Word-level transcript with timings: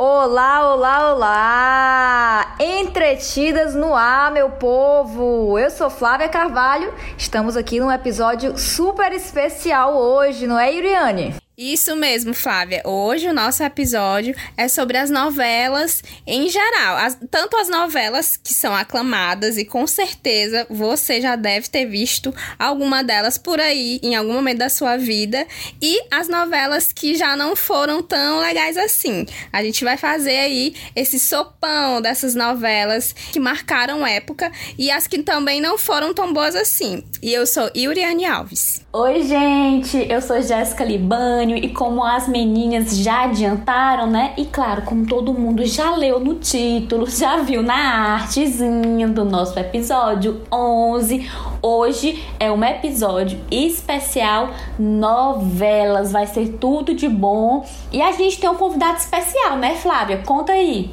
Olá, 0.00 0.74
olá, 0.74 1.12
olá! 1.12 2.56
Entretidas 2.60 3.74
no 3.74 3.96
ar, 3.96 4.30
meu 4.30 4.48
povo! 4.48 5.58
Eu 5.58 5.68
sou 5.72 5.90
Flávia 5.90 6.28
Carvalho, 6.28 6.94
estamos 7.16 7.56
aqui 7.56 7.80
num 7.80 7.90
episódio 7.90 8.56
super 8.56 9.12
especial 9.12 9.96
hoje, 9.96 10.46
não 10.46 10.56
é, 10.56 10.72
Iriane? 10.72 11.34
Isso 11.60 11.96
mesmo, 11.96 12.34
Flávia. 12.34 12.82
Hoje 12.84 13.26
o 13.26 13.34
nosso 13.34 13.64
episódio 13.64 14.32
é 14.56 14.68
sobre 14.68 14.96
as 14.96 15.10
novelas 15.10 16.04
em 16.24 16.48
geral. 16.48 16.96
As, 16.98 17.18
tanto 17.32 17.56
as 17.56 17.68
novelas 17.68 18.36
que 18.36 18.54
são 18.54 18.72
aclamadas, 18.72 19.58
e 19.58 19.64
com 19.64 19.84
certeza 19.84 20.68
você 20.70 21.20
já 21.20 21.34
deve 21.34 21.68
ter 21.68 21.84
visto 21.84 22.32
alguma 22.56 23.02
delas 23.02 23.36
por 23.36 23.58
aí 23.58 23.98
em 24.04 24.14
algum 24.14 24.34
momento 24.34 24.58
da 24.58 24.68
sua 24.68 24.96
vida, 24.96 25.44
e 25.82 26.00
as 26.12 26.28
novelas 26.28 26.92
que 26.92 27.16
já 27.16 27.34
não 27.34 27.56
foram 27.56 28.04
tão 28.04 28.38
legais 28.38 28.76
assim. 28.76 29.26
A 29.52 29.60
gente 29.60 29.82
vai 29.82 29.96
fazer 29.96 30.38
aí 30.38 30.76
esse 30.94 31.18
sopão 31.18 32.00
dessas 32.00 32.36
novelas 32.36 33.12
que 33.12 33.40
marcaram 33.40 34.06
época 34.06 34.52
e 34.78 34.92
as 34.92 35.08
que 35.08 35.24
também 35.24 35.60
não 35.60 35.76
foram 35.76 36.14
tão 36.14 36.32
boas 36.32 36.54
assim. 36.54 37.02
E 37.20 37.34
eu 37.34 37.44
sou 37.48 37.68
Yuriane 37.76 38.26
Alves. 38.26 38.86
Oi, 38.92 39.24
gente! 39.24 40.06
Eu 40.08 40.22
sou 40.22 40.40
Jéssica 40.40 40.84
Libani 40.84 41.47
e 41.56 41.68
como 41.68 42.04
as 42.04 42.28
meninas 42.28 42.96
já 42.96 43.24
adiantaram, 43.24 44.06
né? 44.06 44.32
E 44.36 44.44
claro, 44.44 44.82
como 44.82 45.06
todo 45.06 45.32
mundo 45.32 45.64
já 45.64 45.94
leu 45.94 46.20
no 46.20 46.34
título, 46.34 47.06
já 47.08 47.38
viu 47.38 47.62
na 47.62 48.14
artezinha 48.14 49.08
do 49.08 49.24
nosso 49.24 49.58
episódio 49.58 50.42
11, 50.52 51.28
hoje 51.62 52.24
é 52.38 52.50
um 52.50 52.62
episódio 52.62 53.38
especial 53.50 54.50
novelas, 54.78 56.12
vai 56.12 56.26
ser 56.26 56.58
tudo 56.60 56.94
de 56.94 57.08
bom. 57.08 57.64
E 57.92 58.00
a 58.00 58.12
gente 58.12 58.40
tem 58.40 58.48
um 58.48 58.54
convidado 58.54 58.98
especial, 58.98 59.56
né, 59.56 59.74
Flávia? 59.76 60.22
Conta 60.24 60.52
aí. 60.52 60.90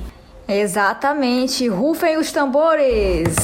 Exatamente, 0.48 1.68
rufem 1.68 2.18
os 2.18 2.32
tambores! 2.32 3.36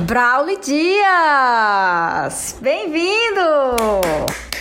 Brauli 0.00 0.58
Dias! 0.58 2.58
Bem-vindo! 2.60 4.53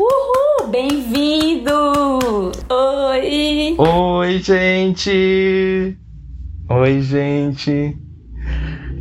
Uhul, 0.00 0.68
bem-vindo! 0.68 1.72
Oi! 2.70 3.76
Oi, 3.76 4.38
gente! 4.38 5.98
Oi, 6.70 7.02
gente! 7.02 7.98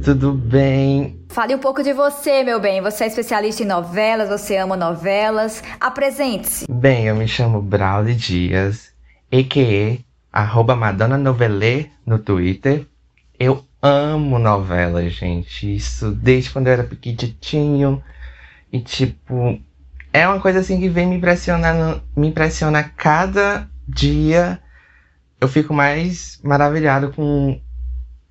Tudo 0.04 0.34
bem? 0.34 1.24
Fale 1.30 1.56
um 1.56 1.60
pouco 1.60 1.82
de 1.82 1.94
você, 1.94 2.44
meu 2.44 2.60
bem. 2.60 2.82
Você 2.82 3.06
é 3.06 3.08
especialista 3.08 3.64
em 3.64 3.66
novelas, 3.66 4.28
você 4.28 4.58
ama 4.58 4.76
novelas. 4.76 5.64
Apresente-se. 5.80 6.66
Bem, 6.70 7.06
eu 7.06 7.16
me 7.16 7.30
chamo 7.30 7.62
Brauli 7.62 8.14
Dias, 8.14 8.94
a.k.a. 9.32 10.38
arroba 10.38 10.76
Madonna 10.76 11.18
Novelê 11.18 11.86
no 12.06 12.20
Twitter. 12.20 12.86
Eu 13.40 13.64
amo 13.82 14.38
novelas, 14.38 15.14
gente. 15.14 15.78
Isso 15.78 16.12
desde 16.12 16.50
quando 16.50 16.68
eu 16.68 16.74
era 16.74 16.84
pequitinho. 16.84 18.04
E 18.70 18.82
tipo, 18.82 19.62
é 20.12 20.28
uma 20.28 20.40
coisa 20.40 20.60
assim 20.60 20.80
que 20.80 20.90
vem 20.90 21.08
me 21.08 21.18
impressionando, 21.18 22.02
me 22.16 22.28
impressiona 22.28 22.84
cada 22.84 23.68
dia. 23.88 24.60
Eu 25.40 25.48
fico 25.48 25.74
mais 25.74 26.40
maravilhado 26.44 27.12
com, 27.14 27.62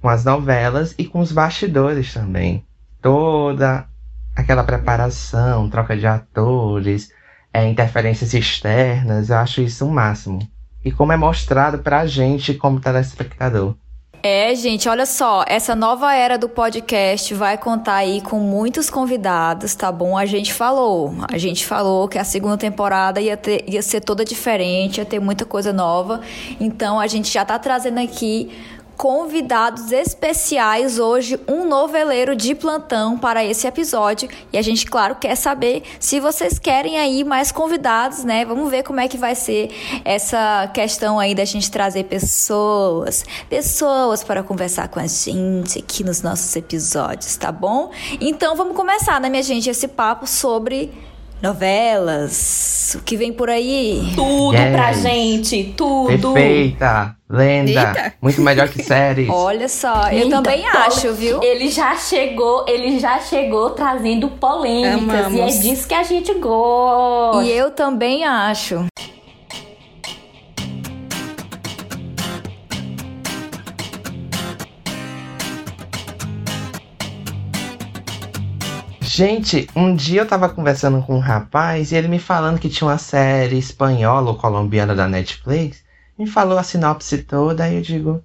com 0.00 0.08
as 0.08 0.24
novelas 0.24 0.94
e 0.98 1.04
com 1.04 1.20
os 1.20 1.32
bastidores 1.32 2.12
também. 2.12 2.66
Toda 3.00 3.86
aquela 4.34 4.64
preparação, 4.64 5.70
troca 5.70 5.96
de 5.96 6.06
atores, 6.06 7.10
é, 7.52 7.66
interferências 7.66 8.34
externas, 8.34 9.30
eu 9.30 9.36
acho 9.36 9.60
isso 9.60 9.84
o 9.84 9.88
um 9.88 9.92
máximo. 9.92 10.38
E 10.84 10.92
como 10.92 11.12
é 11.12 11.16
mostrado 11.16 11.78
pra 11.78 12.06
gente 12.06 12.54
como 12.54 12.80
telespectador. 12.80 13.76
É, 14.20 14.52
gente, 14.54 14.88
olha 14.88 15.06
só, 15.06 15.44
essa 15.46 15.76
nova 15.76 16.12
era 16.12 16.36
do 16.36 16.48
podcast 16.48 17.32
vai 17.34 17.56
contar 17.56 17.94
aí 17.96 18.20
com 18.20 18.40
muitos 18.40 18.90
convidados, 18.90 19.76
tá 19.76 19.92
bom? 19.92 20.18
A 20.18 20.26
gente 20.26 20.52
falou, 20.52 21.14
a 21.32 21.38
gente 21.38 21.64
falou 21.64 22.08
que 22.08 22.18
a 22.18 22.24
segunda 22.24 22.56
temporada 22.56 23.20
ia, 23.20 23.36
ter, 23.36 23.64
ia 23.68 23.80
ser 23.80 24.00
toda 24.00 24.24
diferente, 24.24 24.98
ia 24.98 25.04
ter 25.04 25.20
muita 25.20 25.44
coisa 25.44 25.72
nova. 25.72 26.20
Então 26.58 26.98
a 26.98 27.06
gente 27.06 27.32
já 27.32 27.44
tá 27.44 27.58
trazendo 27.60 28.00
aqui 28.00 28.50
convidados 28.98 29.92
especiais 29.92 30.98
hoje, 30.98 31.38
um 31.46 31.64
noveleiro 31.64 32.34
de 32.34 32.52
plantão 32.52 33.16
para 33.16 33.44
esse 33.44 33.64
episódio. 33.64 34.28
E 34.52 34.58
a 34.58 34.62
gente, 34.62 34.84
claro, 34.84 35.14
quer 35.14 35.36
saber 35.36 35.84
se 36.00 36.18
vocês 36.18 36.58
querem 36.58 36.98
aí 36.98 37.22
mais 37.22 37.52
convidados, 37.52 38.24
né? 38.24 38.44
Vamos 38.44 38.68
ver 38.68 38.82
como 38.82 38.98
é 38.98 39.06
que 39.06 39.16
vai 39.16 39.36
ser 39.36 39.70
essa 40.04 40.68
questão 40.74 41.16
aí 41.16 41.32
da 41.32 41.44
gente 41.44 41.70
trazer 41.70 42.04
pessoas, 42.04 43.24
pessoas 43.48 44.24
para 44.24 44.42
conversar 44.42 44.88
com 44.88 44.98
a 44.98 45.06
gente 45.06 45.78
aqui 45.78 46.02
nos 46.02 46.20
nossos 46.20 46.56
episódios, 46.56 47.36
tá 47.36 47.52
bom? 47.52 47.92
Então 48.20 48.56
vamos 48.56 48.76
começar, 48.76 49.20
né, 49.20 49.28
minha 49.28 49.44
gente, 49.44 49.70
esse 49.70 49.86
papo 49.86 50.26
sobre 50.26 50.92
novelas, 51.42 52.96
o 52.98 53.02
que 53.02 53.16
vem 53.16 53.32
por 53.32 53.48
aí. 53.48 54.12
Tudo 54.14 54.56
yes. 54.56 54.72
pra 54.72 54.92
gente, 54.92 55.74
tudo. 55.76 56.32
Perfeita, 56.32 57.16
lenda, 57.28 57.70
Eita. 57.70 58.14
muito 58.20 58.40
melhor 58.40 58.68
que 58.68 58.82
séries. 58.84 59.28
Olha 59.28 59.68
só, 59.68 60.08
eu 60.10 60.28
também 60.28 60.66
acho, 60.66 61.12
viu? 61.12 61.42
Ele 61.42 61.68
já 61.68 61.96
chegou, 61.96 62.64
ele 62.68 62.98
já 62.98 63.20
chegou 63.20 63.70
trazendo 63.70 64.28
polêmicas 64.28 65.26
Amamos. 65.26 65.36
e 65.36 65.40
é 65.40 65.60
disso 65.70 65.86
que 65.86 65.94
a 65.94 66.02
gente 66.02 66.34
gosta. 66.34 67.44
E 67.44 67.50
eu 67.52 67.70
também 67.70 68.24
acho. 68.24 68.86
Gente, 79.18 79.66
um 79.74 79.96
dia 79.96 80.20
eu 80.20 80.28
tava 80.28 80.48
conversando 80.48 81.02
com 81.02 81.16
um 81.16 81.18
rapaz 81.18 81.90
e 81.90 81.96
ele 81.96 82.06
me 82.06 82.20
falando 82.20 82.60
que 82.60 82.68
tinha 82.68 82.86
uma 82.86 82.98
série 82.98 83.58
espanhola 83.58 84.30
ou 84.30 84.36
colombiana 84.36 84.94
da 84.94 85.08
Netflix. 85.08 85.82
Me 86.16 86.24
falou 86.24 86.56
a 86.56 86.62
sinopse 86.62 87.24
toda, 87.24 87.64
aí 87.64 87.74
eu 87.74 87.82
digo, 87.82 88.24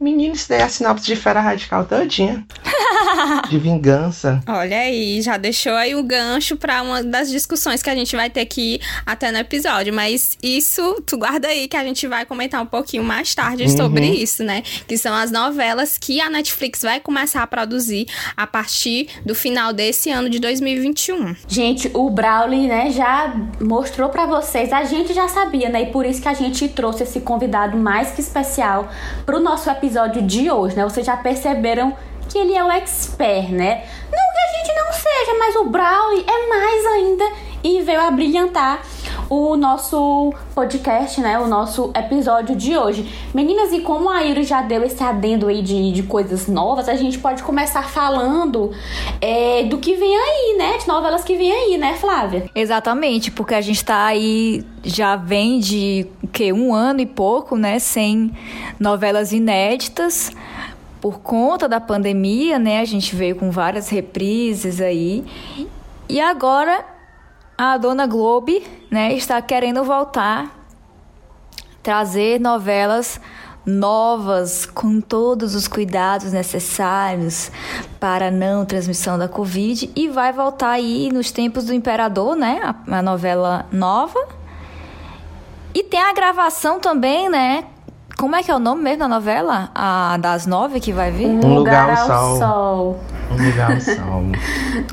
menino, 0.00 0.34
isso 0.34 0.48
daí 0.48 0.60
é 0.60 0.64
a 0.64 0.68
sinopse 0.68 1.04
de 1.04 1.16
Fera 1.16 1.40
Radical 1.40 1.84
todinha. 1.84 2.46
de 3.50 3.58
vingança. 3.58 4.40
Olha 4.46 4.78
aí, 4.78 5.20
já 5.20 5.36
deixou 5.36 5.72
aí 5.72 5.94
o 5.94 6.02
gancho 6.02 6.56
para 6.56 6.82
uma 6.82 7.02
das 7.02 7.30
discussões 7.30 7.82
que 7.82 7.90
a 7.90 7.94
gente 7.94 8.14
vai 8.14 8.30
ter 8.30 8.40
aqui 8.40 8.80
até 9.04 9.32
no 9.32 9.38
episódio. 9.38 9.92
Mas 9.92 10.38
isso, 10.42 11.02
tu 11.04 11.18
guarda 11.18 11.48
aí 11.48 11.66
que 11.66 11.76
a 11.76 11.82
gente 11.82 12.06
vai 12.06 12.24
comentar 12.24 12.62
um 12.62 12.66
pouquinho 12.66 13.02
mais 13.02 13.34
tarde 13.34 13.64
uhum. 13.64 13.76
sobre 13.76 14.06
isso, 14.06 14.44
né? 14.44 14.62
Que 14.86 14.96
são 14.96 15.14
as 15.14 15.30
novelas 15.30 15.98
que 15.98 16.20
a 16.20 16.30
Netflix 16.30 16.82
vai 16.82 17.00
começar 17.00 17.42
a 17.42 17.46
produzir 17.46 18.06
a 18.36 18.46
partir 18.46 19.08
do 19.24 19.34
final 19.34 19.72
desse 19.72 20.10
ano 20.10 20.30
de 20.30 20.38
2021. 20.38 21.34
Gente, 21.48 21.90
o 21.92 22.08
Brawley, 22.10 22.68
né, 22.68 22.90
já 22.90 23.34
mostrou 23.60 24.08
para 24.10 24.26
vocês. 24.26 24.72
A 24.72 24.84
gente 24.84 25.12
já 25.12 25.26
sabia, 25.26 25.68
né? 25.68 25.82
E 25.82 25.86
por 25.86 26.06
isso 26.06 26.22
que 26.22 26.28
a 26.28 26.34
gente 26.34 26.68
trouxe 26.68 27.02
esse 27.02 27.20
convidado 27.20 27.76
mais 27.76 28.12
que 28.12 28.20
especial 28.20 28.88
pro 29.26 29.40
nosso 29.40 29.68
episódio 29.68 29.87
de 30.22 30.50
hoje, 30.50 30.76
né? 30.76 30.84
Vocês 30.84 31.06
já 31.06 31.16
perceberam 31.16 31.96
que 32.28 32.38
ele 32.38 32.54
é 32.54 32.62
o 32.62 32.70
expert, 32.70 33.50
né? 33.50 33.84
Não 34.10 34.32
que 34.32 34.38
a 34.38 34.58
gente 34.58 34.74
não 34.74 34.92
seja, 34.92 35.38
mas 35.38 35.56
o 35.56 35.64
Brawley 35.64 36.24
é 36.26 36.48
mais 36.48 36.86
ainda 36.86 37.24
e 37.64 37.82
veio 37.82 38.00
a 38.00 38.10
brilhantar 38.10 38.80
o 39.28 39.56
nosso 39.56 40.32
podcast, 40.54 41.20
né? 41.20 41.38
O 41.38 41.46
nosso 41.46 41.90
episódio 41.94 42.56
de 42.56 42.76
hoje. 42.76 43.08
Meninas, 43.34 43.72
e 43.72 43.80
como 43.80 44.08
a 44.08 44.24
Ira 44.24 44.42
já 44.42 44.62
deu 44.62 44.82
esse 44.82 45.02
adendo 45.02 45.48
aí 45.48 45.62
de, 45.62 45.92
de 45.92 46.02
coisas 46.02 46.46
novas, 46.46 46.88
a 46.88 46.94
gente 46.94 47.18
pode 47.18 47.42
começar 47.42 47.82
falando 47.82 48.72
é, 49.20 49.64
do 49.64 49.78
que 49.78 49.94
vem 49.94 50.16
aí, 50.16 50.56
né? 50.58 50.78
De 50.78 50.88
novelas 50.88 51.24
que 51.24 51.36
vem 51.36 51.50
aí, 51.50 51.78
né, 51.78 51.94
Flávia? 51.94 52.48
Exatamente, 52.54 53.30
porque 53.30 53.54
a 53.54 53.60
gente 53.60 53.84
tá 53.84 54.06
aí, 54.06 54.64
já 54.82 55.16
vem 55.16 55.58
de 55.58 56.06
que 56.32 56.52
um 56.52 56.74
ano 56.74 57.00
e 57.00 57.06
pouco, 57.06 57.56
né? 57.56 57.78
Sem 57.78 58.32
novelas 58.78 59.32
inéditas 59.32 60.32
por 61.00 61.20
conta 61.20 61.68
da 61.68 61.80
pandemia, 61.80 62.58
né? 62.58 62.80
A 62.80 62.84
gente 62.84 63.14
veio 63.14 63.36
com 63.36 63.50
várias 63.50 63.88
reprises 63.88 64.80
aí. 64.80 65.24
E 66.08 66.20
agora 66.20 66.84
a 67.58 67.76
dona 67.76 68.06
Globe, 68.06 68.64
né, 68.88 69.12
está 69.12 69.42
querendo 69.42 69.82
voltar 69.82 70.56
trazer 71.82 72.38
novelas 72.38 73.20
novas 73.66 74.64
com 74.64 75.00
todos 75.00 75.54
os 75.54 75.66
cuidados 75.66 76.32
necessários 76.32 77.50
para 77.98 78.28
a 78.28 78.30
não 78.30 78.64
transmissão 78.64 79.18
da 79.18 79.28
Covid 79.28 79.90
e 79.96 80.08
vai 80.08 80.32
voltar 80.32 80.70
aí 80.70 81.10
nos 81.12 81.30
tempos 81.30 81.64
do 81.64 81.74
imperador, 81.74 82.36
né, 82.36 82.60
a, 82.62 82.98
a 82.98 83.02
novela 83.02 83.66
nova. 83.72 84.20
E 85.74 85.82
tem 85.82 86.00
a 86.00 86.12
gravação 86.12 86.78
também, 86.78 87.28
né, 87.28 87.64
como 88.16 88.36
é 88.36 88.42
que 88.42 88.50
é 88.50 88.54
o 88.54 88.58
nome 88.58 88.82
mesmo 88.82 89.00
da 89.00 89.08
novela? 89.08 89.70
A 89.74 90.16
das 90.18 90.46
nove 90.46 90.80
que 90.80 90.92
vai 90.92 91.10
vir? 91.10 91.26
Um, 91.26 91.54
lugar, 91.54 91.88
lugar, 91.88 91.98
ao 91.98 92.06
sol. 92.06 92.38
sol. 92.38 93.00
Um 93.30 93.48
lugar 93.50 93.72
ao 93.72 93.80
sol. 93.80 94.22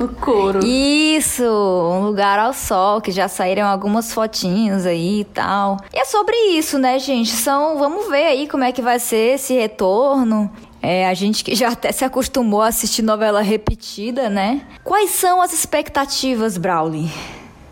o 0.00 0.08
couro. 0.20 0.60
Isso, 0.64 1.42
um 1.42 2.00
lugar 2.06 2.38
ao 2.38 2.52
sol, 2.52 3.00
que 3.00 3.10
já 3.10 3.28
saíram 3.28 3.66
algumas 3.66 4.12
fotinhos 4.12 4.84
aí 4.84 5.20
e 5.20 5.24
tal. 5.24 5.78
E 5.92 5.98
é 5.98 6.04
sobre 6.04 6.36
isso, 6.56 6.78
né, 6.78 6.98
gente? 6.98 7.30
São, 7.30 7.78
vamos 7.78 8.08
ver 8.08 8.26
aí 8.26 8.48
como 8.48 8.64
é 8.64 8.72
que 8.72 8.82
vai 8.82 8.98
ser 8.98 9.34
esse 9.34 9.54
retorno. 9.54 10.50
É, 10.82 11.08
a 11.08 11.14
gente 11.14 11.42
que 11.42 11.54
já 11.54 11.70
até 11.70 11.90
se 11.90 12.04
acostumou 12.04 12.62
a 12.62 12.68
assistir 12.68 13.02
novela 13.02 13.40
repetida, 13.40 14.28
né? 14.28 14.60
Quais 14.84 15.10
são 15.10 15.40
as 15.40 15.52
expectativas, 15.52 16.56
Brawley? 16.56 17.10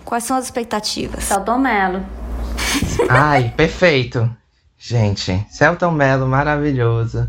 Quais 0.05 0.25
são 0.25 0.37
as 0.37 0.45
expectativas? 0.45 1.25
Celton 1.25 1.59
Mello. 1.59 2.05
Ai, 3.09 3.53
perfeito. 3.57 4.29
Gente, 4.79 5.47
Celton 5.51 5.91
Mello, 5.91 6.27
maravilhoso. 6.27 7.29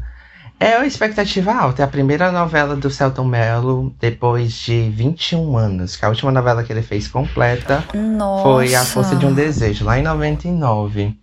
É 0.59 0.77
uma 0.77 0.87
expectativa 0.87 1.53
alta. 1.53 1.81
É 1.81 1.85
a 1.85 1.87
primeira 1.87 2.31
novela 2.31 2.75
do 2.75 2.89
Celton 2.89 3.25
Mello 3.25 3.93
depois 3.99 4.53
de 4.53 4.89
21 4.89 5.57
anos. 5.57 5.95
Que 5.95 6.05
a 6.05 6.09
última 6.09 6.31
novela 6.31 6.63
que 6.63 6.71
ele 6.71 6.81
fez 6.81 7.07
completa 7.07 7.83
Nossa. 7.93 8.43
foi 8.43 8.75
A 8.75 8.85
Força 8.85 9.15
de 9.15 9.25
um 9.25 9.33
Desejo, 9.33 9.83
lá 9.83 9.99
em 9.99 10.03
99. 10.03 11.17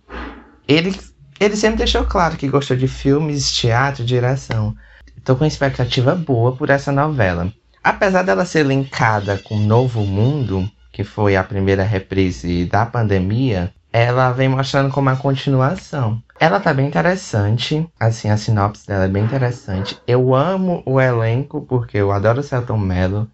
Ele, 0.67 0.99
ele 1.39 1.55
sempre 1.55 1.79
deixou 1.79 2.05
claro 2.05 2.37
que 2.37 2.47
gostou 2.47 2.77
de 2.77 2.87
filmes, 2.87 3.51
teatro, 3.51 4.05
direção. 4.05 4.75
Tô 5.23 5.35
com 5.35 5.45
expectativa 5.45 6.13
boa 6.13 6.55
por 6.55 6.69
essa 6.69 6.91
novela. 6.91 7.51
Apesar 7.83 8.23
dela 8.23 8.45
ser 8.45 8.65
linkada 8.65 9.37
com 9.37 9.57
Novo 9.57 10.05
Mundo, 10.05 10.69
que 10.91 11.03
foi 11.03 11.35
a 11.35 11.43
primeira 11.43 11.83
reprise 11.83 12.65
da 12.65 12.85
pandemia, 12.85 13.73
ela 13.93 14.31
vem 14.31 14.49
mostrando 14.49 14.91
como 14.91 15.09
a 15.11 15.15
continuação. 15.15 16.19
Ela 16.39 16.59
tá 16.59 16.73
bem 16.73 16.87
interessante, 16.87 17.87
assim, 17.99 18.27
a 18.27 18.35
sinopse 18.35 18.87
dela 18.87 19.05
é 19.05 19.07
bem 19.07 19.23
interessante. 19.23 19.97
Eu 20.07 20.33
amo 20.33 20.81
o 20.83 20.99
elenco, 20.99 21.61
porque 21.61 21.99
eu 21.99 22.11
adoro 22.11 22.39
o 22.39 22.43
Celton 22.43 22.79
Mello, 22.79 23.29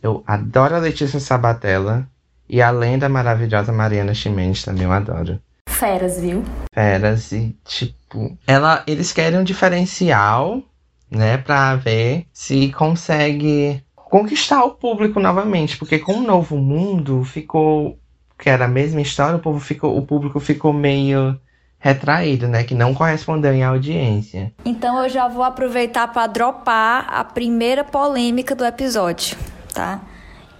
eu 0.00 0.22
adoro 0.24 0.76
a 0.76 0.78
Letícia 0.78 1.18
Sabatella, 1.18 2.08
e 2.48 2.62
além 2.62 2.96
da 2.96 3.08
maravilhosa 3.08 3.72
Mariana 3.72 4.14
Chimenez 4.14 4.62
também 4.62 4.84
eu 4.84 4.92
adoro. 4.92 5.40
Feras, 5.68 6.20
viu? 6.20 6.44
Feras, 6.72 7.32
e 7.32 7.56
tipo, 7.64 8.38
ela, 8.46 8.84
eles 8.86 9.12
querem 9.12 9.40
um 9.40 9.44
diferencial, 9.44 10.62
né, 11.10 11.38
pra 11.38 11.74
ver 11.74 12.26
se 12.32 12.70
consegue 12.72 13.82
conquistar 13.96 14.62
o 14.62 14.74
público 14.74 15.18
novamente, 15.18 15.76
porque 15.76 15.98
com 15.98 16.14
o 16.14 16.22
Novo 16.22 16.56
Mundo 16.56 17.24
ficou 17.24 17.98
que 18.38 18.48
era 18.50 18.64
a 18.64 18.68
mesma 18.68 19.00
história, 19.00 19.36
o, 19.36 19.40
povo 19.40 19.60
ficou, 19.60 19.96
o 19.96 20.02
público 20.02 20.40
ficou 20.40 20.72
meio 20.72 21.38
retraído, 21.78 22.48
né? 22.48 22.64
Que 22.64 22.74
não 22.74 22.94
correspondeu 22.94 23.52
em 23.52 23.62
audiência. 23.62 24.52
Então 24.64 25.02
eu 25.02 25.08
já 25.08 25.28
vou 25.28 25.42
aproveitar 25.42 26.08
para 26.08 26.26
dropar 26.26 27.06
a 27.08 27.22
primeira 27.22 27.84
polêmica 27.84 28.54
do 28.54 28.64
episódio, 28.64 29.36
tá? 29.72 30.00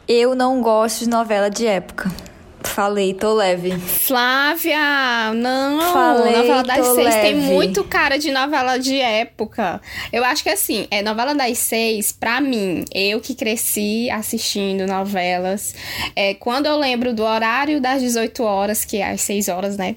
Eu 0.07 0.35
não 0.35 0.61
gosto 0.61 1.05
de 1.05 1.09
novela 1.09 1.49
de 1.49 1.67
época. 1.67 2.11
Falei, 2.65 3.15
tô 3.15 3.35
leve. 3.35 3.73
Flávia, 3.79 5.33
não. 5.35 5.93
Falei, 5.93 6.37
novela 6.37 6.63
das 6.63 6.79
tô 6.79 6.95
seis 6.95 7.15
tem 7.15 7.35
leve. 7.35 7.53
muito 7.53 7.85
cara 7.85 8.19
de 8.19 8.31
novela 8.33 8.79
de 8.79 8.99
época. 9.01 9.81
Eu 10.13 10.25
acho 10.25 10.43
que 10.43 10.49
assim, 10.51 10.87
é 10.91 11.03
novela 11.03 11.35
das 11.35 11.59
seis, 11.59 12.11
pra 12.13 12.41
mim, 12.41 12.85
eu 12.93 13.21
que 13.21 13.35
cresci 13.35 14.11
assistindo 14.11 14.87
novelas, 14.87 15.75
é, 16.17 16.35
quando 16.35 16.67
eu 16.67 16.77
lembro 16.77 17.13
do 17.15 17.23
horário 17.23 17.81
das 17.81 18.01
18 18.03 18.43
horas, 18.43 18.85
que 18.85 18.97
é 18.99 19.11
às 19.11 19.21
6 19.21 19.49
horas, 19.49 19.77
né? 19.77 19.97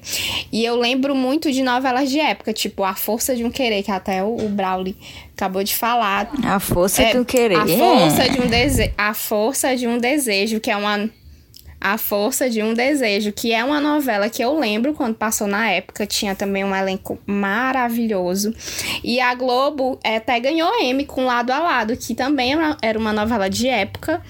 E 0.52 0.64
eu 0.64 0.76
lembro 0.76 1.14
muito 1.14 1.50
de 1.50 1.62
novelas 1.62 2.10
de 2.10 2.20
época, 2.20 2.52
tipo 2.52 2.84
A 2.84 2.94
Força 2.94 3.34
de 3.34 3.44
um 3.44 3.50
Querer, 3.50 3.82
que 3.82 3.90
até 3.90 4.22
o, 4.22 4.36
o 4.36 4.48
Brauli 4.48 4.96
acabou 5.34 5.62
de 5.64 5.74
falar. 5.74 6.30
A 6.44 6.58
força 6.60 7.02
É, 7.02 7.14
do 7.14 7.24
querer. 7.24 7.56
A 7.58 7.66
força 7.66 8.28
de 8.28 8.40
um 8.40 8.46
desejo. 8.46 8.92
A 8.98 9.14
força 9.14 9.76
de 9.76 9.86
um 9.86 9.98
desejo, 9.98 10.60
que 10.60 10.70
é 10.70 10.76
uma. 10.76 11.08
A 11.80 11.96
Força 11.96 12.50
de 12.50 12.62
um 12.62 12.74
Desejo, 12.74 13.32
que 13.32 13.52
é 13.52 13.62
uma 13.62 13.80
novela 13.80 14.28
que 14.28 14.42
eu 14.42 14.58
lembro 14.58 14.94
quando 14.94 15.14
passou 15.14 15.46
na 15.46 15.70
época, 15.70 16.06
tinha 16.06 16.34
também 16.34 16.64
um 16.64 16.74
elenco 16.74 17.18
maravilhoso. 17.24 18.52
E 19.04 19.20
a 19.20 19.34
Globo 19.34 19.98
até 20.04 20.40
ganhou 20.40 20.70
M 20.80 21.04
com 21.04 21.24
Lado 21.24 21.50
a 21.52 21.58
Lado, 21.60 21.96
que 21.96 22.14
também 22.14 22.54
era 22.82 22.98
uma 22.98 23.12
novela 23.12 23.48
de 23.48 23.68
época. 23.68 24.22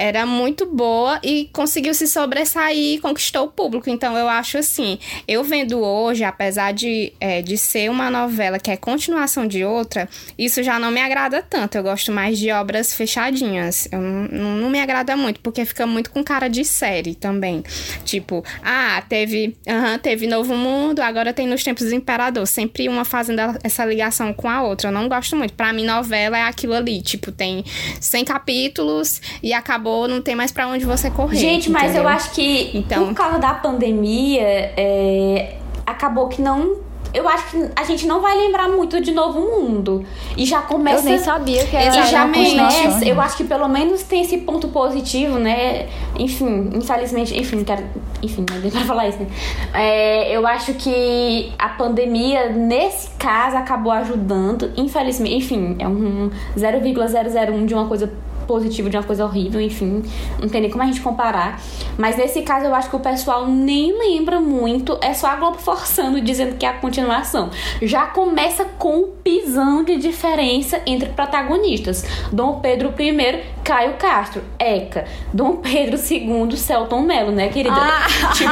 Era 0.00 0.24
muito 0.24 0.64
boa 0.64 1.20
e 1.22 1.50
conseguiu 1.52 1.92
se 1.92 2.06
sobressair 2.06 2.94
e 2.94 2.98
conquistou 2.98 3.44
o 3.44 3.48
público. 3.48 3.90
Então 3.90 4.16
eu 4.16 4.28
acho 4.28 4.56
assim, 4.56 4.98
eu 5.28 5.44
vendo 5.44 5.78
hoje, 5.80 6.24
apesar 6.24 6.72
de, 6.72 7.12
eh, 7.20 7.42
de 7.42 7.58
ser 7.58 7.90
uma 7.90 8.10
novela 8.10 8.58
que 8.58 8.70
é 8.70 8.78
continuação 8.78 9.46
de 9.46 9.62
outra, 9.62 10.08
isso 10.38 10.62
já 10.62 10.78
não 10.78 10.90
me 10.90 11.02
agrada 11.02 11.42
tanto. 11.42 11.76
Eu 11.76 11.82
gosto 11.82 12.10
mais 12.10 12.38
de 12.38 12.50
obras 12.50 12.94
fechadinhas. 12.94 13.88
Eu 13.92 14.00
não, 14.00 14.56
não, 14.56 14.70
me 14.70 14.80
agrada 14.80 15.14
muito, 15.16 15.40
porque 15.40 15.66
fica 15.66 15.86
muito 15.86 16.10
com 16.10 16.24
cara 16.24 16.48
de 16.48 16.64
série 16.64 17.14
também. 17.14 17.62
Tipo, 18.04 18.42
ah, 18.62 19.02
teve, 19.06 19.56
aham, 19.68 19.98
teve 19.98 20.26
Novo 20.26 20.56
Mundo, 20.56 21.00
agora 21.00 21.34
tem 21.34 21.46
Nos 21.46 21.62
Tempos 21.62 21.86
do 21.86 21.94
Imperador. 21.94 22.46
Sempre 22.46 22.88
uma 22.88 23.04
fazendo 23.04 23.40
essa 23.62 23.84
ligação 23.84 24.32
com 24.32 24.48
a 24.48 24.62
outra. 24.62 24.88
Eu 24.88 24.92
não 24.92 25.08
gosto 25.08 25.36
muito. 25.36 25.52
Pra 25.52 25.72
mim, 25.72 25.84
novela 25.84 26.38
é 26.38 26.42
aquilo 26.44 26.72
ali. 26.72 27.02
Tipo, 27.02 27.30
tem 27.30 27.64
100 28.00 28.24
capítulos 28.24 29.20
e 29.42 29.52
acabou, 29.52 29.89
não 30.08 30.20
tem 30.22 30.34
mais 30.34 30.50
pra 30.52 30.66
onde 30.68 30.84
você 30.84 31.10
correr. 31.10 31.36
Gente, 31.36 31.70
mas 31.70 31.84
entendeu? 31.84 32.02
eu 32.02 32.08
acho 32.08 32.30
que 32.32 32.70
Então- 32.74 33.06
por 33.08 33.14
causa 33.14 33.38
da 33.38 33.54
pandemia, 33.54 34.42
é, 34.42 35.56
acabou 35.86 36.28
que 36.28 36.40
não. 36.42 36.76
Eu 37.12 37.28
acho 37.28 37.50
que 37.50 37.68
a 37.74 37.82
gente 37.82 38.06
não 38.06 38.20
vai 38.20 38.36
lembrar 38.38 38.68
muito 38.68 39.00
de 39.00 39.10
Novo 39.10 39.40
Mundo. 39.40 40.04
E 40.36 40.46
já 40.46 40.62
começa. 40.62 40.98
Eu 41.00 41.10
nem 41.10 41.18
sabia 41.18 41.66
que 41.66 41.74
era 41.74 41.88
E 41.88 42.06
já 42.08 42.24
continuação. 42.28 42.82
começa, 42.84 43.04
eu 43.04 43.20
acho 43.20 43.36
que 43.36 43.42
pelo 43.42 43.66
menos 43.68 44.04
tem 44.04 44.22
esse 44.22 44.38
ponto 44.38 44.68
positivo, 44.68 45.36
né? 45.36 45.88
Enfim, 46.16 46.70
infelizmente, 46.72 47.36
enfim, 47.36 47.56
não 47.56 47.64
quero, 47.64 47.82
enfim, 48.22 48.46
não 48.48 48.60
deu 48.60 48.70
pra 48.70 48.82
falar 48.82 49.08
isso, 49.08 49.18
né? 49.18 49.26
É, 49.74 50.30
eu 50.36 50.46
acho 50.46 50.72
que 50.74 51.52
a 51.58 51.70
pandemia, 51.70 52.50
nesse 52.50 53.10
caso, 53.18 53.56
acabou 53.56 53.90
ajudando, 53.90 54.70
infelizmente, 54.76 55.34
enfim, 55.34 55.74
é 55.80 55.88
um 55.88 56.30
0,001 56.56 57.66
de 57.66 57.74
uma 57.74 57.86
coisa 57.88 58.12
positiva 58.46 58.88
de 58.90 58.96
uma 58.96 59.02
coisa 59.02 59.24
horrível, 59.24 59.60
enfim, 59.60 60.02
não 60.40 60.48
tem 60.48 60.60
nem 60.60 60.70
como 60.70 60.82
a 60.82 60.86
gente 60.86 61.00
comparar. 61.00 61.60
Mas 61.98 62.16
nesse 62.16 62.42
caso 62.42 62.66
eu 62.66 62.74
acho 62.74 62.88
que 62.90 62.96
o 62.96 63.00
pessoal 63.00 63.46
nem 63.46 63.96
lembra 63.98 64.40
muito, 64.40 64.98
é 65.00 65.12
só 65.14 65.28
a 65.28 65.36
Globo 65.36 65.58
forçando, 65.58 66.20
dizendo 66.20 66.56
que 66.56 66.64
é 66.66 66.68
a 66.68 66.74
continuação. 66.74 67.50
Já 67.82 68.06
começa 68.06 68.64
com 68.78 68.96
um 69.00 69.08
pisão 69.22 69.84
de 69.84 69.96
diferença 69.96 70.80
entre 70.86 71.08
protagonistas. 71.10 72.04
Dom 72.32 72.60
Pedro 72.60 72.92
I, 72.98 73.42
Caio 73.64 73.94
Castro, 73.94 74.42
Eca. 74.58 75.04
Dom 75.32 75.56
Pedro 75.56 75.96
II, 75.98 76.56
Celton 76.56 77.02
Mello, 77.02 77.30
né, 77.32 77.48
querida? 77.48 77.74
Tipo, 78.34 78.50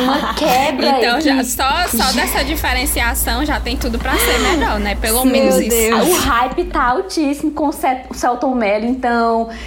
uma 0.00 0.34
quebra 0.34 0.98
Então, 0.98 1.20
já, 1.20 1.42
só, 1.44 1.86
só 1.88 2.12
dessa 2.12 2.44
diferenciação 2.44 3.44
já 3.44 3.60
tem 3.60 3.76
tudo 3.76 3.98
pra 3.98 4.14
ser 4.16 4.38
melhor, 4.40 4.78
né? 4.80 4.94
Pelo 4.96 5.24
Meu 5.24 5.32
menos 5.32 5.58
isso. 5.58 5.68
Deus. 5.70 6.08
o 6.08 6.14
hype 6.20 6.64
tá 6.64 6.90
altíssimo 6.90 7.50
com 7.52 7.68
o 7.68 7.72
Cel- 7.72 8.04
Celton 8.12 8.54
Mello, 8.54 8.86
então 8.86 9.05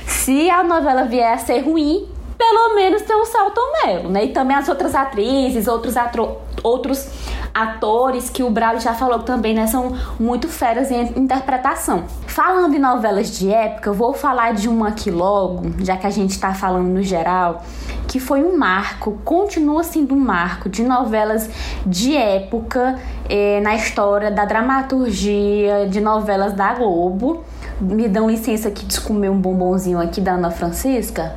se 0.06 0.50
a 0.50 0.64
novela 0.64 1.04
vier 1.04 1.34
a 1.34 1.38
ser 1.38 1.60
ruim, 1.60 2.08
pelo 2.38 2.76
menos 2.76 3.02
tem 3.02 3.16
o 3.16 3.26
Celton 3.26 3.62
Mello, 3.84 4.10
né? 4.10 4.26
E 4.26 4.30
também 4.30 4.56
as 4.56 4.70
outras 4.70 4.96
atrizes, 4.96 5.68
outros, 5.68 5.98
atro- 5.98 6.38
outros 6.64 7.06
atores 7.54 8.30
que 8.30 8.42
o 8.44 8.50
Braulio 8.50 8.80
já 8.80 8.94
falou 8.94 9.20
também, 9.20 9.54
né? 9.54 9.68
São 9.68 9.94
muito 10.18 10.48
feras 10.48 10.90
em 10.90 11.02
interpretação. 11.20 12.06
Falando 12.28 12.74
em 12.76 12.80
novelas 12.80 13.38
de 13.38 13.52
época, 13.52 13.90
eu 13.90 13.94
vou 13.94 14.14
falar 14.14 14.54
de 14.54 14.70
uma 14.70 14.88
aqui 14.88 15.12
logo, 15.12 15.64
já 15.84 15.98
que 15.98 16.08
a 16.08 16.10
gente 16.10 16.40
tá 16.40 16.54
falando 16.54 16.88
no 16.88 17.04
geral, 17.04 17.62
que 18.08 18.22
foi 18.22 18.42
um 18.42 18.58
marco, 18.58 19.20
continua 19.26 19.84
sendo 19.84 20.16
um 20.16 20.20
marco 20.20 20.70
de 20.70 20.84
novelas 20.84 21.50
de 21.86 22.16
época 22.16 22.98
eh, 23.28 23.60
na 23.62 23.76
história 23.76 24.32
da 24.32 24.46
dramaturgia 24.46 25.88
de 25.90 26.00
novelas 26.00 26.54
da 26.54 26.74
Globo. 26.74 27.44
Me 27.80 28.08
dão 28.10 28.30
licença 28.30 28.68
aqui 28.68 28.86
de 28.86 29.00
comer 29.02 29.30
um 29.30 29.40
bombonzinho 29.40 30.00
aqui 30.00 30.20
da 30.20 30.34
Ana 30.34 30.52
Francisca. 30.52 31.34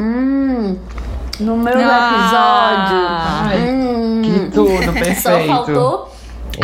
Hum, 0.00 0.76
no 1.38 1.56
meu 1.58 1.74
Ah. 1.76 3.50
episódio. 3.52 3.70
Hum, 3.70 4.22
Que 4.22 4.50
tudo, 4.50 4.68
perfeito. 4.92 5.20
só 5.20 5.40
faltou 5.40 6.12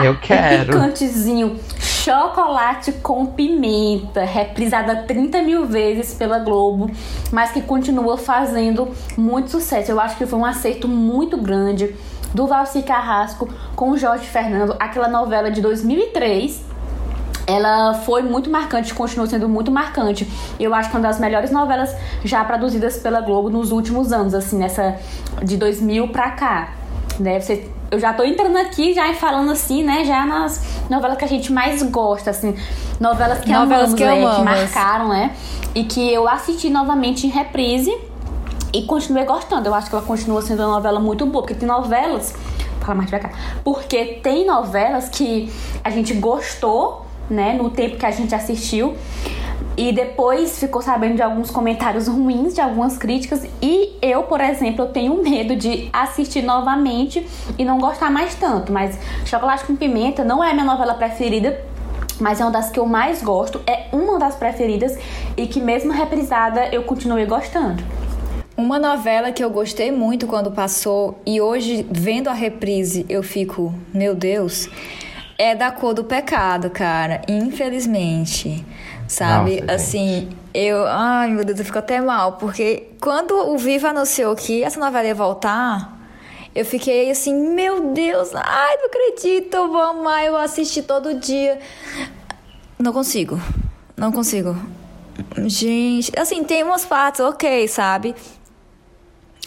Eu 0.03 0.13
um 0.13 0.17
quero. 0.17 0.73
picantezinho. 0.73 1.57
Chocolate 1.79 2.93
com 2.93 3.27
pimenta, 3.27 4.25
reprisada 4.25 4.95
30 5.09 5.43
mil 5.43 5.67
vezes 5.67 6.15
pela 6.15 6.39
Globo, 6.39 6.89
mas 7.33 7.51
que 7.51 7.61
continua 7.61 8.17
fazendo 8.17 8.89
muito 9.19 9.51
sucesso. 9.51 9.91
Eu 9.91 9.99
acho 10.01 10.17
que 10.17 10.25
foi 10.25 10.39
um 10.39 10.45
acerto 10.45 10.87
muito 10.87 11.37
grande 11.37 11.95
do 12.33 12.47
Valci 12.47 12.83
Carrasco 12.83 13.49
com 13.75 13.91
o 13.91 13.99
Jorge 13.99 14.25
Fernando, 14.27 14.77
aquela 14.79 15.09
novela 15.09 15.51
de 15.51 15.61
2003. 15.61 16.65
Ela 17.47 17.95
foi 17.95 18.23
muito 18.23 18.51
marcante, 18.51 18.93
continuou 18.93 19.29
sendo 19.29 19.49
muito 19.49 19.71
marcante. 19.71 20.29
Eu 20.59 20.75
acho 20.75 20.91
que 20.91 20.97
é 20.97 20.99
uma 20.99 21.07
das 21.09 21.21
melhores 21.21 21.51
novelas 21.51 21.95
já 22.25 22.45
produzidas 22.45 22.97
pela 22.99 23.21
Globo 23.21 23.49
nos 23.51 23.71
últimos 23.71 24.13
anos, 24.13 24.35
assim, 24.35 24.59
nessa 24.59 24.97
de 25.43 25.57
2000 25.57 26.09
pra 26.09 26.31
cá. 26.33 26.71
né? 27.21 27.39
Você, 27.41 27.71
eu 27.91 28.01
já 28.01 28.13
tô 28.13 28.25
entrando 28.25 28.57
aqui 28.59 28.93
já 28.93 29.13
falando 29.15 29.53
assim, 29.53 29.85
né? 29.85 30.05
Já 30.05 30.27
nas 30.27 30.61
novelas 30.91 31.17
que 31.17 31.25
a 31.25 31.29
gente 31.29 31.53
mais 31.53 31.83
gosta, 31.85 32.31
assim. 32.31 32.55
Novelas 32.99 33.39
que 33.41 33.51
Novelas 33.51 33.95
amamos, 33.95 33.95
que 33.95 34.05
né? 34.05 34.35
Que 34.37 34.43
marcaram, 34.43 35.09
né? 35.09 35.35
E 35.75 35.85
que 35.85 36.13
eu 36.13 36.27
assisti 36.29 36.69
novamente 36.69 37.27
em 37.27 37.31
reprise 37.31 37.97
e 38.73 38.83
continuei 38.83 39.25
gostando. 39.25 39.69
Eu 39.69 39.75
acho 39.75 39.89
que 39.89 39.95
ela 39.95 40.05
continua 40.05 40.43
sendo 40.43 40.63
uma 40.65 40.73
novela 40.75 40.99
muito 40.99 41.25
boa, 41.27 41.43
porque 41.45 41.55
tem 41.55 41.69
novelas. 41.69 42.35
Fala 42.81 42.97
mais 42.97 43.09
devagar. 43.11 43.33
Porque 43.63 44.21
tem 44.23 44.45
novelas 44.47 45.09
que 45.09 45.51
a 45.85 45.91
gente 45.91 46.13
gostou, 46.15 47.06
né? 47.29 47.53
No 47.55 47.71
tempo 47.71 47.97
que 47.97 48.07
a 48.07 48.11
gente 48.11 48.35
assistiu. 48.35 48.95
E 49.77 49.93
depois 49.93 50.59
ficou 50.59 50.81
sabendo 50.81 51.17
de 51.17 51.23
alguns 51.23 51.51
comentários 51.51 52.09
ruins, 52.09 52.55
de 52.55 52.63
algumas 52.63 52.97
críticas. 52.97 53.47
E 53.61 53.99
eu, 54.01 54.23
por 54.23 54.41
exemplo, 54.41 54.87
eu 54.87 54.89
tenho 54.89 55.23
medo 55.23 55.55
de 55.55 55.91
assistir 55.93 56.43
novamente 56.43 57.27
e 57.59 57.65
não 57.65 57.79
gostar 57.79 58.11
mais 58.11 58.35
tanto. 58.35 58.73
Mas 58.73 58.99
Chocolate 59.27 59.65
com 59.65 59.77
Pimenta 59.77 60.25
não 60.25 60.43
é 60.43 60.51
a 60.51 60.55
minha 60.55 60.65
novela 60.65 60.95
preferida. 60.95 61.61
Mas 62.19 62.41
é 62.41 62.45
uma 62.45 62.51
das 62.51 62.71
que 62.71 62.81
eu 62.81 62.87
mais 62.87 63.23
gosto. 63.23 63.61
É 63.67 63.89
uma 63.93 64.19
das 64.19 64.35
preferidas. 64.35 64.97
E 65.37 65.47
que 65.47 65.61
mesmo 65.61 65.93
reprisada, 65.93 66.69
eu 66.69 66.83
continuei 66.83 67.27
gostando. 67.27 67.83
Uma 68.57 68.79
novela 68.79 69.31
que 69.31 69.45
eu 69.45 69.51
gostei 69.51 69.93
muito 69.93 70.27
quando 70.27 70.51
passou 70.51 71.21
e 71.27 71.43
hoje, 71.43 71.87
vendo 71.91 72.29
a 72.29 72.33
reprise, 72.33 73.05
eu 73.07 73.23
fico, 73.23 73.75
meu 73.93 74.15
Deus, 74.15 74.71
é 75.39 75.55
da 75.55 75.71
cor 75.71 75.95
do 75.95 76.05
pecado, 76.05 76.71
cara. 76.71 77.23
Infelizmente. 77.29 78.65
Sabe? 79.09 79.61
Nossa, 79.61 79.75
assim, 79.75 80.31
eu. 80.53 80.85
Ai, 80.87 81.31
meu 81.31 81.45
Deus, 81.45 81.59
eu 81.59 81.65
fico 81.65 81.79
até 81.79 82.01
mal. 82.01 82.33
Porque 82.33 82.89
quando 83.01 83.33
o 83.33 83.57
Viva 83.57 83.89
anunciou 83.89 84.35
que 84.35 84.65
essa 84.65 84.81
novela 84.81 85.07
ia 85.07 85.15
voltar, 85.15 85.97
eu 86.55 86.65
fiquei 86.65 87.11
assim, 87.11 87.35
meu 87.55 87.93
Deus, 87.93 88.31
ai, 88.35 88.77
não 88.79 88.87
acredito, 88.87 89.55
eu 89.55 89.69
vou 89.69 89.81
amar, 89.81 90.25
eu 90.25 90.37
assisti 90.37 90.83
todo 90.83 91.15
dia. 91.15 91.59
Não 92.79 92.93
consigo. 92.93 93.41
Não 93.97 94.11
consigo. 94.11 94.57
Gente, 95.47 96.13
assim, 96.19 96.43
tem 96.45 96.63
umas 96.63 96.85
partes 96.85 97.21
ok, 97.21 97.69
sabe? 97.69 98.15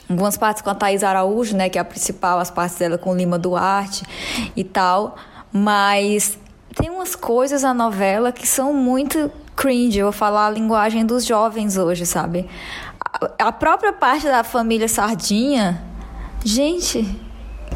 Algumas 0.09 0.37
partes 0.37 0.63
com 0.63 0.69
a 0.69 0.75
Thaís 0.75 1.03
Araújo, 1.03 1.55
né? 1.55 1.69
Que 1.69 1.77
é 1.77 1.81
a 1.81 1.85
principal, 1.85 2.39
as 2.39 2.49
partes 2.49 2.77
dela 2.77 2.97
com 2.97 3.11
o 3.11 3.15
Lima 3.15 3.37
Duarte 3.37 4.03
e 4.55 4.63
tal. 4.63 5.15
Mas 5.51 6.37
tem 6.75 6.89
umas 6.89 7.15
coisas 7.15 7.63
na 7.63 7.73
novela 7.73 8.31
que 8.31 8.47
são 8.47 8.73
muito 8.73 9.31
cringe. 9.55 9.99
Eu 9.99 10.05
vou 10.07 10.13
falar 10.13 10.47
a 10.47 10.49
linguagem 10.51 11.05
dos 11.05 11.25
jovens 11.25 11.77
hoje, 11.77 12.05
sabe? 12.05 12.47
A- 13.37 13.51
própria 13.51 13.91
parte 13.91 14.25
da 14.27 14.43
família 14.43 14.87
Sardinha, 14.87 15.81
gente, 16.45 17.03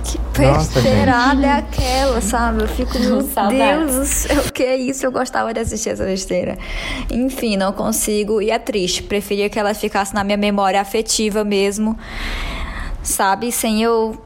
que 0.04 0.42
Nossa, 0.42 0.74
besteirada 0.80 1.46
é 1.46 1.52
aquela, 1.54 2.22
sabe? 2.22 2.62
Eu 2.64 2.68
fico, 2.68 2.98
meu 3.00 3.22
Saudades. 3.28 3.58
Deus 3.58 3.96
do 3.96 4.06
céu, 4.06 4.42
o 4.48 4.52
que 4.52 4.64
é 4.64 4.78
isso? 4.78 5.06
Eu 5.06 5.12
gostava 5.12 5.54
de 5.54 5.60
assistir 5.60 5.90
essa 5.90 6.04
besteira. 6.06 6.58
Enfim, 7.10 7.58
não 7.58 7.72
consigo. 7.74 8.42
E 8.42 8.52
é 8.52 8.60
triste. 8.60 9.02
Preferia 9.04 9.50
que 9.50 9.58
ela 9.60 9.74
ficasse 9.74 10.14
na 10.14 10.24
minha 10.24 10.38
memória 10.38 10.80
afetiva 10.80 11.44
mesmo, 11.44 11.98
sabe? 13.02 13.52
Sem 13.52 13.82
eu 13.82 14.22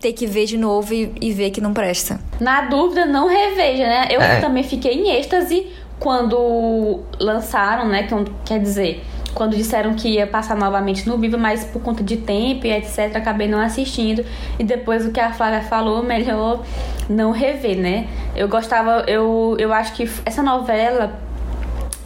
ter 0.00 0.12
que 0.12 0.26
ver 0.26 0.46
de 0.46 0.56
novo 0.56 0.92
e, 0.94 1.12
e 1.20 1.32
ver 1.32 1.50
que 1.50 1.60
não 1.60 1.72
presta. 1.74 2.20
Na 2.40 2.62
dúvida, 2.62 3.04
não 3.06 3.26
reveja, 3.28 3.84
né? 3.84 4.08
Eu 4.10 4.20
É. 4.20 4.40
também 4.40 4.62
fiquei 4.62 4.92
em 4.94 5.10
êxtase 5.16 5.66
quando 5.98 7.00
lançaram, 7.20 7.88
né? 7.88 8.04
Que- 8.04 8.14
Quer 8.44 8.60
dizer, 8.60 9.04
quando 9.34 9.56
disseram 9.56 9.94
que 9.94 10.08
ia 10.08 10.26
passar 10.26 10.56
novamente 10.56 11.06
no 11.08 11.16
Viva, 11.18 11.36
mas 11.36 11.64
por 11.64 11.82
conta 11.82 12.02
de 12.02 12.16
tempo 12.16 12.66
e 12.66 12.72
etc, 12.72 13.14
acabei 13.16 13.46
não 13.48 13.60
assistindo. 13.60 14.24
E 14.58 14.64
depois 14.64 15.04
o 15.06 15.10
que 15.12 15.20
a 15.20 15.32
Flávia 15.32 15.60
falou, 15.62 16.02
melhor 16.02 16.62
não 17.08 17.30
rever, 17.30 17.76
né? 17.76 18.06
Eu 18.34 18.48
gostava, 18.48 19.04
eu, 19.06 19.56
eu 19.58 19.72
acho 19.72 19.92
que 19.94 20.08
essa 20.24 20.42
novela 20.42 21.18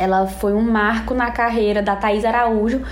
ela 0.02 0.26
foi 0.26 0.52
um 0.52 0.62
marco 0.62 1.14
na 1.14 1.30
carreira 1.30 1.80
da 1.82 1.94
Thaís 1.94 2.24
Araújo 2.24 2.82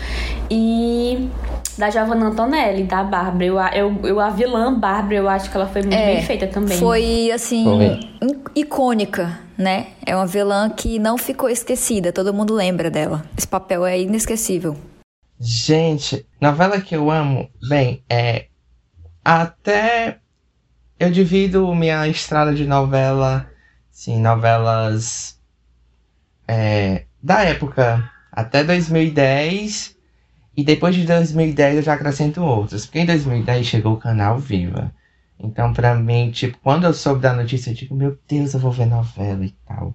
e 0.51 1.29
da 1.77 1.91
Giovanna 1.91 2.27
Antonelli, 2.27 2.85
da 2.85 3.03
Bárbara. 3.03 3.45
Eu, 3.45 3.59
a- 3.59 3.71
eu, 3.75 3.99
eu, 4.05 4.21
a 4.21 4.31
vilã 4.31 4.73
Bárbara, 4.79 5.15
eu 5.17 5.29
acho 5.29 5.51
que 5.51 5.57
ela 5.57 5.67
foi 5.67 5.83
muito 5.83 5.95
É, 5.95 6.15
bem 6.15 6.23
feita 6.23 6.47
também. 6.47 6.79
Foi, 6.79 7.31
assim, 7.33 7.65
Foi. 7.65 7.99
icônica, 8.55 9.39
né? 9.59 9.89
É 10.07 10.15
uma 10.15 10.27
vilã 10.27 10.71
que 10.71 10.99
não 10.99 11.19
ficou 11.19 11.49
esquecida. 11.49 12.13
Todo 12.13 12.33
mundo 12.35 12.55
lembra 12.55 12.91
dela. 12.91 13.25
Esse 13.37 13.49
papel 13.49 13.85
é 13.87 14.01
inesquecível. 14.01 14.77
Gente, 15.39 16.27
novela 16.41 16.81
que 16.81 16.95
eu 16.95 17.11
amo, 17.11 17.49
bem, 17.69 18.05
é. 18.09 18.47
Até. 19.25 20.19
Eu 20.99 21.11
divido 21.11 21.75
minha 21.75 22.07
estrada 22.09 22.53
de 22.53 22.67
novela, 22.67 23.47
sim, 23.91 24.21
novelas. 24.21 25.40
É, 26.53 27.05
da 27.23 27.45
época 27.45 28.11
até 28.33 28.65
2010. 28.65 29.97
E 30.57 30.65
depois 30.65 30.97
de 30.97 31.05
2010 31.05 31.77
eu 31.77 31.83
já 31.83 31.95
acrescento 31.95 32.43
outras. 32.43 32.85
Porque 32.85 32.99
em 32.99 33.07
2010 33.07 33.65
chegou 33.65 33.95
o 33.95 33.99
canal 33.99 34.37
Viva. 34.37 34.93
Então, 35.39 35.73
pra 35.73 35.95
mim, 35.95 36.33
tipo, 36.33 36.59
quando 36.59 36.85
eu 36.85 36.93
soube 36.93 37.21
da 37.21 37.33
notícia, 37.33 37.71
eu 37.71 37.75
digo, 37.75 37.95
meu 37.95 38.19
Deus, 38.29 38.53
eu 38.53 38.61
vou 38.61 38.73
ver 38.73 38.87
novela 38.87 39.45
e 39.45 39.55
tal. 39.65 39.95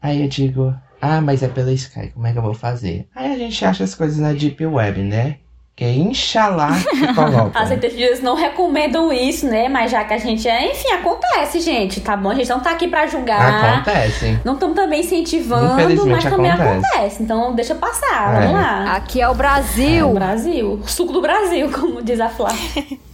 Aí 0.00 0.22
eu 0.22 0.28
digo, 0.28 0.74
ah, 1.00 1.20
mas 1.20 1.42
é 1.42 1.48
pela 1.48 1.72
Sky, 1.72 2.10
como 2.10 2.28
é 2.28 2.32
que 2.32 2.38
eu 2.38 2.42
vou 2.42 2.54
fazer? 2.54 3.08
Aí 3.12 3.32
a 3.32 3.36
gente 3.36 3.62
acha 3.64 3.82
as 3.82 3.96
coisas 3.96 4.18
na 4.18 4.32
Deep 4.32 4.64
Web, 4.64 5.02
né? 5.02 5.38
Que 5.78 5.84
Inxalá 5.84 6.70
que 6.90 7.14
colocam. 7.14 7.52
As 7.54 7.70
entendidas 7.70 8.20
não 8.20 8.34
recomendam 8.34 9.12
isso, 9.12 9.46
né? 9.46 9.68
Mas 9.68 9.92
já 9.92 10.02
que 10.02 10.12
a 10.12 10.18
gente 10.18 10.48
é. 10.48 10.72
Enfim, 10.72 10.88
acontece, 10.90 11.60
gente, 11.60 12.00
tá 12.00 12.16
bom? 12.16 12.30
A 12.30 12.34
gente 12.34 12.48
não 12.48 12.58
tá 12.58 12.72
aqui 12.72 12.88
pra 12.88 13.06
julgar. 13.06 13.74
Acontece. 13.74 14.40
Não 14.44 14.54
estamos 14.54 14.74
também 14.74 15.02
incentivando, 15.02 16.04
mas 16.08 16.24
também 16.24 16.50
acontece. 16.50 16.84
acontece. 16.84 17.22
Então 17.22 17.54
deixa 17.54 17.76
passar, 17.76 18.34
É. 18.34 18.40
vamos 18.40 18.52
lá. 18.60 18.96
Aqui 18.96 19.20
é 19.20 19.28
o 19.28 19.30
É 19.30 19.34
Brasil. 19.36 20.10
o 20.10 20.14
Brasil. 20.14 20.80
Suco 20.84 21.12
do 21.12 21.22
Brasil, 21.22 21.70
como 21.72 22.02
diz 22.02 22.18
a 22.18 22.28
Flávia. 22.28 22.58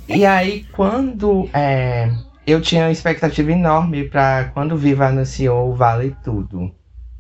E 0.09 0.25
aí, 0.25 0.65
quando 0.73 1.47
é, 1.53 2.09
eu 2.47 2.63
tinha 2.63 2.85
uma 2.85 2.93
expectativa 2.93 3.53
enorme 3.53 4.05
pra 4.05 4.45
quando 4.55 4.73
o 4.73 4.79
Viva 4.79 5.05
anunciou 5.09 5.69
o 5.71 5.75
Vale 5.75 6.17
Tudo, 6.25 6.71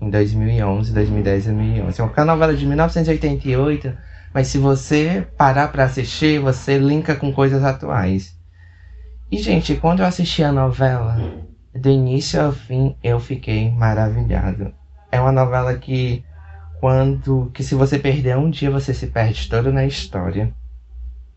em 0.00 0.08
2011, 0.08 0.90
2010, 0.90 1.44
2011. 1.44 2.00
É 2.00 2.02
uma 2.02 2.24
novela 2.24 2.54
de 2.54 2.64
1988, 2.66 3.92
mas 4.34 4.48
se 4.48 4.58
você 4.58 5.24
parar 5.38 5.68
pra 5.68 5.84
assistir, 5.84 6.40
você 6.40 6.76
linka 6.76 7.14
com 7.14 7.32
coisas 7.32 7.62
atuais. 7.62 8.36
E, 9.30 9.38
gente, 9.38 9.76
quando 9.76 10.00
eu 10.00 10.06
assisti 10.06 10.42
a 10.42 10.50
novela, 10.50 11.16
do 11.72 11.88
início 11.88 12.40
ao 12.40 12.50
fim, 12.50 12.96
eu 13.00 13.20
fiquei 13.20 13.70
maravilhado. 13.70 14.74
É 15.12 15.20
uma 15.20 15.30
novela 15.30 15.74
que, 15.76 16.24
quando, 16.80 17.48
que 17.54 17.62
se 17.62 17.76
você 17.76 17.96
perder 17.96 18.36
um 18.36 18.50
dia, 18.50 18.72
você 18.72 18.92
se 18.92 19.06
perde 19.06 19.48
todo 19.48 19.72
na 19.72 19.84
história. 19.84 20.52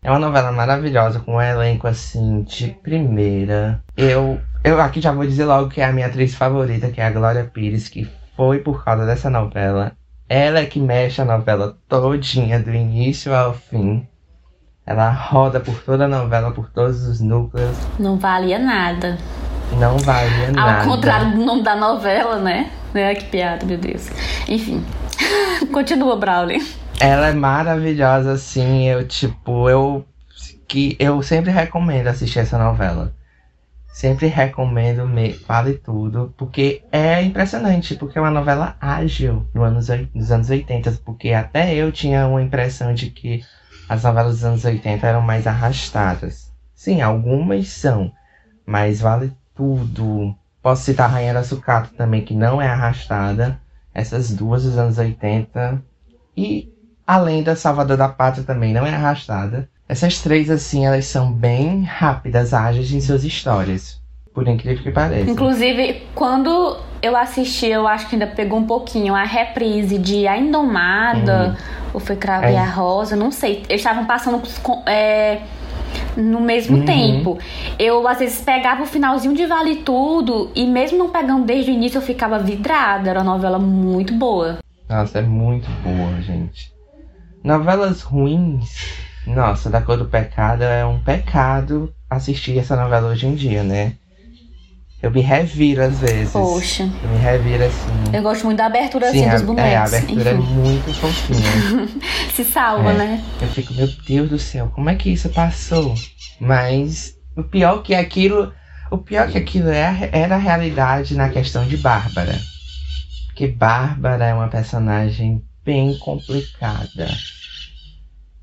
É 0.02 0.10
uma 0.10 0.18
novela 0.18 0.50
maravilhosa, 0.50 1.20
com 1.20 1.36
um 1.36 1.40
elenco 1.40 1.86
assim 1.86 2.42
de 2.42 2.70
primeira. 2.82 3.80
Eu, 3.96 4.40
eu 4.64 4.80
aqui 4.80 5.00
já 5.00 5.12
vou 5.12 5.24
dizer 5.24 5.44
logo 5.44 5.70
que 5.70 5.80
é 5.80 5.84
a 5.84 5.92
minha 5.92 6.08
atriz 6.08 6.34
favorita, 6.34 6.90
que 6.90 7.00
é 7.00 7.06
a 7.06 7.12
Glória 7.12 7.44
Pires, 7.44 7.88
que 7.88 8.10
foi 8.36 8.58
por 8.58 8.84
causa 8.84 9.06
dessa 9.06 9.30
novela. 9.30 9.92
Ela 10.28 10.60
é 10.60 10.66
que 10.66 10.78
mexe 10.78 11.22
a 11.22 11.24
novela 11.24 11.78
todinha, 11.88 12.60
do 12.60 12.74
início 12.74 13.34
ao 13.34 13.54
fim. 13.54 14.06
Ela 14.84 15.10
roda 15.10 15.58
por 15.58 15.82
toda 15.82 16.04
a 16.04 16.08
novela, 16.08 16.50
por 16.50 16.68
todos 16.70 17.06
os 17.06 17.20
núcleos. 17.20 17.76
Não 17.98 18.18
valia 18.18 18.58
nada. 18.58 19.18
Não 19.78 19.98
valia 19.98 20.50
nada. 20.50 20.82
Ao 20.82 20.88
contrário 20.88 21.32
do 21.32 21.44
nome 21.44 21.62
da 21.62 21.76
novela, 21.76 22.36
né? 22.38 22.70
É, 22.94 23.14
que 23.14 23.26
piada, 23.26 23.64
meu 23.64 23.78
Deus. 23.78 24.08
Enfim. 24.48 24.84
Continua, 25.72 26.16
Brawley. 26.16 26.66
Ela 27.00 27.28
é 27.28 27.32
maravilhosa, 27.32 28.32
assim. 28.32 28.86
Eu, 28.88 29.06
tipo, 29.06 29.68
eu. 29.68 30.04
Que 30.66 30.96
eu 30.98 31.22
sempre 31.22 31.50
recomendo 31.50 32.08
assistir 32.08 32.40
essa 32.40 32.58
novela. 32.58 33.14
Sempre 33.98 34.28
recomendo, 34.28 35.08
me, 35.08 35.32
vale 35.32 35.74
tudo. 35.74 36.32
Porque 36.36 36.84
é 36.92 37.20
impressionante, 37.20 37.96
porque 37.96 38.16
é 38.16 38.20
uma 38.20 38.30
novela 38.30 38.76
ágil 38.80 39.44
no 39.52 39.64
anos, 39.64 39.88
nos 40.14 40.30
anos 40.30 40.48
80. 40.48 41.00
Porque 41.04 41.32
até 41.32 41.74
eu 41.74 41.90
tinha 41.90 42.24
uma 42.28 42.40
impressão 42.40 42.94
de 42.94 43.10
que 43.10 43.44
as 43.88 44.04
novelas 44.04 44.34
dos 44.34 44.44
anos 44.44 44.64
80 44.64 45.04
eram 45.04 45.20
mais 45.20 45.48
arrastadas. 45.48 46.54
Sim, 46.72 47.00
algumas 47.00 47.66
são. 47.70 48.12
Mas 48.64 49.00
vale 49.00 49.32
tudo. 49.52 50.32
Posso 50.62 50.84
citar 50.84 51.10
a 51.10 51.12
Rainha 51.14 51.34
da 51.34 51.42
Sucata 51.42 51.90
também, 51.96 52.24
que 52.24 52.34
não 52.34 52.62
é 52.62 52.68
arrastada. 52.68 53.60
Essas 53.92 54.30
duas 54.30 54.62
dos 54.62 54.78
anos 54.78 54.96
80. 54.96 55.82
E 56.36 56.72
além 57.04 57.42
da 57.42 57.56
Salvador 57.56 57.96
da 57.96 58.08
Pátria 58.08 58.44
também 58.44 58.72
não 58.72 58.86
é 58.86 58.94
arrastada. 58.94 59.68
Essas 59.88 60.20
três, 60.20 60.50
assim, 60.50 60.84
elas 60.84 61.06
são 61.06 61.32
bem 61.32 61.82
rápidas, 61.82 62.52
ágeis 62.52 62.92
em 62.92 63.00
suas 63.00 63.24
histórias. 63.24 63.98
Por 64.34 64.46
incrível 64.46 64.82
que 64.82 64.90
pareça. 64.90 65.30
Inclusive, 65.30 66.02
quando 66.14 66.76
eu 67.00 67.16
assisti, 67.16 67.66
eu 67.66 67.88
acho 67.88 68.08
que 68.08 68.14
ainda 68.14 68.26
pegou 68.26 68.58
um 68.58 68.66
pouquinho 68.66 69.14
a 69.14 69.24
reprise 69.24 69.98
de 69.98 70.28
A 70.28 70.36
Indomada, 70.36 71.56
ou 71.92 71.98
foi 71.98 72.16
Cravo 72.16 72.46
e 72.46 72.52
É. 72.54 72.58
a 72.58 72.68
Rosa, 72.68 73.16
não 73.16 73.32
sei. 73.32 73.62
Eles 73.68 73.80
estavam 73.80 74.04
passando 74.04 74.42
é, 74.86 75.40
no 76.16 76.40
mesmo 76.40 76.76
uhum. 76.76 76.84
tempo. 76.84 77.38
Eu, 77.78 78.06
às 78.06 78.18
vezes, 78.18 78.42
pegava 78.42 78.82
o 78.82 78.86
finalzinho 78.86 79.34
de 79.34 79.46
Vale 79.46 79.76
Tudo 79.76 80.50
e, 80.54 80.66
mesmo 80.66 80.98
não 80.98 81.08
pegando 81.08 81.44
desde 81.44 81.70
o 81.70 81.74
início, 81.74 81.98
eu 81.98 82.02
ficava 82.02 82.38
vidrada. 82.38 83.08
Era 83.08 83.22
uma 83.22 83.32
novela 83.32 83.58
muito 83.58 84.12
boa. 84.12 84.58
Nossa, 84.88 85.18
é 85.18 85.22
muito 85.22 85.68
boa, 85.82 86.20
gente. 86.20 86.72
Novelas 87.42 88.02
ruins. 88.02 89.07
Nossa, 89.34 89.68
Da 89.68 89.80
Cor 89.80 89.96
do 89.96 90.06
Pecado 90.06 90.62
é 90.62 90.84
um 90.84 91.00
pecado 91.00 91.92
assistir 92.08 92.58
essa 92.58 92.74
novela 92.74 93.08
hoje 93.08 93.26
em 93.26 93.34
dia, 93.34 93.62
né? 93.62 93.94
Eu 95.00 95.12
me 95.12 95.20
reviro 95.20 95.82
às 95.82 96.00
vezes. 96.00 96.32
Poxa. 96.32 96.82
Eu 96.82 97.10
me 97.10 97.18
reviro 97.18 97.64
assim. 97.64 98.16
Eu 98.16 98.22
gosto 98.22 98.44
muito 98.46 98.58
da 98.58 98.66
abertura 98.66 99.12
Sim, 99.12 99.24
assim, 99.24 99.30
dos 99.30 99.42
bonecos. 99.42 99.70
É, 99.70 99.76
a 99.76 99.84
abertura 99.84 100.32
Enfim. 100.32 100.42
é 100.42 100.54
muito 100.54 100.94
fofinha. 100.94 101.88
Se 102.34 102.44
salva, 102.44 102.90
é. 102.90 102.94
né? 102.94 103.24
Eu 103.40 103.48
fico, 103.48 103.72
meu 103.74 103.88
Deus 104.06 104.28
do 104.28 104.38
céu, 104.38 104.72
como 104.74 104.90
é 104.90 104.96
que 104.96 105.10
isso 105.10 105.28
passou? 105.28 105.94
Mas 106.40 107.14
o 107.36 107.44
pior 107.44 107.82
que 107.82 107.94
aquilo. 107.94 108.52
O 108.90 108.98
pior 108.98 109.28
que 109.28 109.36
aquilo 109.36 109.68
é, 109.68 110.08
era 110.12 110.34
a 110.34 110.38
realidade 110.38 111.14
na 111.14 111.28
questão 111.28 111.64
de 111.64 111.76
Bárbara. 111.76 112.36
Porque 113.26 113.46
Bárbara 113.46 114.24
é 114.24 114.34
uma 114.34 114.48
personagem 114.48 115.44
bem 115.64 115.96
complicada. 115.98 117.06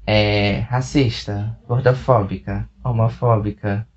É 0.07 0.59
racista, 0.69 1.57
gordofóbica, 1.67 2.69
homofóbica. 2.83 3.87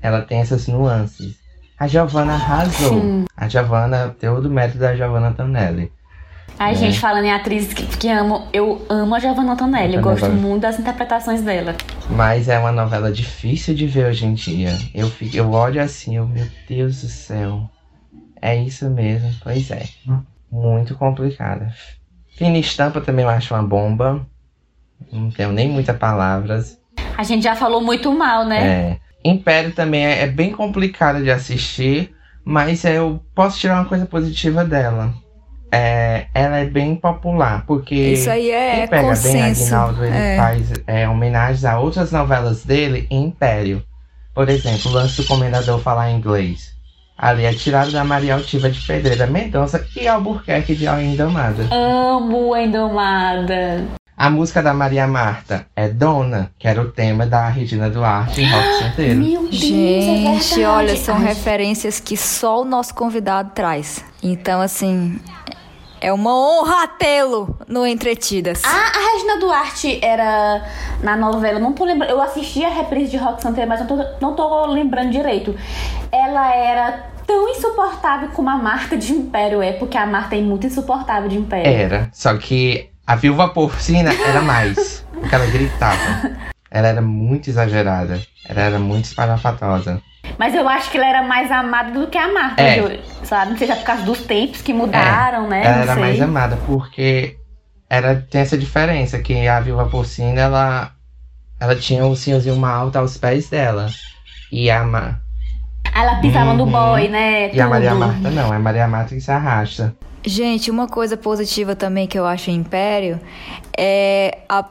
Ela 0.00 0.22
tem 0.22 0.40
essas 0.40 0.68
nuances. 0.68 1.36
A 1.78 1.86
Giovanna 1.86 2.34
arrasou. 2.34 3.00
Sim. 3.00 3.24
A 3.36 3.48
Giovanna, 3.48 4.14
todo 4.20 4.46
o 4.46 4.50
mérito 4.50 4.78
da 4.78 4.94
Giovanna 4.96 5.32
Tonelli. 5.32 5.92
Ai, 6.58 6.72
né? 6.72 6.78
gente, 6.78 6.98
falando 6.98 7.24
em 7.24 7.32
atrizes 7.32 7.74
que, 7.74 7.84
que 7.84 8.08
amo, 8.08 8.48
eu 8.52 8.84
amo 8.88 9.14
a 9.14 9.18
Giovanna 9.18 9.56
Tonelli. 9.56 9.96
Eu, 9.96 10.02
gosto 10.02 10.28
muito 10.28 10.62
das 10.62 10.78
interpretações 10.78 11.42
dela. 11.42 11.74
Mas 12.08 12.48
é 12.48 12.58
uma 12.58 12.72
novela 12.72 13.12
difícil 13.12 13.74
de 13.74 13.86
ver 13.86 14.06
hoje 14.06 14.24
em 14.24 14.32
dia. 14.32 14.72
Eu, 14.94 15.08
fico, 15.10 15.36
eu 15.36 15.50
olho 15.50 15.82
assim, 15.82 16.16
eu, 16.16 16.26
meu 16.26 16.46
Deus 16.66 17.02
do 17.02 17.08
céu. 17.08 17.68
É 18.40 18.56
isso 18.56 18.88
mesmo, 18.88 19.30
pois 19.42 19.70
é. 19.70 19.84
Muito 20.50 20.94
complicada. 20.94 21.74
Fina 22.36 22.58
Estampa 22.58 23.00
também 23.00 23.24
eu 23.24 23.30
acho 23.30 23.52
uma 23.52 23.62
bomba. 23.62 24.26
Não 25.12 25.30
tenho 25.30 25.52
nem 25.52 25.68
muitas 25.68 25.96
palavras. 25.96 26.78
A 27.16 27.22
gente 27.22 27.44
já 27.44 27.54
falou 27.54 27.80
muito 27.80 28.12
mal, 28.12 28.44
né? 28.44 28.66
É. 28.66 28.98
Império 29.24 29.72
também 29.72 30.06
é, 30.06 30.22
é 30.22 30.26
bem 30.26 30.52
complicado 30.52 31.22
de 31.22 31.30
assistir, 31.30 32.14
mas 32.44 32.84
eu 32.84 33.20
posso 33.34 33.58
tirar 33.58 33.74
uma 33.74 33.86
coisa 33.86 34.06
positiva 34.06 34.64
dela. 34.64 35.12
É, 35.72 36.26
ela 36.32 36.58
é 36.58 36.64
bem 36.64 36.94
popular, 36.94 37.64
porque 37.66 37.94
Isso 37.94 38.30
aí 38.30 38.50
é 38.50 38.76
quem 38.76 38.88
pega 38.88 39.08
consenso. 39.08 39.32
bem 39.32 39.42
Aguinaldo, 39.42 40.04
ele 40.04 40.16
é. 40.16 40.36
faz 40.36 40.72
é, 40.86 41.08
homenagens 41.08 41.64
a 41.64 41.78
outras 41.78 42.12
novelas 42.12 42.64
dele 42.64 43.06
em 43.10 43.24
Império. 43.24 43.82
Por 44.32 44.48
exemplo, 44.48 44.90
o 44.90 44.94
lance 44.94 45.20
do 45.20 45.26
Comendador 45.26 45.80
falar 45.80 46.10
inglês. 46.10 46.76
Ali 47.18 47.44
é 47.44 47.52
tirado 47.52 47.90
da 47.90 48.04
Maria 48.04 48.34
Altiva 48.34 48.70
de 48.70 48.80
Pedreira 48.86 49.26
Mendonça 49.26 49.84
e 49.96 50.06
Albuquerque 50.06 50.74
de 50.74 50.86
A 50.86 51.02
Indomada. 51.02 51.66
Amo 51.74 52.52
a 52.52 52.62
Indomada. 52.62 53.84
A 54.16 54.30
música 54.30 54.62
da 54.62 54.72
Maria 54.72 55.06
Marta 55.06 55.66
é 55.76 55.88
Dona, 55.90 56.50
que 56.58 56.66
era 56.66 56.80
o 56.80 56.90
tema 56.90 57.26
da 57.26 57.50
Regina 57.50 57.90
Duarte 57.90 58.40
em 58.40 58.50
Rock 58.50 58.78
Santeiro. 58.78 59.20
Meu 59.20 59.42
Deus, 59.42 59.54
é 59.54 59.58
Gente, 59.58 60.62
é 60.62 60.66
olha, 60.66 60.96
são 60.96 61.16
Ai. 61.16 61.24
referências 61.24 62.00
que 62.00 62.16
só 62.16 62.62
o 62.62 62.64
nosso 62.64 62.94
convidado 62.94 63.50
traz. 63.54 64.02
Então, 64.22 64.62
assim, 64.62 65.20
é 66.00 66.10
uma 66.10 66.34
honra 66.34 66.88
tê-lo 66.88 67.58
no 67.68 67.86
Entretidas. 67.86 68.62
Ah, 68.64 68.92
a 68.94 69.12
Regina 69.12 69.38
Duarte 69.38 70.00
era 70.02 70.64
na 71.02 71.14
novela, 71.14 71.58
não 71.58 71.74
tô 71.74 71.84
lembrando. 71.84 72.10
Eu 72.10 72.22
assisti 72.22 72.64
a 72.64 72.70
reprise 72.70 73.10
de 73.10 73.18
Rock 73.18 73.42
Santeiro, 73.42 73.68
mas 73.68 73.80
não 73.80 73.86
tô, 73.86 73.96
não 74.18 74.34
tô 74.34 74.66
lembrando 74.66 75.10
direito. 75.10 75.54
Ela 76.10 76.54
era 76.54 77.10
tão 77.26 77.50
insuportável 77.50 78.30
como 78.30 78.48
a 78.48 78.56
Marta 78.56 78.96
de 78.96 79.12
Império 79.12 79.60
é, 79.60 79.72
porque 79.72 79.98
a 79.98 80.06
Marta 80.06 80.36
é 80.36 80.40
muito 80.40 80.66
insuportável 80.66 81.28
de 81.28 81.36
Império. 81.36 81.70
Era, 81.70 82.08
só 82.14 82.34
que 82.38 82.88
a 83.06 83.14
viúva 83.16 83.48
porcina 83.48 84.12
era 84.12 84.42
mais. 84.42 85.04
porque 85.12 85.34
ela 85.34 85.46
gritava. 85.46 86.30
Ela 86.70 86.88
era 86.88 87.00
muito 87.00 87.48
exagerada. 87.48 88.20
Ela 88.48 88.60
era 88.60 88.78
muito 88.78 89.04
espalhafatosa. 89.06 90.02
Mas 90.38 90.54
eu 90.54 90.68
acho 90.68 90.90
que 90.90 90.96
ela 90.98 91.06
era 91.06 91.22
mais 91.22 91.50
amada 91.50 91.92
do 91.98 92.08
que 92.08 92.18
a 92.18 92.30
Marta, 92.32 92.60
é. 92.62 93.00
sabe? 93.22 93.52
Não 93.52 93.58
sei 93.58 93.66
se 93.68 93.72
é 93.72 93.76
por 93.76 93.84
causa 93.84 94.02
dos 94.02 94.20
tempos 94.22 94.60
que 94.60 94.72
mudaram, 94.72 95.46
é. 95.46 95.48
né? 95.48 95.62
Ela 95.64 95.74
Não 95.76 95.82
era 95.82 95.92
sei. 95.94 96.02
mais 96.02 96.20
amada, 96.20 96.58
porque 96.66 97.36
era, 97.88 98.16
tem 98.16 98.40
essa 98.40 98.58
diferença, 98.58 99.20
que 99.20 99.46
a 99.46 99.60
viúva 99.60 99.86
porcina, 99.86 100.40
ela, 100.40 100.90
ela 101.60 101.76
tinha 101.76 102.04
o 102.04 102.16
senhorzinho 102.16 102.56
malta 102.56 102.98
aos 102.98 103.16
pés 103.16 103.48
dela. 103.48 103.88
E 104.50 104.68
a 104.70 104.82
Ma... 104.84 105.20
Ela 105.94 106.16
pisava 106.16 106.50
Uhum. 106.50 106.56
no 106.56 106.66
boy, 106.66 107.08
né? 107.08 107.54
E 107.54 107.60
a 107.60 107.68
Maria 107.68 107.90
Tudo. 107.90 108.00
Marta 108.00 108.30
não, 108.30 108.52
é 108.52 108.56
a 108.56 108.60
Maria 108.60 108.88
Marta 108.88 109.14
que 109.14 109.20
se 109.20 109.30
arrasta. 109.30 109.94
Gente, 110.26 110.70
uma 110.72 110.88
coisa 110.88 111.16
positiva 111.16 111.76
também 111.76 112.06
que 112.06 112.18
eu 112.18 112.26
acho 112.26 112.50
em 112.50 112.56
Império 112.56 113.20
é 113.78 114.38
a- 114.48 114.64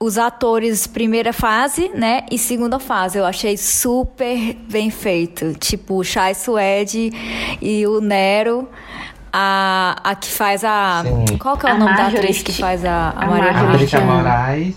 os 0.00 0.18
atores 0.18 0.86
primeira 0.86 1.32
fase, 1.32 1.88
né, 1.94 2.26
e 2.30 2.36
segunda 2.36 2.78
fase. 2.80 3.16
Eu 3.16 3.24
achei 3.24 3.56
super 3.56 4.54
bem 4.68 4.90
feito. 4.90 5.54
Tipo, 5.54 5.94
o 6.00 6.04
Chai 6.04 6.34
Suede 6.34 7.12
e 7.62 7.86
o 7.86 8.00
Nero. 8.00 8.68
A, 9.32 9.96
a 10.02 10.14
que 10.14 10.28
faz 10.28 10.64
a. 10.64 11.02
Sim. 11.04 11.36
Qual 11.36 11.58
que 11.58 11.66
é 11.66 11.70
o 11.70 11.74
A 11.74 11.78
nome 11.78 11.94
da 11.94 12.02
Marjorie 12.04 12.18
atriz 12.30 12.42
que 12.42 12.52
faz 12.54 12.82
a, 12.86 13.10
a 13.10 13.22
a 13.22 13.26
Maria 13.26 13.52
Marjorie. 13.52 14.04
Moraes. 14.04 14.74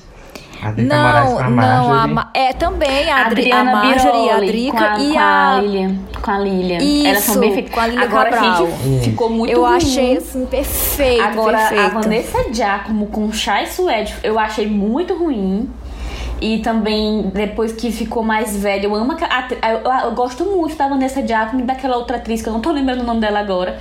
A 0.62 0.72
Drica 0.72 0.96
Moraes 0.96 1.30
com 1.34 1.40
a 1.40 1.50
Não, 1.50 2.08
não, 2.08 2.20
a, 2.20 2.30
é 2.34 2.54
também 2.54 3.10
a, 3.10 3.26
Adri, 3.26 3.52
a 3.52 3.62
Adriana 3.62 3.72
Marjorie, 3.72 4.30
a 4.30 4.38
Drica 4.40 4.78
com 4.78 4.84
a, 4.84 5.00
e 5.00 5.18
a. 5.18 5.56
a 5.56 5.62
Lilian. 5.62 5.96
Com 6.22 6.32
a 6.32 6.40
Lilian. 6.40 6.78
Isso, 6.80 7.08
Elas 7.08 7.24
são 7.24 7.40
bem 7.40 7.54
feitas. 7.54 7.74
com 7.74 7.80
a 7.80 7.88
Lilian 7.88 8.04
Agora, 8.04 8.30
Cabral. 8.30 8.68
gente, 8.68 9.04
ficou 9.06 9.30
muito 9.30 9.52
eu 9.54 9.62
ruim. 9.62 9.76
achei 9.78 10.18
assim 10.18 10.46
perfeito, 10.46 11.22
Agora, 11.24 11.58
perfeito. 11.58 11.84
a 11.86 11.90
Vanessa 12.02 12.54
Giacomo 12.54 13.06
com 13.08 13.32
Chai 13.32 13.66
Suede, 13.68 14.14
eu 14.24 14.38
achei 14.38 14.68
muito 14.68 15.14
ruim. 15.18 15.70
E 16.42 16.60
também, 16.60 17.30
depois 17.34 17.74
que 17.74 17.92
ficou 17.92 18.24
mais 18.24 18.56
velha, 18.56 18.86
eu 18.86 18.96
amo 18.96 19.12
a, 19.12 19.16
a- 19.62 19.72
eu, 19.74 20.08
eu 20.10 20.12
gosto 20.14 20.46
muito 20.46 20.74
da 20.78 20.88
Vanessa 20.88 21.26
Giacomo 21.26 21.60
e 21.62 21.64
daquela 21.64 21.98
outra 21.98 22.16
atriz, 22.16 22.42
que 22.42 22.48
eu 22.48 22.54
não 22.54 22.62
tô 22.62 22.72
lembrando 22.72 23.02
o 23.02 23.04
nome 23.06 23.20
dela 23.20 23.40
agora, 23.40 23.78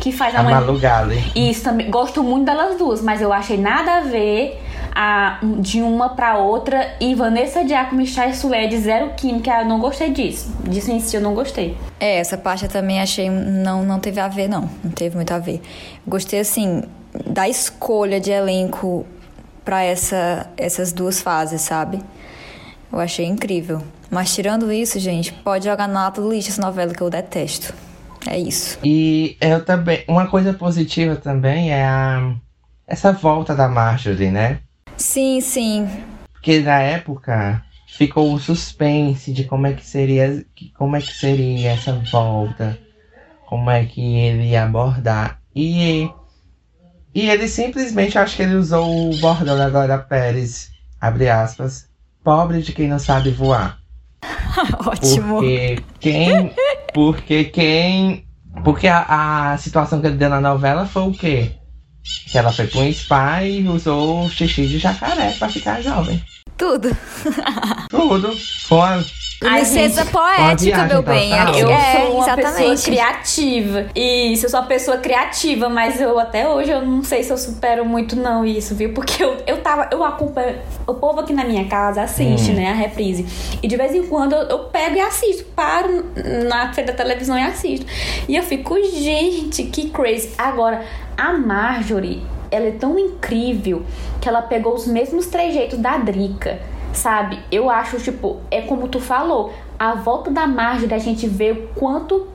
que 0.00 0.12
faz 0.12 0.32
a, 0.36 0.38
A. 0.38 0.42
Malu 0.44 0.78
Gali. 0.78 1.20
Isso 1.34 1.64
também, 1.64 1.90
gosto 1.90 2.22
muito 2.22 2.44
delas 2.46 2.76
duas, 2.78 3.02
mas 3.02 3.20
eu 3.20 3.32
achei 3.32 3.56
nada 3.56 3.96
a 3.96 4.00
ver 4.02 4.56
a, 4.96 5.38
de 5.60 5.82
uma 5.82 6.08
pra 6.08 6.38
outra. 6.38 6.96
E 6.98 7.14
Vanessa 7.14 7.66
Giacomo 7.68 8.00
e 8.00 8.06
Chai 8.06 8.32
Suede, 8.32 8.78
zero 8.78 9.10
química, 9.14 9.60
eu 9.60 9.66
não 9.66 9.78
gostei 9.78 10.10
disso. 10.10 10.50
Disso 10.64 10.90
em 10.90 10.98
si 10.98 11.14
eu 11.14 11.20
não 11.20 11.34
gostei. 11.34 11.76
É, 12.00 12.16
essa 12.16 12.38
parte 12.38 12.64
eu 12.64 12.70
também 12.70 12.98
achei 12.98 13.28
não 13.28 13.84
não 13.84 14.00
teve 14.00 14.18
a 14.18 14.26
ver 14.26 14.48
não, 14.48 14.70
não 14.82 14.90
teve 14.90 15.14
muito 15.14 15.32
a 15.32 15.38
ver. 15.38 15.60
Gostei 16.06 16.40
assim 16.40 16.82
da 17.26 17.46
escolha 17.46 18.18
de 18.18 18.30
elenco 18.30 19.06
pra 19.62 19.82
essa 19.82 20.48
essas 20.56 20.92
duas 20.92 21.20
fases, 21.20 21.60
sabe? 21.60 22.00
Eu 22.90 22.98
achei 22.98 23.26
incrível. 23.26 23.82
Mas 24.10 24.34
tirando 24.34 24.72
isso, 24.72 24.98
gente, 24.98 25.30
pode 25.32 25.66
jogar 25.66 25.86
na 25.86 26.04
lata 26.04 26.22
do 26.22 26.30
lixo 26.30 26.48
essa 26.48 26.62
novela 26.62 26.94
que 26.94 27.02
eu 27.02 27.10
detesto. 27.10 27.74
É 28.26 28.38
isso. 28.38 28.78
E 28.82 29.36
eu 29.40 29.62
também. 29.62 30.04
Uma 30.08 30.26
coisa 30.26 30.54
positiva 30.54 31.16
também 31.16 31.70
é 31.70 31.84
a. 31.84 32.34
Essa 32.86 33.12
volta 33.12 33.54
da 33.54 33.68
Marjorie, 33.68 34.30
né? 34.30 34.60
Sim, 34.96 35.40
sim. 35.40 35.88
Porque 36.32 36.60
na 36.60 36.80
época 36.80 37.62
ficou 37.86 38.30
um 38.30 38.38
suspense 38.38 39.32
de 39.32 39.44
como 39.44 39.66
é 39.66 39.72
que 39.72 39.84
seria. 39.84 40.44
Como 40.76 40.96
é 40.96 41.00
que 41.00 41.12
seria 41.12 41.72
essa 41.72 41.92
volta. 42.10 42.78
Como 43.46 43.70
é 43.70 43.84
que 43.84 44.00
ele 44.00 44.50
ia 44.50 44.64
abordar. 44.64 45.40
E. 45.54 46.08
E 47.14 47.30
ele 47.30 47.48
simplesmente, 47.48 48.18
acho 48.18 48.36
que 48.36 48.42
ele 48.42 48.56
usou 48.56 49.10
o 49.10 49.16
bordão 49.18 49.56
da 49.56 49.70
Glória 49.70 49.96
Pérez, 49.96 50.70
abre 51.00 51.30
aspas, 51.30 51.88
pobre 52.22 52.60
de 52.60 52.72
quem 52.72 52.88
não 52.88 52.98
sabe 52.98 53.30
voar. 53.30 53.78
Ótimo. 54.86 55.36
Porque 55.36 55.78
quem. 55.98 56.52
Porque 56.92 57.44
quem. 57.44 58.26
Porque 58.62 58.86
a, 58.86 59.52
a 59.52 59.58
situação 59.58 60.00
que 60.00 60.06
ele 60.08 60.16
deu 60.16 60.28
na 60.28 60.40
novela 60.40 60.84
foi 60.84 61.02
o 61.04 61.12
quê? 61.12 61.52
Que 62.26 62.38
ela 62.38 62.52
foi 62.52 62.66
pra 62.66 62.80
um 62.80 62.92
spa 62.92 63.42
e 63.44 63.66
usou 63.68 64.28
xixi 64.30 64.66
de 64.66 64.78
jacaré 64.78 65.32
pra 65.38 65.48
ficar 65.48 65.82
jovem. 65.82 66.22
Tudo. 66.56 66.96
Tudo. 67.90 68.36
Foi 68.66 69.04
Licença 69.42 70.06
poética, 70.06 70.84
meu 70.84 71.02
bem. 71.02 71.30
total. 71.30 71.54
Eu 71.54 71.70
é, 71.70 71.92
sou 71.92 72.16
uma 72.16 72.24
pessoa 72.24 72.72
exatamente. 72.72 72.82
criativa. 72.84 73.86
Isso, 73.94 74.46
eu 74.46 74.50
sou 74.50 74.60
uma 74.60 74.66
pessoa 74.66 74.96
criativa, 74.96 75.68
mas 75.68 76.00
eu 76.00 76.18
até 76.18 76.48
hoje 76.48 76.70
eu 76.70 76.80
não 76.84 77.04
sei 77.04 77.22
se 77.22 77.30
eu 77.30 77.36
supero 77.36 77.84
muito 77.84 78.16
não 78.16 78.46
isso, 78.46 78.74
viu? 78.74 78.94
Porque 78.94 79.22
eu, 79.22 79.36
eu 79.46 79.58
tava, 79.58 79.88
eu 79.92 80.02
acompanho, 80.02 80.56
o 80.86 80.94
povo 80.94 81.20
aqui 81.20 81.34
na 81.34 81.44
minha 81.44 81.66
casa 81.66 82.02
assiste, 82.02 82.50
Hum. 82.50 82.54
né, 82.54 82.70
a 82.70 82.74
reprise. 82.74 83.26
E 83.62 83.68
de 83.68 83.76
vez 83.76 83.94
em 83.94 84.06
quando 84.06 84.32
eu, 84.34 84.42
eu 84.44 84.58
pego 84.70 84.96
e 84.96 85.00
assisto, 85.00 85.44
paro 85.54 86.04
na 86.48 86.72
frente 86.72 86.86
da 86.86 86.92
televisão 86.94 87.38
e 87.38 87.42
assisto. 87.42 87.84
E 88.26 88.34
eu 88.36 88.42
fico, 88.42 88.74
gente, 88.84 89.64
que 89.64 89.90
crazy. 89.90 90.30
Agora, 90.38 90.82
a 91.16 91.34
Marjorie, 91.34 92.22
ela 92.50 92.66
é 92.66 92.70
tão 92.72 92.98
incrível 92.98 93.82
que 94.20 94.28
ela 94.28 94.40
pegou 94.40 94.74
os 94.74 94.86
mesmos 94.86 95.26
trejeitos 95.26 95.78
da 95.78 95.98
Drica. 95.98 96.58
Sabe? 96.96 97.38
Eu 97.52 97.70
acho, 97.70 97.98
tipo, 97.98 98.40
é 98.50 98.62
como 98.62 98.88
tu 98.88 98.98
falou, 98.98 99.52
a 99.78 99.94
volta 99.94 100.30
da 100.30 100.46
margem 100.46 100.88
da 100.88 100.98
gente 100.98 101.28
ver 101.28 101.52
o 101.52 101.78
quanto 101.78 102.26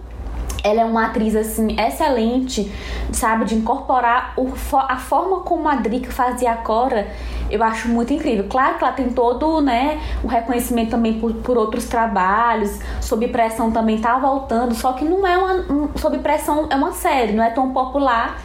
ela 0.63 0.81
é 0.81 0.85
uma 0.85 1.07
atriz 1.07 1.35
assim 1.35 1.75
excelente, 1.79 2.71
sabe, 3.11 3.45
de 3.45 3.55
incorporar 3.55 4.33
o, 4.37 4.47
a 4.77 4.97
forma 4.97 5.39
como 5.39 5.67
a 5.67 5.75
Drica 5.75 6.11
fazia 6.11 6.51
a 6.51 6.57
Cora, 6.57 7.07
eu 7.49 7.63
acho 7.63 7.87
muito 7.87 8.13
incrível. 8.13 8.45
Claro 8.47 8.77
que 8.77 8.83
ela 8.83 8.93
tem 8.93 9.09
todo, 9.09 9.59
né, 9.59 9.99
o 10.23 10.27
reconhecimento 10.27 10.91
também 10.91 11.19
por, 11.19 11.33
por 11.33 11.57
outros 11.57 11.85
trabalhos, 11.85 12.79
sob 13.01 13.27
pressão 13.29 13.71
também 13.71 13.99
tá 13.99 14.17
voltando, 14.19 14.75
só 14.75 14.93
que 14.93 15.03
não 15.03 15.25
é 15.25 15.37
uma 15.37 15.53
um, 15.73 15.89
sob 15.97 16.19
pressão 16.19 16.67
é 16.69 16.75
uma 16.75 16.91
série, 16.91 17.33
não 17.33 17.43
é 17.43 17.49
tão 17.49 17.71
popular 17.71 18.39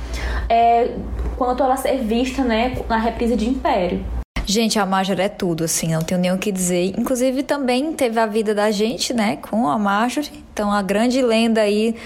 é, 0.48 0.94
quanto 1.36 1.62
ela 1.62 1.76
ser 1.76 1.98
vista, 1.98 2.42
né, 2.42 2.74
na 2.88 2.96
reprise 2.96 3.36
de 3.36 3.48
Império. 3.48 4.02
Gente, 4.48 4.78
a 4.78 4.86
Marjorie 4.86 5.24
é 5.24 5.28
tudo, 5.28 5.64
assim, 5.64 5.88
não 5.88 6.02
tenho 6.02 6.20
nem 6.20 6.32
o 6.32 6.38
que 6.38 6.52
dizer. 6.52 6.94
Inclusive, 6.96 7.42
também 7.42 7.92
teve 7.92 8.20
a 8.20 8.26
vida 8.26 8.54
da 8.54 8.70
gente, 8.70 9.12
né, 9.12 9.38
com 9.38 9.68
a 9.68 9.76
Marjorie. 9.76 10.44
Então, 10.52 10.70
a 10.70 10.80
grande 10.82 11.20
lenda 11.20 11.62
aí 11.62 11.96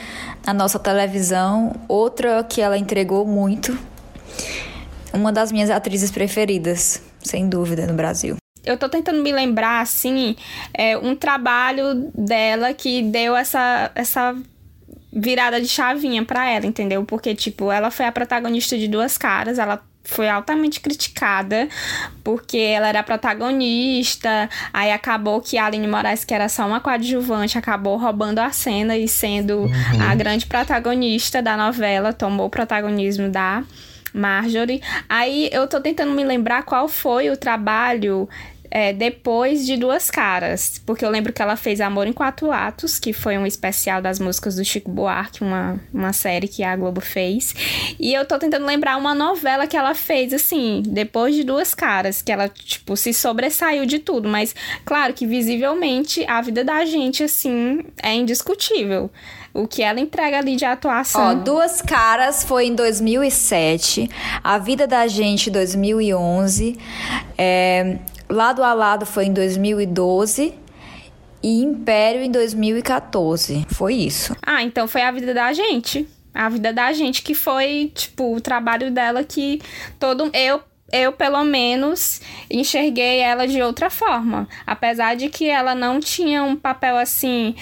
na 0.47 0.55
nossa 0.55 0.79
televisão. 0.79 1.75
Outra 1.87 2.43
que 2.43 2.63
ela 2.63 2.79
entregou 2.79 3.27
muito. 3.27 3.79
Uma 5.13 5.31
das 5.31 5.53
minhas 5.53 5.69
atrizes 5.69 6.11
preferidas, 6.11 7.03
sem 7.23 7.47
dúvida, 7.47 7.87
no 7.87 7.93
Brasil. 7.93 8.37
Eu 8.65 8.79
tô 8.79 8.89
tentando 8.89 9.23
me 9.23 9.33
lembrar, 9.33 9.83
assim, 9.83 10.35
é, 10.73 10.97
um 10.97 11.15
trabalho 11.15 12.11
dela 12.15 12.73
que 12.73 13.03
deu 13.03 13.37
essa, 13.37 13.91
essa 13.95 14.35
virada 15.13 15.61
de 15.61 15.69
chavinha 15.69 16.25
para 16.25 16.49
ela, 16.49 16.65
entendeu? 16.65 17.05
Porque, 17.05 17.35
tipo, 17.35 17.71
ela 17.71 17.91
foi 17.91 18.07
a 18.07 18.13
protagonista 18.13 18.79
de 18.79 18.89
Duas 18.89 19.19
Caras, 19.19 19.59
ela 19.59 19.83
foi 20.03 20.29
altamente 20.29 20.81
criticada 20.81 21.69
porque 22.25 22.59
ela 22.59 22.89
era 22.89 23.03
protagonista, 23.03 24.49
aí 24.73 24.91
acabou 24.91 25.41
que 25.41 25.57
a 25.57 25.67
Aline 25.67 25.87
Moraes, 25.87 26.25
que 26.25 26.35
era 26.35 26.49
só 26.49 26.67
uma 26.67 26.81
coadjuvante, 26.81 27.59
acabou 27.59 27.97
roubando 27.97 28.39
a 28.39 28.51
cena 28.51 28.97
e 28.97 29.07
sendo 29.07 29.61
uhum. 29.61 29.71
a 30.11 30.15
grande 30.15 30.47
protagonista 30.47 31.41
da 31.41 31.57
novela, 31.57 32.13
tomou 32.13 32.47
o 32.47 32.51
protagonismo 32.51 33.29
da 33.29 33.63
Marjorie. 34.13 34.83
Aí 35.09 35.49
eu 35.53 35.67
tô 35.69 35.81
tentando 35.81 36.13
me 36.13 36.25
lembrar 36.25 36.65
qual 36.65 36.89
foi 36.89 37.31
o 37.31 37.37
trabalho 37.37 38.29
é, 38.71 38.93
depois 38.93 39.67
de 39.67 39.77
Duas 39.77 40.11
Caras, 40.11 40.81
porque 40.87 41.05
eu 41.05 41.11
lembro 41.11 41.33
que 41.33 41.43
ela 41.43 41.57
fez 41.57 41.81
Amor 41.81 42.07
em 42.07 42.13
Quatro 42.13 42.53
Atos, 42.53 42.99
que 42.99 43.13
foi 43.13 43.37
um 43.37 43.45
especial 43.45 44.01
das 44.01 44.21
músicas 44.21 44.57
do 44.57 44.65
Chico 44.65 44.91
Buarque, 44.91 45.43
uma, 45.43 45.81
uma 45.93 46.13
série 46.13 46.47
que 46.47 46.63
a 46.63 46.77
Globo 46.77 47.01
fez. 47.01 47.55
E 47.99 48.15
eu 48.15 48.25
tô 48.25 48.39
tentando 48.39 48.65
lembrar 48.65 48.97
uma 48.97 49.15
novela 49.15 49.67
que 49.67 49.77
ela 49.77 49.95
fez, 49.95 50.33
assim, 50.33 50.83
depois 50.87 51.35
de 51.35 51.43
Duas 51.43 51.75
Caras, 51.75 52.23
que 52.23 52.31
ela, 52.31 52.49
tipo, 52.49 52.97
se 52.97 53.13
sobressaiu 53.13 53.85
de 53.85 53.99
tudo, 53.99 54.29
mas 54.29 54.55
claro 54.85 55.13
que 55.13 55.27
visivelmente 55.27 56.25
a 56.29 56.41
vida 56.41 56.63
da 56.63 56.85
gente, 56.85 57.25
assim, 57.25 57.81
é 58.03 58.15
indiscutível 58.15 59.11
o 59.53 59.67
que 59.67 59.83
ela 59.83 59.99
entrega 59.99 60.39
ali 60.39 60.55
de 60.55 60.65
atuação. 60.65 61.33
Ó, 61.33 61.35
Duas 61.35 61.83
Caras 61.83 62.45
foi 62.45 62.67
em 62.67 62.75
2007, 62.75 64.09
A 64.45 64.59
Vida 64.59 64.87
da 64.87 65.09
Gente 65.09 65.51
2011, 65.51 66.79
é, 67.37 67.99
Lado 68.31 68.63
a 68.63 68.73
Lado 68.73 69.05
foi 69.05 69.27
em 69.27 69.33
2012 69.33 70.55
e 71.43 71.63
Império 71.63 72.23
em 72.23 72.31
2014. 72.31 73.67
Foi 73.69 73.95
isso. 73.95 74.37
Ah, 74.45 74.63
então 74.63 74.87
foi 74.87 75.03
a 75.03 75.11
vida 75.11 75.35
da 75.35 75.53
gente. 75.53 76.09
A 76.33 76.49
vida 76.49 76.73
da 76.73 76.93
gente 76.93 77.23
que 77.23 77.35
foi, 77.35 77.91
tipo, 77.95 78.37
o 78.37 78.41
trabalho 78.41 78.91
dela 78.91 79.25
que 79.25 79.61
todo 79.99 80.31
eu 80.33 80.63
eu, 80.93 81.13
pelo 81.13 81.45
menos, 81.45 82.21
enxerguei 82.51 83.21
ela 83.21 83.47
de 83.47 83.63
outra 83.63 83.89
forma. 83.89 84.49
Apesar 84.67 85.15
de 85.15 85.29
que 85.29 85.49
ela 85.49 85.73
não 85.73 86.01
tinha 86.01 86.43
um 86.43 86.57
papel 86.57 86.97
assim 86.97 87.55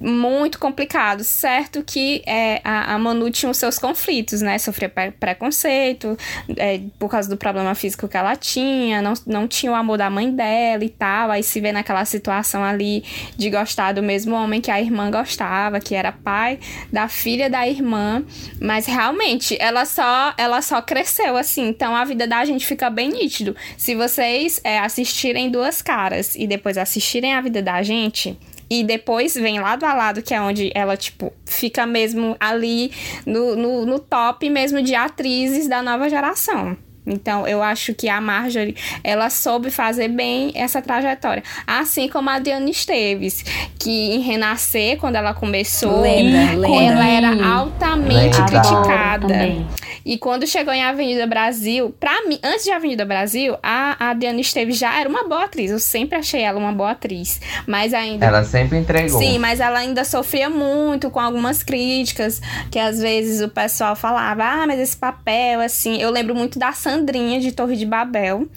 muito 0.00 0.58
complicado. 0.58 1.24
Certo 1.24 1.82
que 1.82 2.22
é, 2.26 2.60
a, 2.64 2.94
a, 2.94 2.98
Manu 2.98 3.30
tinha 3.30 3.50
os 3.50 3.56
seus 3.56 3.78
conflitos, 3.78 4.40
né? 4.42 4.58
Sofria 4.58 4.88
pre 4.88 5.10
preconceito 5.12 6.16
é, 6.56 6.80
por 6.98 7.10
causa 7.10 7.28
do 7.28 7.36
problema 7.36 7.74
físico 7.74 8.08
que 8.08 8.16
ela 8.16 8.36
tinha, 8.36 9.00
não, 9.00 9.14
não 9.26 9.48
tinha 9.48 9.72
o 9.72 9.74
amor 9.74 9.98
da 9.98 10.10
mãe 10.10 10.30
dela 10.30 10.84
e 10.84 10.88
tal. 10.88 11.30
Aí 11.30 11.42
se 11.42 11.60
vê 11.60 11.72
naquela 11.72 12.04
situação 12.04 12.62
ali 12.62 13.04
de 13.36 13.50
gostar 13.50 13.92
do 13.92 14.02
mesmo 14.02 14.34
homem 14.34 14.60
que 14.60 14.70
a 14.70 14.80
irmã 14.80 15.10
gostava, 15.10 15.80
que 15.80 15.94
era 15.94 16.12
pai 16.12 16.58
da 16.92 17.08
filha 17.08 17.48
da 17.48 17.66
irmã. 17.66 18.24
Mas 18.60 18.86
realmente, 18.86 19.56
ela 19.60 19.84
só, 19.84 20.34
ela 20.36 20.60
só 20.62 20.82
cresceu 20.82 21.36
assim. 21.36 21.68
Então 21.68 21.94
a 21.94 22.04
vida 22.04 22.26
da 22.26 22.44
gente 22.44 22.66
fica 22.66 22.90
bem 22.90 23.10
nítido. 23.10 23.56
Se 23.76 23.94
vocês 23.94 24.60
é, 24.62 24.78
assistirem 24.78 25.50
Duas 25.50 25.80
Caras 25.82 26.34
e 26.34 26.46
depois 26.46 26.76
assistirem 26.78 27.34
a 27.34 27.40
vida 27.40 27.62
da 27.62 27.82
gente 27.82 28.36
e 28.68 28.82
depois 28.82 29.34
vem 29.34 29.60
lado 29.60 29.84
a 29.84 29.94
lado, 29.94 30.22
que 30.22 30.34
é 30.34 30.40
onde 30.40 30.70
ela, 30.74 30.96
tipo, 30.96 31.32
fica 31.44 31.86
mesmo 31.86 32.36
ali 32.40 32.92
no, 33.24 33.56
no, 33.56 33.86
no 33.86 33.98
top 33.98 34.48
mesmo 34.50 34.82
de 34.82 34.94
atrizes 34.94 35.68
da 35.68 35.82
nova 35.82 36.08
geração. 36.08 36.76
Então, 37.06 37.46
eu 37.46 37.62
acho 37.62 37.94
que 37.94 38.08
a 38.08 38.20
Marjorie, 38.20 38.76
ela 39.04 39.30
soube 39.30 39.70
fazer 39.70 40.08
bem 40.08 40.52
essa 40.54 40.82
trajetória. 40.82 41.42
Assim 41.66 42.08
como 42.08 42.28
a 42.28 42.38
Diana 42.38 42.68
Esteves, 42.68 43.44
que 43.78 44.14
em 44.14 44.20
Renascer, 44.20 44.98
quando 44.98 45.16
ela 45.16 45.32
começou, 45.32 46.00
lenda, 46.00 46.52
lenda. 46.56 46.84
ela 46.84 47.06
era 47.06 47.46
altamente 47.46 48.40
lenda. 48.40 48.46
criticada. 48.46 49.66
E 50.04 50.16
quando 50.16 50.46
chegou 50.46 50.72
em 50.72 50.84
Avenida 50.84 51.26
Brasil, 51.26 51.92
pra 51.98 52.26
mim, 52.28 52.38
antes 52.42 52.64
de 52.64 52.70
Avenida 52.70 53.04
Brasil, 53.04 53.56
a, 53.60 54.10
a 54.10 54.14
Diana 54.14 54.40
Esteves 54.40 54.78
já 54.78 55.00
era 55.00 55.08
uma 55.08 55.24
boa 55.26 55.44
atriz. 55.44 55.72
Eu 55.72 55.80
sempre 55.80 56.16
achei 56.16 56.42
ela 56.42 56.58
uma 56.60 56.70
boa 56.70 56.92
atriz. 56.92 57.40
Mas 57.66 57.92
ainda. 57.92 58.24
Ela 58.24 58.44
sempre 58.44 58.78
entregou. 58.78 59.18
Sim, 59.18 59.38
mas 59.38 59.58
ela 59.58 59.80
ainda 59.80 60.04
sofria 60.04 60.48
muito 60.48 61.10
com 61.10 61.18
algumas 61.18 61.64
críticas, 61.64 62.40
que 62.70 62.78
às 62.78 63.00
vezes 63.00 63.40
o 63.40 63.48
pessoal 63.48 63.96
falava, 63.96 64.44
ah, 64.44 64.66
mas 64.66 64.78
esse 64.78 64.96
papel, 64.96 65.60
assim. 65.60 66.00
Eu 66.00 66.10
lembro 66.10 66.36
muito 66.36 66.56
da 66.56 66.72
Sandrinha 66.96 67.40
de 67.40 67.52
Torre 67.52 67.76
de 67.76 67.84
Babel, 67.84 68.48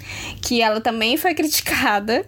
que 0.41 0.61
ela 0.61 0.79
também 0.79 1.17
foi 1.17 1.33
criticada. 1.33 2.25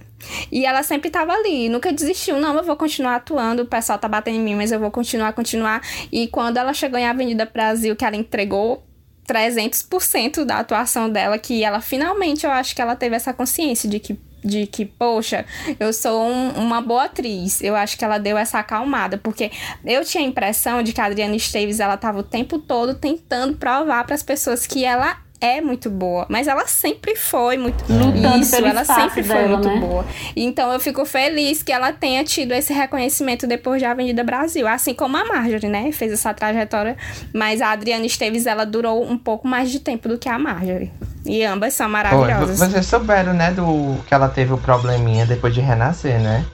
E 0.51 0.65
ela 0.67 0.83
sempre 0.83 1.07
estava 1.07 1.33
ali, 1.33 1.67
nunca 1.67 1.91
desistiu. 1.91 2.37
Não, 2.37 2.55
eu 2.55 2.63
vou 2.63 2.75
continuar 2.75 3.15
atuando, 3.15 3.63
o 3.63 3.65
pessoal 3.65 3.97
tá 3.97 4.07
batendo 4.07 4.37
em 4.37 4.41
mim, 4.41 4.55
mas 4.55 4.71
eu 4.71 4.79
vou 4.79 4.91
continuar, 4.91 5.33
continuar. 5.33 5.81
E 6.11 6.27
quando 6.27 6.57
ela 6.57 6.73
chegou 6.73 6.99
em 6.99 7.07
Avenida 7.07 7.49
Brasil, 7.51 7.95
que 7.95 8.05
ela 8.05 8.15
entregou 8.15 8.83
300% 9.27 10.43
da 10.43 10.59
atuação 10.59 11.09
dela, 11.09 11.39
que 11.39 11.63
ela 11.63 11.81
finalmente, 11.81 12.45
eu 12.45 12.51
acho 12.51 12.75
que 12.75 12.81
ela 12.81 12.95
teve 12.95 13.15
essa 13.15 13.33
consciência 13.33 13.89
de 13.89 13.99
que 13.99 14.19
de 14.43 14.65
que, 14.65 14.85
poxa, 14.85 15.45
eu 15.79 15.93
sou 15.93 16.23
um, 16.23 16.49
uma 16.53 16.81
boa 16.81 17.03
atriz. 17.03 17.61
Eu 17.61 17.75
acho 17.75 17.95
que 17.95 18.03
ela 18.03 18.17
deu 18.17 18.35
essa 18.35 18.57
acalmada, 18.57 19.15
porque 19.15 19.51
eu 19.85 20.03
tinha 20.03 20.23
a 20.23 20.27
impressão 20.27 20.81
de 20.81 20.93
que 20.93 20.99
a 20.99 21.05
Adriana 21.05 21.35
Esteves 21.35 21.79
ela 21.79 21.95
tava 21.95 22.19
o 22.19 22.23
tempo 22.23 22.57
todo 22.57 22.95
tentando 22.95 23.55
provar 23.55 24.03
para 24.03 24.15
as 24.15 24.23
pessoas 24.23 24.65
que 24.65 24.83
ela 24.83 25.15
é 25.41 25.59
muito 25.59 25.89
boa, 25.89 26.27
mas 26.29 26.47
ela 26.47 26.67
sempre 26.67 27.15
foi 27.15 27.57
muito 27.57 27.83
lutando 27.91 28.37
isso, 28.37 28.55
ela 28.55 28.85
sempre 28.85 29.23
foi 29.23 29.35
dela, 29.35 29.57
muito 29.57 29.67
né? 29.67 29.79
boa. 29.79 30.05
Então 30.35 30.71
eu 30.71 30.79
fico 30.79 31.03
feliz 31.03 31.63
que 31.63 31.71
ela 31.71 31.91
tenha 31.91 32.23
tido 32.23 32.53
esse 32.53 32.71
reconhecimento 32.71 33.47
depois 33.47 33.81
de 33.81 33.85
Avenida 33.85 34.23
Brasil, 34.23 34.67
assim 34.67 34.93
como 34.93 35.17
a 35.17 35.25
Marjorie, 35.25 35.67
né? 35.67 35.91
Fez 35.91 36.13
essa 36.13 36.31
trajetória, 36.31 36.95
mas 37.33 37.59
a 37.59 37.71
Adriana 37.71 38.05
Esteves 38.05 38.45
ela 38.45 38.65
durou 38.65 39.03
um 39.03 39.17
pouco 39.17 39.47
mais 39.47 39.71
de 39.71 39.79
tempo 39.79 40.07
do 40.07 40.17
que 40.17 40.29
a 40.29 40.37
Marjorie. 40.37 40.91
E 41.25 41.43
ambas 41.43 41.73
são 41.73 41.89
maravilhosas. 41.89 42.59
vocês 42.59 42.85
souberam, 42.85 43.33
né, 43.33 43.51
do 43.51 43.97
que 44.07 44.13
ela 44.13 44.29
teve 44.29 44.53
o 44.53 44.57
probleminha 44.57 45.25
depois 45.25 45.53
de 45.53 45.61
renascer, 45.61 46.19
né? 46.19 46.45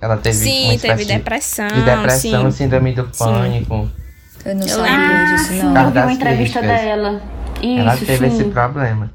Ela 0.00 0.16
teve 0.16 0.36
Sim, 0.36 0.78
teve 0.80 1.04
depressão. 1.04 1.68
De 1.68 1.82
depressão, 1.82 2.50
sim. 2.50 2.64
síndrome 2.64 2.94
do 2.94 3.04
pânico. 3.04 3.90
Eu 4.44 4.54
não 4.54 4.66
eu 4.66 4.80
lembro 4.80 5.36
disso, 5.36 5.52
não. 5.52 5.84
Eu 5.84 5.90
vi 5.90 5.98
uma 5.98 6.12
entrevista 6.12 6.62
dela. 6.62 7.20
Isso, 7.62 7.80
ela 7.80 7.96
teve 7.96 8.30
sim. 8.30 8.36
esse 8.36 8.44
problema. 8.50 9.10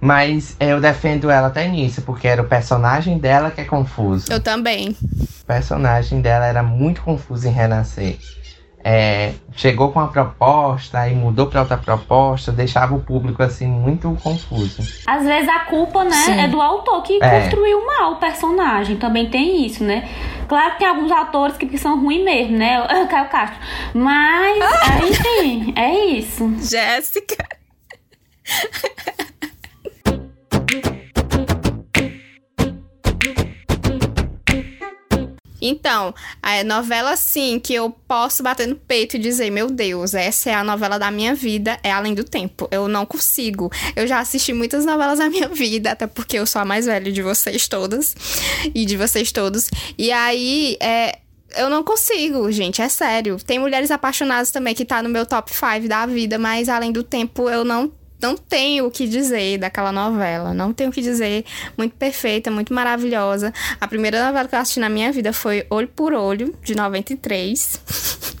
Mas 0.00 0.56
eu 0.58 0.80
defendo 0.80 1.30
ela 1.30 1.48
até 1.48 1.68
nisso, 1.68 2.00
porque 2.02 2.26
era 2.26 2.40
o 2.40 2.46
personagem 2.46 3.18
dela 3.18 3.50
que 3.50 3.60
é 3.60 3.64
confuso. 3.64 4.32
Eu 4.32 4.40
também. 4.40 4.96
O 5.12 5.46
personagem 5.46 6.22
dela 6.22 6.46
era 6.46 6.62
muito 6.62 7.02
confuso 7.02 7.46
em 7.46 7.50
Renascer. 7.50 8.18
É, 8.82 9.34
chegou 9.54 9.92
com 9.92 9.98
uma 9.98 10.08
proposta 10.08 11.06
e 11.06 11.14
mudou 11.14 11.48
para 11.48 11.60
outra 11.60 11.76
proposta, 11.76 12.50
deixava 12.50 12.94
o 12.94 13.00
público 13.00 13.42
assim 13.42 13.66
muito 13.66 14.16
confuso. 14.22 14.82
Às 15.06 15.22
vezes 15.22 15.48
a 15.50 15.60
culpa, 15.60 16.02
né, 16.02 16.12
Sim. 16.12 16.40
é 16.40 16.48
do 16.48 16.62
autor 16.62 17.02
que 17.02 17.22
é. 17.22 17.40
construiu 17.40 17.84
mal 17.84 18.12
o 18.12 18.16
personagem. 18.16 18.96
Também 18.96 19.28
tem 19.28 19.66
isso, 19.66 19.84
né? 19.84 20.08
Claro 20.48 20.72
que 20.72 20.78
tem 20.78 20.88
alguns 20.88 21.12
atores 21.12 21.58
que, 21.58 21.66
que 21.66 21.76
são 21.76 22.00
ruins 22.00 22.24
mesmo, 22.24 22.56
né? 22.56 22.82
Caio 23.10 23.28
Castro. 23.28 23.58
Mas, 23.92 24.64
enfim, 25.10 25.74
é 25.76 26.06
isso. 26.06 26.50
Jéssica. 26.62 27.59
Então, 35.60 36.14
a 36.42 36.64
novela, 36.64 37.16
sim, 37.16 37.60
que 37.60 37.74
eu 37.74 37.90
posso 37.90 38.42
bater 38.42 38.66
no 38.66 38.76
peito 38.76 39.16
e 39.16 39.18
dizer: 39.18 39.50
Meu 39.50 39.68
Deus, 39.68 40.14
essa 40.14 40.50
é 40.50 40.54
a 40.54 40.64
novela 40.64 40.98
da 40.98 41.10
minha 41.10 41.34
vida, 41.34 41.78
é 41.82 41.92
Além 41.92 42.14
do 42.14 42.24
Tempo. 42.24 42.66
Eu 42.70 42.88
não 42.88 43.04
consigo. 43.04 43.70
Eu 43.94 44.06
já 44.06 44.20
assisti 44.20 44.52
muitas 44.52 44.84
novelas 44.84 45.18
na 45.18 45.28
minha 45.28 45.48
vida, 45.48 45.92
até 45.92 46.06
porque 46.06 46.38
eu 46.38 46.46
sou 46.46 46.62
a 46.62 46.64
mais 46.64 46.86
velha 46.86 47.12
de 47.12 47.22
vocês 47.22 47.68
todas 47.68 48.14
e 48.74 48.84
de 48.84 48.96
vocês 48.96 49.30
todos. 49.30 49.68
E 49.98 50.10
aí, 50.10 50.76
é, 50.80 51.18
eu 51.56 51.68
não 51.68 51.82
consigo, 51.82 52.50
gente, 52.50 52.80
é 52.80 52.88
sério. 52.88 53.36
Tem 53.44 53.58
mulheres 53.58 53.90
apaixonadas 53.90 54.50
também 54.50 54.74
que 54.74 54.84
tá 54.84 55.02
no 55.02 55.08
meu 55.08 55.26
top 55.26 55.52
5 55.52 55.88
da 55.88 56.06
vida, 56.06 56.38
mas 56.38 56.68
além 56.68 56.92
do 56.92 57.02
tempo 57.02 57.48
eu 57.48 57.64
não 57.64 57.92
não 58.20 58.36
tenho 58.36 58.86
o 58.86 58.90
que 58.90 59.06
dizer 59.06 59.58
daquela 59.58 59.92
novela. 59.92 60.52
Não 60.52 60.72
tenho 60.72 60.90
o 60.90 60.92
que 60.92 61.00
dizer. 61.00 61.44
Muito 61.76 61.94
perfeita, 61.96 62.50
muito 62.50 62.72
maravilhosa. 62.74 63.52
A 63.80 63.88
primeira 63.88 64.24
novela 64.26 64.48
que 64.48 64.54
eu 64.54 64.58
assisti 64.58 64.80
na 64.80 64.88
minha 64.88 65.12
vida 65.12 65.32
foi 65.32 65.66
Olho 65.70 65.88
por 65.88 66.12
Olho, 66.12 66.54
de 66.62 66.74
93. 66.74 67.80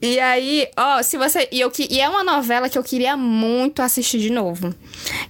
E 0.00 0.20
aí, 0.20 0.68
ó, 0.76 1.02
se 1.02 1.16
você. 1.16 1.48
E, 1.50 1.58
eu, 1.58 1.72
e 1.78 2.00
é 2.00 2.08
uma 2.08 2.22
novela 2.22 2.68
que 2.68 2.76
eu 2.78 2.82
queria 2.82 3.16
muito 3.16 3.80
assistir 3.80 4.18
de 4.18 4.30
novo. 4.30 4.74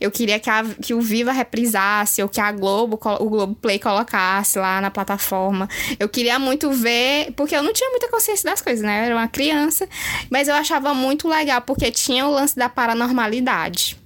Eu 0.00 0.10
queria 0.10 0.38
que, 0.38 0.50
a, 0.50 0.64
que 0.64 0.94
o 0.94 1.00
Viva 1.00 1.32
reprisasse, 1.32 2.22
ou 2.22 2.28
que 2.28 2.40
a 2.40 2.50
Globo, 2.52 2.98
o 3.20 3.28
Globo 3.28 3.54
Play 3.54 3.78
colocasse 3.78 4.58
lá 4.58 4.80
na 4.80 4.90
plataforma. 4.90 5.68
Eu 5.98 6.08
queria 6.08 6.38
muito 6.38 6.70
ver, 6.70 7.32
porque 7.36 7.56
eu 7.56 7.62
não 7.62 7.72
tinha 7.72 7.90
muita 7.90 8.08
consciência 8.08 8.48
das 8.48 8.60
coisas, 8.60 8.84
né? 8.84 9.00
Eu 9.00 9.04
era 9.06 9.14
uma 9.14 9.28
criança. 9.28 9.88
Mas 10.30 10.48
eu 10.48 10.54
achava 10.54 10.94
muito 10.94 11.28
legal, 11.28 11.60
porque 11.62 11.90
tinha 11.90 12.26
o 12.26 12.30
lance 12.30 12.56
da 12.56 12.68
paranormalidade. 12.68 13.96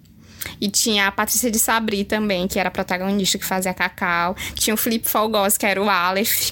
E 0.60 0.68
tinha 0.68 1.06
a 1.06 1.12
Patrícia 1.12 1.50
de 1.50 1.58
Sabri 1.58 2.04
também, 2.04 2.46
que 2.46 2.58
era 2.58 2.68
a 2.68 2.72
protagonista 2.72 3.38
que 3.38 3.44
fazia 3.44 3.72
Cacau. 3.72 4.36
Tinha 4.54 4.74
o 4.74 4.76
Felipe 4.76 5.08
Folgos, 5.08 5.56
que 5.56 5.66
era 5.66 5.82
o 5.82 5.88
Aleph. 5.88 6.50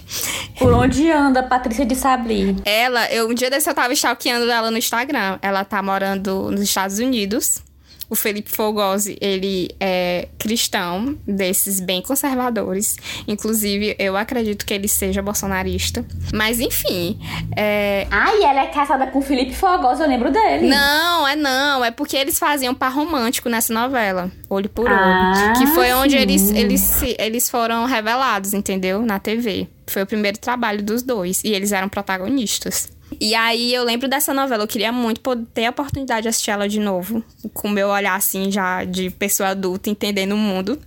Por 0.59 0.73
onde 0.73 1.11
anda 1.11 1.41
a 1.41 1.43
Patrícia 1.43 1.85
de 1.85 1.95
Sabri? 1.95 2.57
Ela, 2.65 3.11
eu, 3.13 3.29
um 3.29 3.35
dia 3.35 3.51
desse 3.51 3.69
eu 3.69 3.75
tava 3.75 3.93
stalkeando 3.93 4.51
ela 4.51 4.71
no 4.71 4.79
Instagram. 4.79 5.39
Ela 5.43 5.65
tá 5.65 5.83
morando 5.83 6.51
nos 6.51 6.63
Estados 6.63 6.99
Unidos. 6.99 7.63
O 8.11 8.15
Felipe 8.15 8.51
Fogosi, 8.51 9.19
ele 9.21 9.71
é 9.79 10.29
cristão, 10.39 11.17
desses 11.27 11.79
bem 11.79 12.01
conservadores. 12.01 12.97
Inclusive, 13.27 13.95
eu 13.99 14.17
acredito 14.17 14.65
que 14.65 14.73
ele 14.73 14.89
seja 14.89 15.21
bolsonarista. 15.21 16.05
Mas, 16.33 16.59
enfim. 16.59 17.19
É... 17.55 18.07
Ah, 18.11 18.35
e 18.35 18.45
ela 18.45 18.63
é 18.63 18.67
casada 18.69 19.07
com 19.09 19.19
o 19.19 19.23
Felipe 19.23 19.55
Fogosi, 19.55 20.01
eu 20.01 20.09
lembro 20.09 20.31
dele. 20.31 20.69
Não, 20.69 21.29
é 21.29 21.37
não. 21.37 21.85
É 21.85 21.91
porque 21.91 22.17
eles 22.17 22.39
faziam 22.39 22.75
par 22.75 22.93
romântico 22.93 23.49
nessa 23.49 23.73
novela, 23.75 24.31
Olho 24.49 24.69
por 24.69 24.87
Olho. 24.87 24.95
Ah, 24.95 25.53
que 25.59 25.67
foi 25.69 25.93
onde 25.93 26.17
eles, 26.17 26.51
eles, 26.51 27.03
eles 27.19 27.51
foram 27.51 27.85
revelados, 27.85 28.55
entendeu? 28.55 29.03
Na 29.03 29.19
TV. 29.19 29.69
Foi 29.87 30.03
o 30.03 30.07
primeiro 30.07 30.39
trabalho 30.39 30.83
dos 30.83 31.03
dois. 31.03 31.43
E 31.45 31.49
eles 31.49 31.73
eram 31.73 31.89
protagonistas. 31.89 32.89
E 33.21 33.35
aí 33.35 33.75
eu 33.75 33.85
lembro 33.85 34.09
dessa 34.09 34.35
novela, 34.35 34.65
eu 34.65 34.69
queria 34.69 34.93
muito 34.93 35.21
poder 35.21 35.47
ter 35.53 35.67
a 35.67 35.71
oportunidade 35.71 36.23
de 36.23 36.29
assistir 36.29 36.51
ela 36.51 36.69
de 36.69 36.79
novo, 36.79 37.23
com 37.55 37.69
o 37.69 37.71
meu 37.71 37.89
olhar 37.89 38.15
assim 38.15 38.51
já 38.51 38.85
de 38.85 39.11
pessoa 39.11 39.51
adulta, 39.51 39.91
entendendo 39.91 40.33
o 40.33 40.37
mundo. 40.37 40.79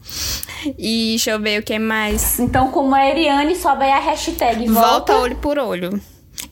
E 0.77 1.09
deixa 1.09 1.31
eu 1.31 1.39
ver 1.39 1.59
o 1.59 1.63
que 1.63 1.77
mais. 1.79 2.39
Então, 2.39 2.71
como 2.71 2.93
a 2.93 3.05
Eriane, 3.07 3.55
sobe 3.55 3.83
aí 3.83 3.91
a 3.91 3.99
hashtag 3.99 4.67
volta, 4.67 4.87
volta 4.87 5.17
olho 5.17 5.35
por 5.37 5.57
olho. 5.57 6.01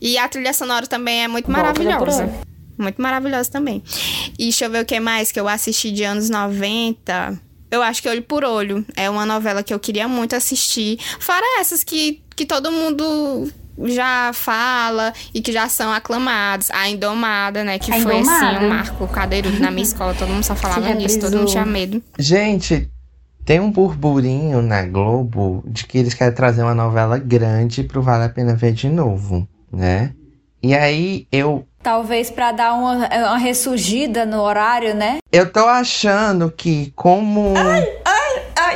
E 0.01 0.17
a 0.17 0.27
trilha 0.27 0.53
sonora 0.53 0.88
também 0.88 1.23
é 1.23 1.27
muito 1.27 1.45
volta 1.45 1.62
maravilhosa. 1.62 2.29
Muito 2.77 3.01
maravilhosa 3.01 3.51
também. 3.51 3.84
E 4.38 4.43
deixa 4.43 4.65
eu 4.65 4.69
ver 4.69 4.84
o 4.84 4.86
que 4.86 4.99
mais 4.99 5.32
que 5.32 5.39
eu 5.39 5.47
assisti 5.47 5.91
de 5.91 6.03
anos 6.03 6.29
90. 6.29 7.39
Eu 7.71 7.84
acho 7.84 8.01
que 8.01 8.10
Olho 8.10 8.23
por 8.23 8.43
Olho 8.43 8.84
é 8.95 9.10
uma 9.10 9.25
novela 9.25 9.62
que 9.62 9.73
eu 9.73 9.79
queria 9.79 10.08
muito 10.08 10.36
assistir. 10.36 10.97
Fora 11.19 11.45
essas 11.60 11.84
que, 11.84 12.21
que 12.36 12.45
todo 12.45 12.71
mundo 12.71 13.51
já 13.86 14.32
fala 14.34 15.13
e 15.34 15.42
que 15.42 15.52
já 15.52 15.70
são 15.70 15.92
aclamados. 15.92 16.70
A 16.72 16.89
Indomada, 16.89 17.63
né? 17.63 17.80
Que 17.80 17.92
a 17.92 18.00
foi 18.02 18.18
Indomada. 18.18 18.58
assim, 18.58 18.65
um 18.65 18.70
marco 18.70 19.08
cadeirudo 19.08 19.60
na 19.60 19.72
minha 19.72 19.84
escola. 19.84 20.13
Todo 20.13 20.30
mundo 20.30 20.44
só 20.44 20.56
falava 20.56 20.94
nisso, 20.94 21.20
todo 21.20 21.38
mundo 21.38 21.50
tinha 21.50 21.65
medo. 21.65 22.02
Gente, 22.18 22.89
tem 23.46 23.60
um 23.60 23.72
burburinho 23.72 24.62
na 24.62 24.84
Globo 24.84 25.63
de 25.65 25.86
que 25.86 25.98
eles 25.98 26.13
querem 26.13 26.34
trazer 26.34 26.63
uma 26.63 26.76
novela 26.76 27.18
grande 27.18 27.84
pro 27.84 28.02
Vale 28.02 28.26
a 28.26 28.30
Pena 28.30 28.56
Ver 28.56 28.74
de 28.74 28.89
novo, 28.89 29.48
né? 29.72 30.13
E 30.62 30.76
aí 30.76 31.26
eu. 31.32 31.65
Talvez 31.82 32.30
para 32.30 32.52
dar 32.52 32.74
uma, 32.74 33.08
uma 33.08 33.38
ressurgida 33.38 34.26
no 34.26 34.42
horário, 34.42 34.94
né? 34.94 35.20
Eu 35.32 35.52
tô 35.52 35.65
achando 35.65 36.52
que, 36.52 36.92
como. 36.96 37.54
Ai, 37.58 37.88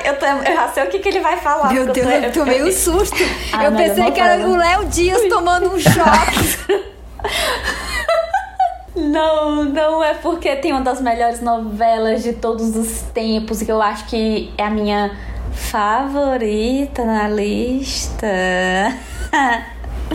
eu, 0.06 0.18
tô, 0.18 0.26
eu 0.26 0.56
já 0.56 0.68
sei 0.70 0.84
o 0.84 0.90
que, 0.90 1.00
que 1.00 1.10
ele 1.10 1.20
vai 1.20 1.38
falar. 1.38 1.74
Meu 1.74 1.86
Deus, 1.92 1.98
eu, 1.98 2.22
tô, 2.22 2.26
eu 2.26 2.32
tomei 2.32 2.64
um 2.64 2.72
susto. 2.72 3.24
Ah, 3.52 3.66
eu 3.66 3.72
pensei 3.72 4.12
que 4.12 4.20
era 4.20 4.48
o 4.48 4.56
Léo 4.56 4.86
Dias 4.86 5.22
tomando 5.30 5.74
um 5.74 5.80
choque. 5.80 6.84
Não, 8.96 9.66
não 9.66 10.04
é 10.04 10.14
porque 10.14 10.56
tem 10.56 10.72
uma 10.72 10.82
das 10.82 11.02
melhores 11.02 11.42
novelas 11.42 12.22
de 12.22 12.34
todos 12.34 12.76
os 12.76 13.02
tempos 13.14 13.64
que 13.64 13.72
eu 13.72 13.82
acho 13.82 14.06
que 14.06 14.54
é 14.56 14.66
a 14.66 14.70
minha 14.70 15.18
favorita 15.52 17.04
na 17.04 17.28
lista. 17.28 18.28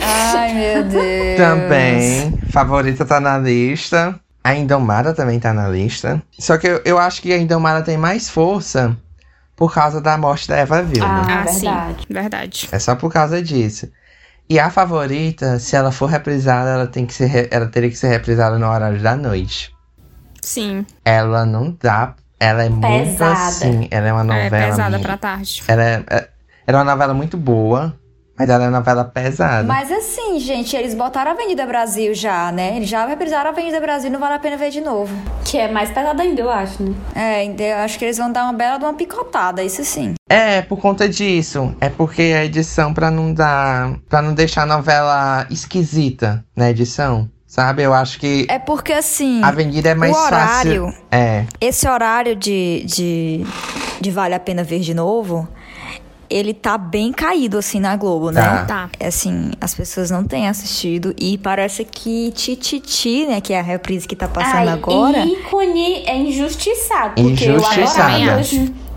Ai, 0.01 0.53
meu 0.53 0.83
Deus. 0.83 1.37
Também. 1.37 2.39
Favorita 2.51 3.05
tá 3.05 3.19
na 3.19 3.37
lista. 3.37 4.17
A 4.41 4.55
Indomara 4.55 5.13
também 5.13 5.39
tá 5.39 5.53
na 5.53 5.67
lista. 5.67 6.21
Só 6.37 6.57
que 6.57 6.67
eu, 6.67 6.81
eu 6.85 6.97
acho 6.97 7.21
que 7.21 7.33
a 7.33 7.37
Indomara 7.37 7.81
tem 7.81 7.97
mais 7.97 8.29
força 8.29 8.95
por 9.59 9.73
causa 9.73 9.99
da 9.99 10.17
morte 10.17 10.47
da 10.47 10.55
Eva 10.55 10.81
Vilma. 10.81 11.05
Ah, 11.05 11.41
ah 11.41 11.43
verdade. 11.43 11.59
Sim, 11.59 12.13
verdade. 12.13 12.69
É 12.71 12.79
só 12.79 12.95
por 12.95 13.11
causa 13.11 13.43
disso. 13.43 13.91
E 14.49 14.57
a 14.57 14.69
favorita, 14.69 15.59
se 15.59 15.75
ela 15.75 15.91
for 15.91 16.05
reprisada, 16.05 16.69
ela 16.69 16.87
tem 16.87 17.05
que 17.05 17.13
ser, 17.13 17.49
ela 17.51 17.67
teria 17.67 17.89
que 17.89 17.97
ser 17.97 18.07
reprisada 18.07 18.57
no 18.57 18.65
horário 18.65 19.01
da 19.01 19.17
noite. 19.17 19.75
Sim. 20.41 20.85
Ela 21.03 21.45
não 21.45 21.77
dá, 21.77 22.15
ela 22.39 22.63
é 22.63 22.69
pesada. 22.69 22.87
muito 22.87 23.23
assim, 23.23 23.87
ela 23.91 24.07
é 24.07 24.13
uma 24.13 24.23
novela. 24.23 24.57
É 24.57 24.69
pesada 24.69 24.89
minha, 24.91 25.01
pra 25.01 25.17
tarde. 25.17 25.61
Ela 25.67 25.83
é, 25.83 26.03
é, 26.09 26.29
ela 26.65 26.77
é 26.77 26.81
uma 26.81 26.91
novela 26.91 27.13
muito 27.13 27.35
boa, 27.35 27.98
mas 28.39 28.49
ela 28.49 28.63
é 28.63 28.69
novela 28.69 29.03
pesada. 29.03 29.67
Mas 29.67 29.91
assim, 29.91 30.39
gente, 30.39 30.73
eles 30.73 30.95
botaram 30.95 31.31
a 31.31 31.33
Avenida 31.33 31.65
Brasil 31.65 32.13
já, 32.13 32.49
né? 32.53 32.77
Eles 32.77 32.87
já 32.87 33.05
reprisaram 33.05 33.49
a 33.49 33.53
Avenida 33.53 33.81
Brasil, 33.81 34.09
não 34.09 34.19
vale 34.19 34.35
a 34.35 34.39
pena 34.39 34.55
ver 34.55 34.69
de 34.69 34.79
novo. 34.79 35.13
Que 35.43 35.57
é 35.57 35.69
mais 35.69 35.89
pesada 35.89 36.23
ainda, 36.23 36.39
eu 36.39 36.49
acho, 36.49 36.81
né? 36.81 36.95
É, 37.13 37.45
eu 37.45 37.77
acho 37.79 37.99
que 37.99 38.05
eles 38.05 38.17
vão 38.17 38.31
dar 38.31 38.45
uma 38.45 38.53
bela 38.53 38.77
de 38.77 38.85
uma 38.85 38.93
picotada, 38.93 39.61
isso 39.61 39.83
sim. 39.83 40.13
É, 40.29 40.61
por 40.61 40.79
conta 40.79 41.09
disso. 41.09 41.75
É 41.81 41.89
porque 41.89 42.21
a 42.21 42.45
edição 42.45 42.93
pra 42.93 43.11
não 43.11 43.33
dar. 43.33 43.97
para 44.07 44.21
não 44.21 44.33
deixar 44.33 44.61
a 44.61 44.65
novela 44.65 45.45
esquisita 45.49 46.45
na 46.55 46.69
edição. 46.69 47.29
Sabe? 47.45 47.81
Eu 47.81 47.93
acho 47.93 48.19
que. 48.19 48.45
É 48.47 48.59
porque 48.59 48.93
assim. 48.93 49.43
A 49.43 49.47
avenida 49.47 49.89
é 49.89 49.95
mais 49.95 50.15
o 50.15 50.19
horário, 50.19 50.85
fácil. 50.85 51.03
É. 51.11 51.45
Esse 51.59 51.89
horário 51.89 52.35
de, 52.35 52.83
de, 52.85 53.43
de 53.99 54.11
Vale 54.11 54.35
a 54.35 54.39
Pena 54.39 54.63
Ver 54.63 54.79
de 54.79 54.93
Novo 54.93 55.47
ele 56.29 56.53
tá 56.53 56.77
bem 56.77 57.11
caído, 57.11 57.57
assim, 57.57 57.79
na 57.79 57.95
Globo, 57.95 58.31
né? 58.31 58.41
Tá. 58.41 58.65
tá. 58.65 58.89
É 58.99 59.07
assim, 59.07 59.51
as 59.59 59.73
pessoas 59.73 60.11
não 60.11 60.23
têm 60.23 60.47
assistido 60.47 61.13
e 61.17 61.37
parece 61.37 61.83
que 61.83 62.31
Tititi, 62.31 63.25
né, 63.25 63.41
que 63.41 63.53
é 63.53 63.59
a 63.59 63.63
reprise 63.63 64.07
que 64.07 64.15
tá 64.15 64.27
passando 64.27 64.55
Ai, 64.55 64.69
agora... 64.69 65.19
ícone 65.25 66.03
é 66.05 66.15
injustiçado, 66.17 67.15
porque 67.15 67.45
injustiçada. 67.45 68.19
eu 68.19 68.31
agora 68.31 68.43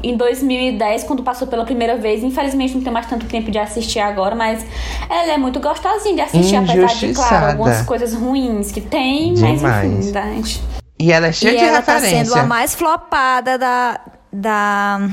em 0.03 0.16
2010, 0.16 1.05
quando 1.05 1.23
passou 1.23 1.47
pela 1.47 1.64
primeira 1.64 1.97
vez. 1.97 2.23
Infelizmente 2.23 2.75
não 2.75 2.83
tenho 2.83 2.92
mais 2.92 3.07
tanto 3.07 3.27
tempo 3.27 3.51
de 3.51 3.59
assistir 3.59 4.01
agora, 4.01 4.35
mas 4.35 4.64
ela 5.09 5.33
é 5.33 5.38
muito 5.38 5.61
gostosinha 5.61 6.16
de 6.16 6.21
assistir, 6.23 6.57
apesar 6.57 6.95
de, 6.95 7.14
claro, 7.14 7.47
algumas 7.47 7.83
coisas 7.83 8.12
ruins 8.12 8.73
que 8.73 8.81
tem, 8.81 9.35
Demais. 9.35 9.62
mas 9.62 9.85
enfim, 9.85 10.01
verdade. 10.01 10.61
E 10.99 11.12
ela 11.12 11.29
é 11.29 11.33
cheia 11.33 11.55
e 11.55 11.59
de 11.59 11.64
ela 11.64 11.79
referência. 11.79 12.18
tá 12.18 12.25
sendo 12.25 12.35
a 12.35 12.42
mais 12.45 12.75
flopada 12.75 13.57
da, 13.57 14.01
da 14.33 15.09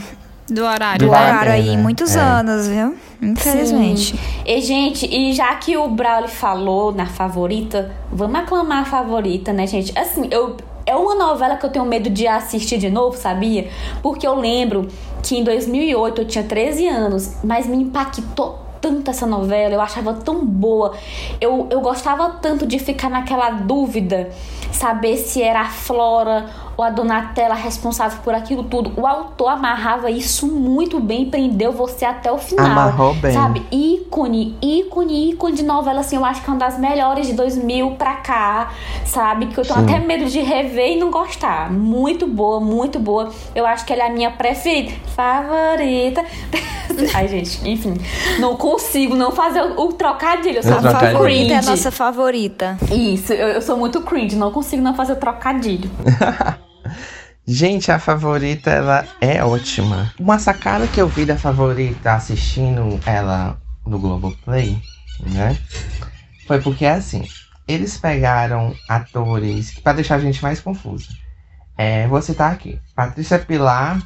do 0.50 0.64
horário. 0.64 1.08
Do 1.08 1.12
horário 1.12 1.52
aí, 1.52 1.78
muitos 1.78 2.16
é. 2.16 2.20
anos, 2.20 2.68
viu? 2.68 2.96
Infelizmente. 3.22 4.16
Sim. 4.16 4.20
E, 4.46 4.62
gente, 4.62 5.06
e 5.06 5.34
já 5.34 5.54
que 5.56 5.78
o 5.78 5.88
Brawley 5.90 6.30
falou 6.30 6.92
na 6.92 7.06
favorita, 7.06 7.92
vamos 8.12 8.40
aclamar 8.40 8.84
a 8.84 8.86
favorita, 8.86 9.54
né, 9.54 9.68
gente? 9.68 9.98
Assim, 9.98 10.28
eu. 10.32 10.58
É 10.86 10.96
uma 10.96 11.14
novela 11.14 11.56
que 11.56 11.64
eu 11.64 11.70
tenho 11.70 11.86
medo 11.86 12.10
de 12.10 12.26
assistir 12.26 12.80
de 12.80 12.90
novo, 12.90 13.16
sabia? 13.16 13.70
Porque 14.02 14.26
eu 14.26 14.34
lembro 14.34 14.88
que 15.22 15.38
em 15.38 15.44
2008 15.44 16.22
eu 16.22 16.26
tinha 16.26 16.44
13 16.44 16.88
anos, 16.88 17.36
mas 17.44 17.68
me 17.68 17.78
impactou 17.78 18.58
tanto 18.82 19.12
essa 19.12 19.28
novela, 19.28 19.76
eu 19.76 19.82
achava 19.82 20.14
tão 20.14 20.44
boa. 20.44 20.96
Eu, 21.40 21.68
eu 21.70 21.80
gostava 21.82 22.30
tanto 22.42 22.66
de 22.66 22.80
ficar 22.80 23.10
naquela 23.10 23.52
dúvida 23.52 24.32
saber 24.72 25.18
se 25.18 25.44
era 25.44 25.62
a 25.62 25.70
Flora 25.70 26.48
ou 26.80 26.84
a 26.84 26.90
Donatella 26.90 27.56
responsável 27.56 28.20
por 28.24 28.34
aquilo 28.34 28.64
tudo. 28.64 28.94
O 28.96 29.06
autor 29.06 29.50
amarrava 29.50 30.10
isso 30.10 30.48
muito 30.48 30.98
bem, 30.98 31.30
prendeu 31.30 31.74
você 31.74 32.06
até 32.06 32.32
o 32.32 32.38
final. 32.38 32.66
Amarrou 32.66 33.14
bem. 33.16 33.34
Sabe? 33.34 33.66
Ícone, 33.70 34.58
ícone, 34.62 35.32
ícone 35.32 35.58
de 35.58 35.64
novela, 35.64 36.00
assim, 36.00 36.16
eu 36.16 36.24
acho 36.24 36.42
que 36.42 36.50
é 36.50 36.54
uma 36.54 36.60
das 36.60 36.80
melhores 36.80 37.28
de 37.28 37.34
2000 37.34 37.92
pra 37.92 38.16
cá, 38.16 38.72
sabe? 39.04 39.48
Que 39.48 39.60
eu 39.60 39.66
tenho 39.66 39.80
Sim. 39.80 39.84
até 39.84 40.00
medo 40.00 40.24
de 40.30 40.40
rever 40.40 40.94
e 40.94 40.96
não 40.98 41.12
gostar. 41.12 41.70
Muito 41.70 42.26
boa, 42.26 42.62
muito 42.62 42.98
boa. 42.98 43.30
Eu 43.54 43.66
acho 43.66 43.84
que 43.86 43.92
ela 43.92 44.04
é 44.04 44.08
a 44.08 44.14
minha 44.14 44.32
preferida. 44.32 44.94
Favorita. 45.18 46.24
Ai, 47.14 47.28
gente, 47.28 47.70
enfim. 47.70 47.96
Não 48.40 48.56
consigo 48.56 49.16
não 49.16 49.32
fazer 49.32 49.62
o, 49.62 49.82
o 49.82 49.92
trocadilho. 49.92 50.60
Eu 50.60 50.64
sou 50.64 50.80
trocadilho. 50.80 51.12
Favorita 51.12 51.54
é 51.56 51.58
a 51.58 51.62
nossa 51.62 51.92
favorita. 51.92 52.78
Isso, 52.90 53.34
eu, 53.34 53.50
eu 53.50 53.62
sou 53.62 53.76
muito 53.76 54.00
cringe. 54.00 54.38
Não 54.38 54.50
consigo 54.50 54.82
não 54.82 54.94
fazer 54.94 55.12
o 55.12 55.18
trocadilho. 55.18 55.92
Gente, 57.52 57.92
a 57.92 57.98
favorita, 57.98 58.70
ela 58.70 59.08
é 59.20 59.44
ótima. 59.44 60.14
Uma 60.20 60.38
sacada 60.38 60.86
que 60.86 61.02
eu 61.02 61.08
vi 61.08 61.26
da 61.26 61.36
favorita 61.36 62.14
assistindo 62.14 63.00
ela 63.08 63.60
no 63.88 63.98
Globoplay, 63.98 64.80
né? 65.26 65.58
Foi 66.46 66.62
porque, 66.62 66.86
assim, 66.86 67.28
eles 67.68 67.98
pegaram 67.98 68.76
atores, 68.88 69.72
pra 69.80 69.94
deixar 69.94 70.18
a 70.18 70.20
gente 70.20 70.44
mais 70.44 70.62
confusa. 70.62 71.08
É, 71.76 72.08
vou 72.08 72.22
citar 72.22 72.52
aqui. 72.52 72.80
Patrícia 72.96 73.40
Pilar 73.40 74.00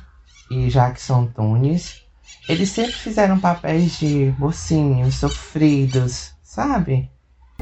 e 0.49 0.69
Jackson 0.69 1.25
Tunes. 1.25 2.01
Eles 2.47 2.69
sempre 2.69 2.93
fizeram 2.93 3.37
papéis 3.37 3.99
de 3.99 4.33
mocinhos, 4.39 5.15
sofridos, 5.15 6.31
sabe? 6.41 7.11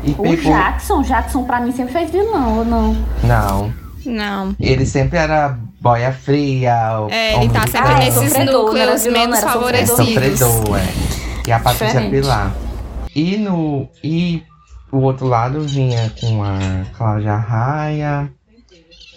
E 0.04 0.16
O 0.16 0.36
Jackson, 0.36 1.02
Jackson 1.02 1.44
pra 1.44 1.60
mim 1.60 1.72
sempre 1.72 1.92
fez 1.94 2.12
vilão, 2.12 2.60
ou 2.60 2.66
não? 2.66 2.94
Não, 3.24 3.74
Não. 4.06 4.56
ele 4.60 4.86
sempre 4.86 5.18
era 5.18 5.58
boia 5.82 6.14
fria. 6.14 7.08
É, 7.10 7.42
ele 7.44 7.52
tá 7.52 7.62
sempre 7.62 7.80
Ah, 7.80 7.94
é 7.94 8.06
nesses 8.06 8.36
era 8.36 8.52
núcleos 8.52 9.04
vilão, 9.04 9.20
não 9.20 9.28
menos 9.28 9.38
era 9.40 9.48
É 9.50 9.54
favorecidos. 9.54 10.40
sofredor, 10.40 10.78
é. 10.78 11.48
E 11.48 11.52
a 11.52 11.60
Patrícia 11.60 11.88
Diferente. 11.88 12.12
Pilar. 12.12 12.56
E 13.16 13.38
no. 13.38 13.90
E 14.04 14.44
o 14.92 14.98
outro 15.00 15.26
lado 15.28 15.62
vinha 15.62 16.12
com 16.20 16.44
a 16.44 16.86
Cláudia 16.96 17.36
Raia 17.36 18.32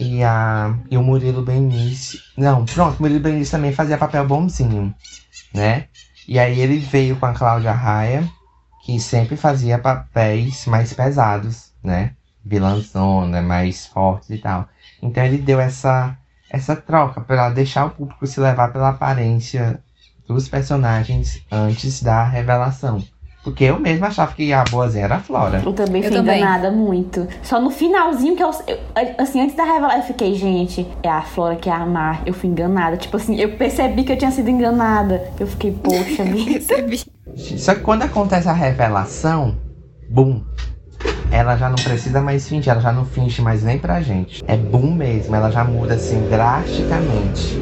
e, 0.00 0.24
a, 0.24 0.74
e 0.90 0.96
o 0.96 1.02
Murilo 1.02 1.42
Benício. 1.42 2.18
Não, 2.36 2.64
pronto, 2.64 2.98
o 2.98 3.02
Murilo 3.02 3.20
Benício 3.20 3.52
também 3.52 3.72
fazia 3.72 3.98
papel 3.98 4.26
bonzinho, 4.26 4.94
né? 5.52 5.84
E 6.26 6.38
aí 6.38 6.58
ele 6.58 6.78
veio 6.78 7.16
com 7.16 7.26
a 7.26 7.34
Cláudia 7.34 7.72
Raia, 7.72 8.26
que 8.86 8.98
sempre 8.98 9.36
fazia 9.36 9.78
papéis 9.78 10.64
mais 10.66 10.92
pesados, 10.94 11.72
né? 11.82 12.12
Vilãzona, 12.44 13.42
mais 13.42 13.86
fortes 13.86 14.30
e 14.30 14.38
tal. 14.38 14.66
Então 15.02 15.22
ele 15.24 15.38
deu 15.38 15.60
essa, 15.60 16.16
essa 16.54 16.76
troca 16.76 17.20
para 17.20 17.50
deixar 17.50 17.86
o 17.86 17.90
público 17.90 18.26
se 18.26 18.40
levar 18.40 18.72
pela 18.72 18.90
aparência 18.90 19.80
dos 20.28 20.48
personagens 20.48 21.42
antes 21.50 22.02
da 22.02 22.24
revelação. 22.24 23.02
Porque 23.42 23.64
eu 23.64 23.78
mesmo 23.78 24.06
achava 24.06 24.32
que 24.32 24.54
a 24.54 24.64
boazinha 24.64 25.04
era 25.04 25.16
a 25.16 25.20
Flora. 25.20 25.60
Eu 25.62 25.72
também 25.74 26.00
Eu 26.02 26.08
fui 26.08 26.16
também. 26.16 26.38
enganada 26.40 26.70
muito. 26.70 27.28
Só 27.42 27.60
no 27.60 27.70
finalzinho 27.70 28.34
que 28.34 28.42
eu, 28.42 28.50
eu- 28.66 28.78
Assim, 29.18 29.42
antes 29.42 29.54
da 29.54 29.64
revelação, 29.64 29.98
eu 29.98 30.02
fiquei, 30.04 30.34
gente, 30.34 30.86
é 31.02 31.10
a 31.10 31.20
Flora 31.20 31.54
que 31.56 31.68
é 31.68 31.72
a 31.74 31.84
Mar. 31.84 32.22
Eu 32.24 32.32
fui 32.32 32.48
enganada. 32.48 32.96
Tipo 32.96 33.18
assim, 33.18 33.36
eu 33.38 33.54
percebi 33.58 34.02
que 34.02 34.12
eu 34.12 34.16
tinha 34.16 34.30
sido 34.30 34.48
enganada. 34.48 35.30
Eu 35.38 35.46
fiquei, 35.46 35.72
poxa 35.72 36.24
vida. 36.24 36.60
Só 37.58 37.74
que 37.74 37.80
quando 37.82 38.02
acontece 38.04 38.48
a 38.48 38.52
revelação, 38.54 39.56
bum, 40.08 40.42
ela 41.30 41.56
já 41.56 41.68
não 41.68 41.76
precisa 41.76 42.20
mais 42.20 42.48
fingir, 42.48 42.70
ela 42.72 42.80
já 42.80 42.92
não 42.92 43.04
finge 43.04 43.42
mais 43.42 43.62
nem 43.62 43.78
pra 43.78 44.00
gente. 44.00 44.42
É 44.46 44.56
boom 44.56 44.92
mesmo, 44.92 45.34
ela 45.34 45.50
já 45.50 45.64
muda 45.64 45.94
assim 45.94 46.20
drasticamente 46.28 47.58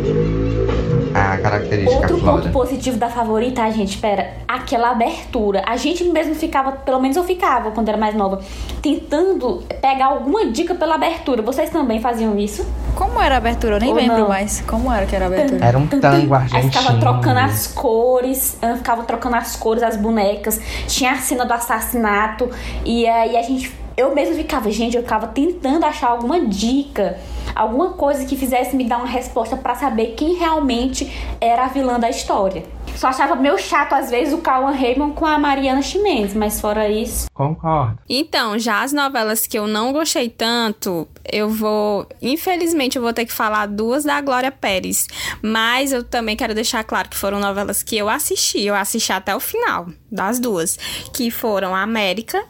a 1.14 1.36
característica 1.38 2.00
Outro 2.00 2.18
Flora. 2.18 2.42
ponto 2.42 2.52
positivo 2.52 2.96
da 2.96 3.08
favorita, 3.08 3.70
gente, 3.70 3.90
espera, 3.90 4.32
aquela 4.48 4.90
abertura. 4.90 5.62
A 5.66 5.76
gente 5.76 6.04
mesmo 6.04 6.34
ficava, 6.34 6.72
pelo 6.72 7.00
menos 7.00 7.16
eu 7.16 7.24
ficava 7.24 7.70
quando 7.70 7.88
era 7.88 7.98
mais 7.98 8.14
nova, 8.14 8.40
tentando 8.80 9.62
pegar 9.80 10.06
alguma 10.06 10.46
dica 10.46 10.74
pela 10.74 10.94
abertura. 10.94 11.42
Vocês 11.42 11.70
também 11.70 12.00
faziam 12.00 12.38
isso? 12.38 12.66
Como 12.94 13.20
era 13.20 13.34
a 13.34 13.38
abertura? 13.38 13.76
Eu 13.76 13.80
nem 13.80 13.90
Ou 13.90 13.96
lembro 13.96 14.18
não? 14.20 14.28
mais. 14.28 14.60
Como 14.62 14.92
era 14.92 15.06
que 15.06 15.14
era 15.16 15.26
a 15.26 15.28
abertura? 15.28 15.64
Era 15.64 15.78
um 15.78 15.86
tango 15.86 16.06
Aí 16.06 16.42
argentino. 16.42 16.72
ficava 16.72 16.98
trocando 16.98 17.40
as 17.40 17.66
cores, 17.66 18.58
ah, 18.62 18.74
ficava 18.76 19.02
trocando 19.04 19.36
as 19.36 19.56
cores, 19.56 19.82
as 19.82 19.96
bonecas. 19.96 20.60
Tinha 20.86 21.12
a 21.12 21.16
cena 21.16 21.44
do 21.44 21.52
assassinato. 21.52 22.50
E 22.84 23.06
aí 23.06 23.36
a 23.36 23.42
gente. 23.42 23.61
Eu 24.02 24.12
mesmo 24.12 24.34
ficava, 24.34 24.68
gente, 24.68 24.96
eu 24.96 25.02
ficava 25.02 25.28
tentando 25.28 25.84
achar 25.84 26.08
alguma 26.08 26.44
dica, 26.44 27.20
alguma 27.54 27.90
coisa 27.90 28.26
que 28.26 28.36
fizesse 28.36 28.74
me 28.74 28.82
dar 28.82 28.98
uma 28.98 29.06
resposta 29.06 29.56
pra 29.56 29.76
saber 29.76 30.14
quem 30.16 30.34
realmente 30.34 31.08
era 31.40 31.66
a 31.66 31.68
vilã 31.68 32.00
da 32.00 32.10
história. 32.10 32.64
Só 32.96 33.06
achava 33.06 33.36
meio 33.36 33.56
chato, 33.58 33.92
às 33.92 34.10
vezes, 34.10 34.34
o 34.34 34.38
Cauan 34.38 34.72
Raymond 34.72 35.14
com 35.14 35.24
a 35.24 35.38
Mariana 35.38 35.80
Chimenez, 35.82 36.34
mas 36.34 36.60
fora 36.60 36.88
isso. 36.88 37.30
Concordo. 37.32 37.96
Então, 38.08 38.58
já 38.58 38.82
as 38.82 38.92
novelas 38.92 39.46
que 39.46 39.56
eu 39.56 39.68
não 39.68 39.92
gostei 39.92 40.28
tanto, 40.28 41.06
eu 41.32 41.48
vou. 41.48 42.04
Infelizmente, 42.20 42.96
eu 42.96 43.02
vou 43.02 43.12
ter 43.12 43.24
que 43.24 43.32
falar 43.32 43.66
duas 43.66 44.02
da 44.02 44.20
Glória 44.20 44.50
Pérez. 44.50 45.06
Mas 45.40 45.92
eu 45.92 46.02
também 46.02 46.36
quero 46.36 46.56
deixar 46.56 46.82
claro 46.82 47.08
que 47.08 47.16
foram 47.16 47.38
novelas 47.38 47.84
que 47.84 47.96
eu 47.96 48.08
assisti. 48.08 48.62
Eu 48.62 48.74
assisti 48.74 49.12
até 49.12 49.34
o 49.34 49.40
final 49.40 49.86
das 50.10 50.40
duas. 50.40 50.76
Que 51.14 51.30
foram 51.30 51.74
América 51.74 52.44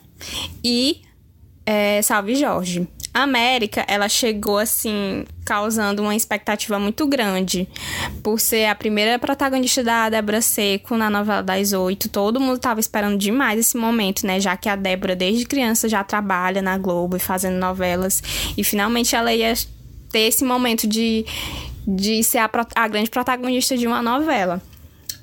e 0.64 1.02
é, 1.66 2.00
Salve 2.02 2.34
Jorge. 2.34 2.88
A 3.14 3.24
América, 3.24 3.84
ela 3.86 4.08
chegou 4.08 4.56
assim, 4.56 5.26
causando 5.44 6.00
uma 6.00 6.16
expectativa 6.16 6.78
muito 6.78 7.06
grande. 7.06 7.68
Por 8.22 8.40
ser 8.40 8.64
a 8.64 8.74
primeira 8.74 9.18
protagonista 9.18 9.84
da 9.84 10.08
Débora 10.08 10.40
Seco 10.40 10.96
na 10.96 11.10
novela 11.10 11.42
das 11.42 11.74
oito. 11.74 12.08
Todo 12.08 12.40
mundo 12.40 12.58
tava 12.58 12.80
esperando 12.80 13.18
demais 13.18 13.60
esse 13.60 13.76
momento, 13.76 14.26
né? 14.26 14.40
Já 14.40 14.56
que 14.56 14.66
a 14.66 14.76
Débora, 14.76 15.14
desde 15.14 15.44
criança, 15.44 15.90
já 15.90 16.02
trabalha 16.02 16.62
na 16.62 16.78
Globo 16.78 17.16
e 17.16 17.20
fazendo 17.20 17.58
novelas. 17.58 18.22
E 18.56 18.64
finalmente 18.64 19.14
ela 19.14 19.32
ia 19.32 19.52
ter 20.10 20.20
esse 20.20 20.42
momento 20.42 20.86
de, 20.86 21.26
de 21.86 22.24
ser 22.24 22.38
a, 22.38 22.50
a 22.74 22.88
grande 22.88 23.10
protagonista 23.10 23.76
de 23.76 23.86
uma 23.86 24.00
novela. 24.00 24.62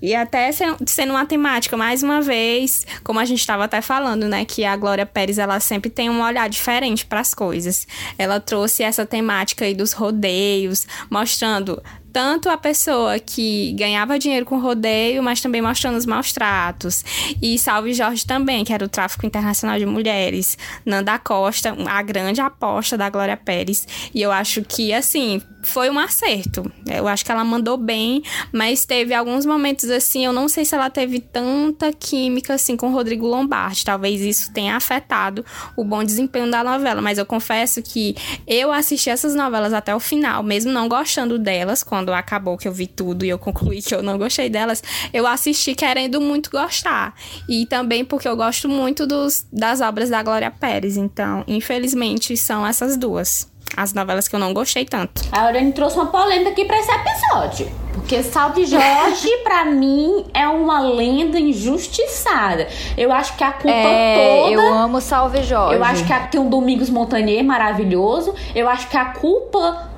E 0.02 0.16
até 0.16 0.52
se- 0.52 0.64
sendo 0.86 1.12
uma 1.12 1.26
temática, 1.26 1.76
mais 1.76 2.02
uma 2.04 2.22
vez, 2.22 2.86
como 3.04 3.20
a 3.20 3.26
gente 3.26 3.40
estava 3.40 3.66
até 3.66 3.82
falando, 3.82 4.28
né, 4.28 4.46
que 4.46 4.64
a 4.66 4.76
Glória 4.76 5.06
Pérez 5.06 5.38
ela 5.38 5.60
sempre 5.60 5.90
tem 5.90 6.10
um 6.10 6.22
olhar 6.24 6.50
diferente 6.50 7.06
para 7.06 7.20
as 7.20 7.34
coisas. 7.34 7.88
Ela 8.18 8.40
trouxe 8.40 8.84
essa 8.84 9.06
temática 9.06 9.66
aí 9.66 9.74
dos 9.74 9.94
rodeios, 9.94 10.88
mostrando 11.10 11.82
tanto 12.12 12.50
a 12.50 12.58
pessoa 12.58 13.20
que 13.20 13.72
ganhava 13.74 14.18
dinheiro 14.18 14.44
com 14.46 14.58
rodeio, 14.60 15.22
mas 15.22 15.42
também 15.42 15.62
mostrando 15.62 15.96
os 15.96 16.08
maus 16.08 16.34
tratos. 16.34 17.06
E 17.40 17.58
Salve 17.60 17.94
Jorge 17.94 18.26
também, 18.26 18.64
que 18.66 18.74
era 18.74 18.84
o 18.84 18.90
tráfico 18.90 19.26
internacional 19.28 19.78
de 19.78 19.86
mulheres. 19.86 20.58
Nanda 20.84 21.20
Costa, 21.20 21.76
a 21.88 22.02
grande 22.02 22.42
aposta 22.42 22.98
da 22.98 23.10
Glória 23.12 23.38
Pérez. 23.38 23.88
E 24.14 24.22
eu 24.24 24.32
acho 24.32 24.64
que, 24.64 24.92
assim, 24.92 25.40
foi 25.62 25.90
um 25.90 26.00
acerto. 26.00 26.72
Eu 26.86 27.08
acho 27.08 27.26
que 27.26 27.32
ela 27.32 27.44
mandou 27.44 27.78
bem, 27.78 28.24
mas 28.52 28.86
teve 28.86 29.14
alguns 29.14 29.46
momentos 29.46 29.90
assim, 29.90 30.26
eu 30.26 30.34
não 30.34 30.48
sei 30.48 30.66
se 30.66 30.76
ela 30.76 30.90
teve 30.90 31.20
tanta 31.20 31.92
química 31.92 32.54
assim 32.54 32.78
com 32.78 32.90
o 32.90 32.92
Rodrigo 32.92 33.28
Lombardi. 33.28 33.84
Talvez 33.84 34.22
isso 34.22 34.52
tenha 34.54 34.76
afetado 34.76 35.46
o 35.76 35.84
bom 35.84 36.04
desempenho 36.04 36.50
da 36.50 36.64
novela, 36.64 37.02
mas 37.02 37.18
eu 37.18 37.26
confesso 37.26 37.82
que 37.82 38.16
eu 38.48 38.72
assisti 38.72 39.10
essas 39.10 39.36
novelas 39.36 39.74
até 39.74 39.94
o 39.94 40.00
final, 40.00 40.44
mesmo 40.44 40.72
não 40.72 40.88
gostando 40.88 41.38
delas, 41.38 41.84
quando 41.84 42.14
acabou 42.14 42.58
que 42.58 42.68
eu 42.68 42.74
vi 42.74 42.88
tudo 42.88 43.26
e 43.26 43.30
eu 43.30 43.38
concluí 43.38 43.82
que 43.82 43.94
eu 43.94 44.02
não 44.02 44.18
gostei 44.18 44.50
delas, 44.50 44.82
eu 45.14 45.28
assisti 45.28 45.76
querendo 45.76 46.22
muito 46.22 46.50
gostar. 46.50 47.14
E 47.48 47.66
também 47.66 48.06
porque 48.06 48.28
eu 48.28 48.36
gosto 48.36 48.70
muito 48.70 49.06
dos, 49.06 49.46
das 49.52 49.82
obras 49.82 50.10
da 50.10 50.24
Glória 50.24 50.52
Pérez, 50.52 50.98
então, 50.98 51.44
infelizmente, 51.48 52.36
são 52.38 52.66
essas 52.66 52.98
duas. 52.98 53.49
As 53.78 53.94
novelas 53.94 54.28
que 54.28 54.36
eu 54.36 54.40
não 54.40 54.54
gostei 54.54 54.84
tanto. 54.86 55.22
A 55.32 55.42
Aurane 55.44 55.72
trouxe 55.72 55.96
uma 55.96 56.08
polêmica 56.08 56.50
aqui 56.52 56.66
pra 56.66 56.78
esse 56.80 56.92
episódio. 56.92 57.72
Porque 57.94 58.22
Salve 58.24 58.66
Jorge, 58.66 59.30
pra 59.44 59.66
mim, 59.66 60.26
é 60.34 60.48
uma 60.48 60.80
lenda 60.82 61.40
injustiçada. 61.40 62.68
Eu 62.98 63.12
acho 63.12 63.36
que 63.36 63.44
a 63.44 63.52
culpa 63.52 63.70
É, 63.78 64.42
toda. 64.44 64.54
eu 64.54 64.74
amo 64.74 65.00
Salve 65.02 65.44
Jorge. 65.44 65.76
Eu 65.76 65.84
acho 65.84 66.06
que 66.06 66.14
a- 66.14 66.22
tem 66.28 66.40
um 66.40 66.50
Domingos 66.50 66.90
Montanier 66.90 67.44
maravilhoso. 67.44 68.34
Eu 68.56 68.68
acho 68.70 68.88
que 68.90 68.98
a 68.98 69.06
culpa 69.06 69.90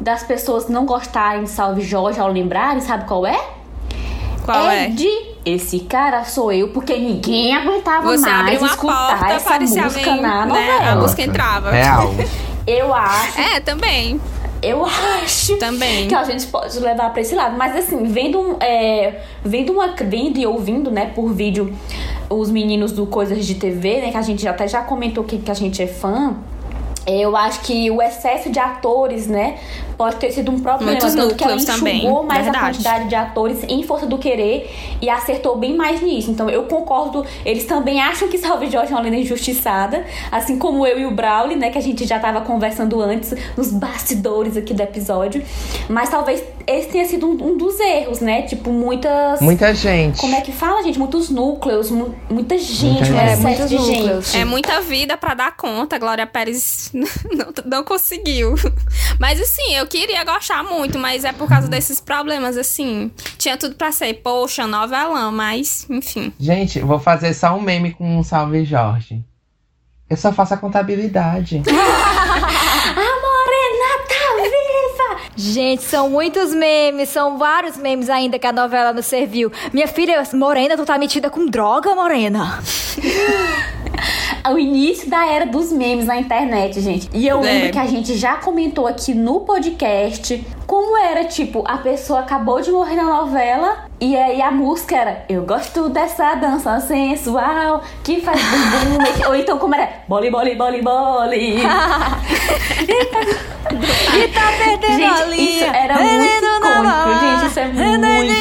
das 0.00 0.22
pessoas 0.22 0.68
não 0.68 0.84
gostarem 0.86 1.44
de 1.44 1.50
Salve 1.50 1.82
Jorge 1.82 2.20
ao 2.20 2.28
lembrarem, 2.30 2.80
sabe 2.80 3.06
qual 3.06 3.26
é? 3.26 3.38
Qual 4.46 4.70
é? 4.70 4.88
de 4.88 5.08
esse 5.44 5.80
cara 5.80 6.24
sou 6.24 6.50
eu, 6.52 6.68
porque 6.68 6.96
ninguém 6.96 7.54
aguentava 7.54 8.02
Você 8.06 8.28
mais 8.28 8.40
abriu 8.40 8.58
uma 8.60 8.66
escutar 8.68 9.18
porta, 9.18 9.32
essa 9.34 9.48
parecia 9.50 9.82
música 9.84 10.10
alguém, 10.10 10.22
na 10.22 10.46
né? 10.46 10.88
A 10.90 10.96
música 10.96 11.22
entrava. 11.22 11.70
Real. 11.70 12.14
Eu 12.66 12.92
acho, 12.92 13.40
É, 13.40 13.60
também. 13.60 14.20
eu 14.60 14.84
acho 14.84 15.56
Também. 15.56 16.08
que 16.08 16.14
a 16.16 16.24
gente 16.24 16.44
pode 16.48 16.76
levar 16.80 17.10
pra 17.10 17.20
esse 17.22 17.32
lado. 17.32 17.56
Mas 17.56 17.76
assim, 17.76 18.02
vendo, 18.02 18.40
um, 18.40 18.56
é, 18.58 19.20
vendo, 19.44 19.72
uma, 19.72 19.94
vendo 19.94 20.36
e 20.36 20.44
ouvindo, 20.44 20.90
né, 20.90 21.12
por 21.14 21.32
vídeo, 21.32 21.72
os 22.28 22.50
meninos 22.50 22.90
do 22.90 23.06
Coisas 23.06 23.46
de 23.46 23.54
TV, 23.54 24.00
né, 24.00 24.10
que 24.10 24.16
a 24.16 24.22
gente 24.22 24.48
até 24.48 24.66
já 24.66 24.82
comentou 24.82 25.22
que, 25.22 25.38
que 25.38 25.48
a 25.48 25.54
gente 25.54 25.80
é 25.80 25.86
fã. 25.86 26.34
Eu 27.06 27.36
acho 27.36 27.60
que 27.60 27.90
o 27.90 28.02
excesso 28.02 28.50
de 28.50 28.58
atores, 28.58 29.26
né, 29.26 29.58
pode 29.96 30.16
ter 30.16 30.30
sido 30.30 30.50
um 30.50 30.60
problema. 30.60 30.92
Muitos 30.92 31.14
tanto 31.14 31.34
que 31.34 31.44
ela 31.44 31.54
enxugou 31.54 31.76
também, 31.76 32.10
mais 32.24 32.44
verdade. 32.44 32.56
a 32.56 32.68
quantidade 32.68 33.08
de 33.08 33.14
atores 33.14 33.64
em 33.68 33.82
Força 33.82 34.06
do 34.06 34.18
Querer 34.18 34.70
e 35.00 35.08
acertou 35.08 35.56
bem 35.56 35.74
mais 35.74 36.02
nisso. 36.02 36.30
Então 36.30 36.50
eu 36.50 36.64
concordo, 36.64 37.24
eles 37.44 37.64
também 37.64 38.00
acham 38.00 38.28
que 38.28 38.38
Salve 38.38 38.70
Jorge 38.70 38.92
é 38.92 38.94
uma 38.94 39.02
lenda 39.02 39.16
injustiçada, 39.16 40.04
assim 40.30 40.58
como 40.58 40.86
eu 40.86 40.98
e 40.98 41.06
o 41.06 41.10
Brawley, 41.10 41.56
né, 41.56 41.70
que 41.70 41.78
a 41.78 41.82
gente 41.82 42.06
já 42.06 42.18
tava 42.18 42.40
conversando 42.40 43.00
antes 43.00 43.34
nos 43.56 43.72
bastidores 43.72 44.56
aqui 44.56 44.74
do 44.74 44.82
episódio. 44.82 45.42
Mas 45.88 46.08
talvez 46.08 46.42
esse 46.66 46.88
tenha 46.88 47.04
sido 47.06 47.26
um, 47.28 47.52
um 47.52 47.56
dos 47.56 47.78
erros, 47.80 48.20
né? 48.20 48.42
Tipo, 48.42 48.70
muitas. 48.70 49.40
Muita 49.40 49.74
gente. 49.74 50.20
Como 50.20 50.34
é 50.34 50.40
que 50.40 50.52
fala, 50.52 50.82
gente? 50.82 50.98
Muitos 50.98 51.30
núcleos, 51.30 51.90
mu- 51.90 52.14
muita 52.28 52.58
gente, 52.58 52.84
Muita 52.84 53.02
um 53.02 53.04
gente. 53.06 53.18
excesso 53.24 53.42
muitos 53.42 53.68
de 53.70 53.76
núcleos. 53.76 54.26
gente. 54.32 54.40
É 54.40 54.44
muita 54.44 54.80
vida 54.80 55.16
pra 55.16 55.34
dar 55.34 55.56
conta. 55.56 55.98
Glória 55.98 56.26
Pérez 56.26 56.90
não, 56.94 57.46
não 57.64 57.84
conseguiu. 57.84 58.54
Mas 59.20 59.40
assim, 59.40 59.74
eu 59.76 59.86
queria 59.86 60.24
gostar 60.24 60.62
muito, 60.64 60.98
mas 60.98 61.24
é 61.24 61.32
por 61.32 61.48
causa 61.48 61.68
desses 61.68 62.00
problemas, 62.00 62.56
assim. 62.56 63.10
Tinha 63.38 63.56
tudo 63.56 63.74
pra 63.76 63.92
ser, 63.92 64.14
poxa, 64.14 64.66
novelão, 64.66 65.30
mas, 65.32 65.86
enfim. 65.88 66.32
Gente, 66.38 66.80
vou 66.80 66.98
fazer 66.98 67.32
só 67.34 67.54
um 67.54 67.60
meme 67.60 67.92
com 67.92 68.18
um 68.18 68.22
Salve 68.22 68.64
Jorge. 68.64 69.22
Eu 70.08 70.16
só 70.16 70.32
faço 70.32 70.54
a 70.54 70.56
contabilidade. 70.56 71.62
A 71.66 73.10
morena 73.20 74.04
tá 74.08 74.34
viva! 74.42 75.25
Gente, 75.36 75.82
são 75.82 76.08
muitos 76.08 76.54
memes, 76.54 77.10
são 77.10 77.36
vários 77.36 77.76
memes 77.76 78.08
ainda 78.08 78.38
que 78.38 78.46
a 78.46 78.52
novela 78.52 78.92
nos 78.92 79.04
serviu. 79.04 79.52
Minha 79.72 79.86
filha, 79.86 80.22
Morena, 80.32 80.76
tu 80.76 80.84
tá 80.86 80.96
metida 80.96 81.28
com 81.28 81.44
droga, 81.46 81.94
Morena? 81.94 82.58
o 84.50 84.58
início 84.58 85.10
da 85.10 85.26
era 85.26 85.44
dos 85.46 85.70
memes 85.72 86.06
na 86.06 86.18
internet, 86.18 86.80
gente. 86.80 87.10
E 87.12 87.26
eu 87.28 87.40
lembro 87.40 87.68
É. 87.68 87.70
que 87.70 87.78
a 87.78 87.86
gente 87.86 88.16
já 88.16 88.36
comentou 88.36 88.86
aqui 88.86 89.12
no 89.12 89.40
podcast 89.40 90.42
como 90.66 90.96
era, 90.96 91.24
tipo, 91.24 91.62
a 91.66 91.78
pessoa 91.78 92.20
acabou 92.20 92.60
de 92.60 92.70
morrer 92.72 92.96
na 92.96 93.04
novela 93.04 93.84
e 94.00 94.16
aí 94.16 94.42
a 94.42 94.50
música 94.50 94.96
era 94.96 95.24
Eu 95.28 95.42
gosto 95.44 95.88
dessa 95.88 96.34
dança 96.34 96.78
sensual 96.80 97.82
que 98.04 98.20
faz 98.20 98.40
bumbum. 98.42 98.98
mexe-" 99.02 99.26
Ou 99.26 99.34
então 99.34 99.58
como 99.58 99.74
era 99.74 99.88
Boli, 100.08 100.30
boli, 100.30 100.54
boli, 100.54 100.82
boli. 100.82 101.56
E 104.16 104.28
tá 104.28 104.52
perdendo 104.58 105.04
a 105.04 105.16
gente, 105.16 105.30
linha. 105.30 105.50
isso 105.50 105.64
era 105.64 105.94
muito 105.98 106.12
Menino 106.12 106.60
na 106.60 106.70
icônico, 106.70 107.20
gente. 107.20 107.46
Isso 107.50 107.60
é 107.60 107.66
muito, 107.66 108.06
muito. 108.06 108.36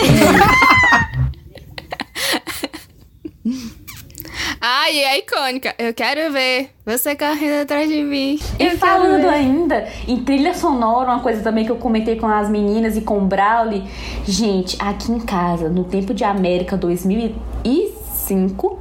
Ai, 4.67 4.97
é 4.97 5.19
icônica. 5.19 5.75
Eu 5.77 5.93
quero 5.93 6.33
ver 6.33 6.71
você 6.83 7.15
correndo 7.15 7.61
atrás 7.61 7.87
de 7.87 8.01
mim. 8.01 8.39
E 8.57 8.63
Eu 8.63 8.69
quero 8.69 8.79
falando 8.79 9.29
ainda 9.29 9.87
em 10.07 10.23
trilha 10.23 10.55
sonora, 10.55 11.11
uma 11.11 11.19
coisa 11.19 11.43
também 11.43 11.63
que 11.63 11.71
eu 11.71 11.75
comentei 11.75 12.15
com 12.15 12.25
as 12.25 12.49
meninas 12.49 12.97
e 12.97 13.01
com 13.01 13.19
o 13.19 13.21
Brawley. 13.21 13.83
Gente, 14.25 14.75
aqui 14.79 15.11
em 15.11 15.19
casa, 15.19 15.69
no 15.69 15.83
tempo 15.83 16.15
de 16.15 16.23
América 16.23 16.75
2005. 16.75 18.79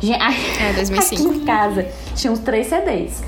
Gente, 0.00 0.20
É, 0.62 0.72
2005. 0.74 1.28
Aqui 1.30 1.38
em 1.38 1.44
casa 1.44 1.86
tinha 2.14 2.32
uns 2.32 2.38
três 2.40 2.66
CDs. 2.68 3.22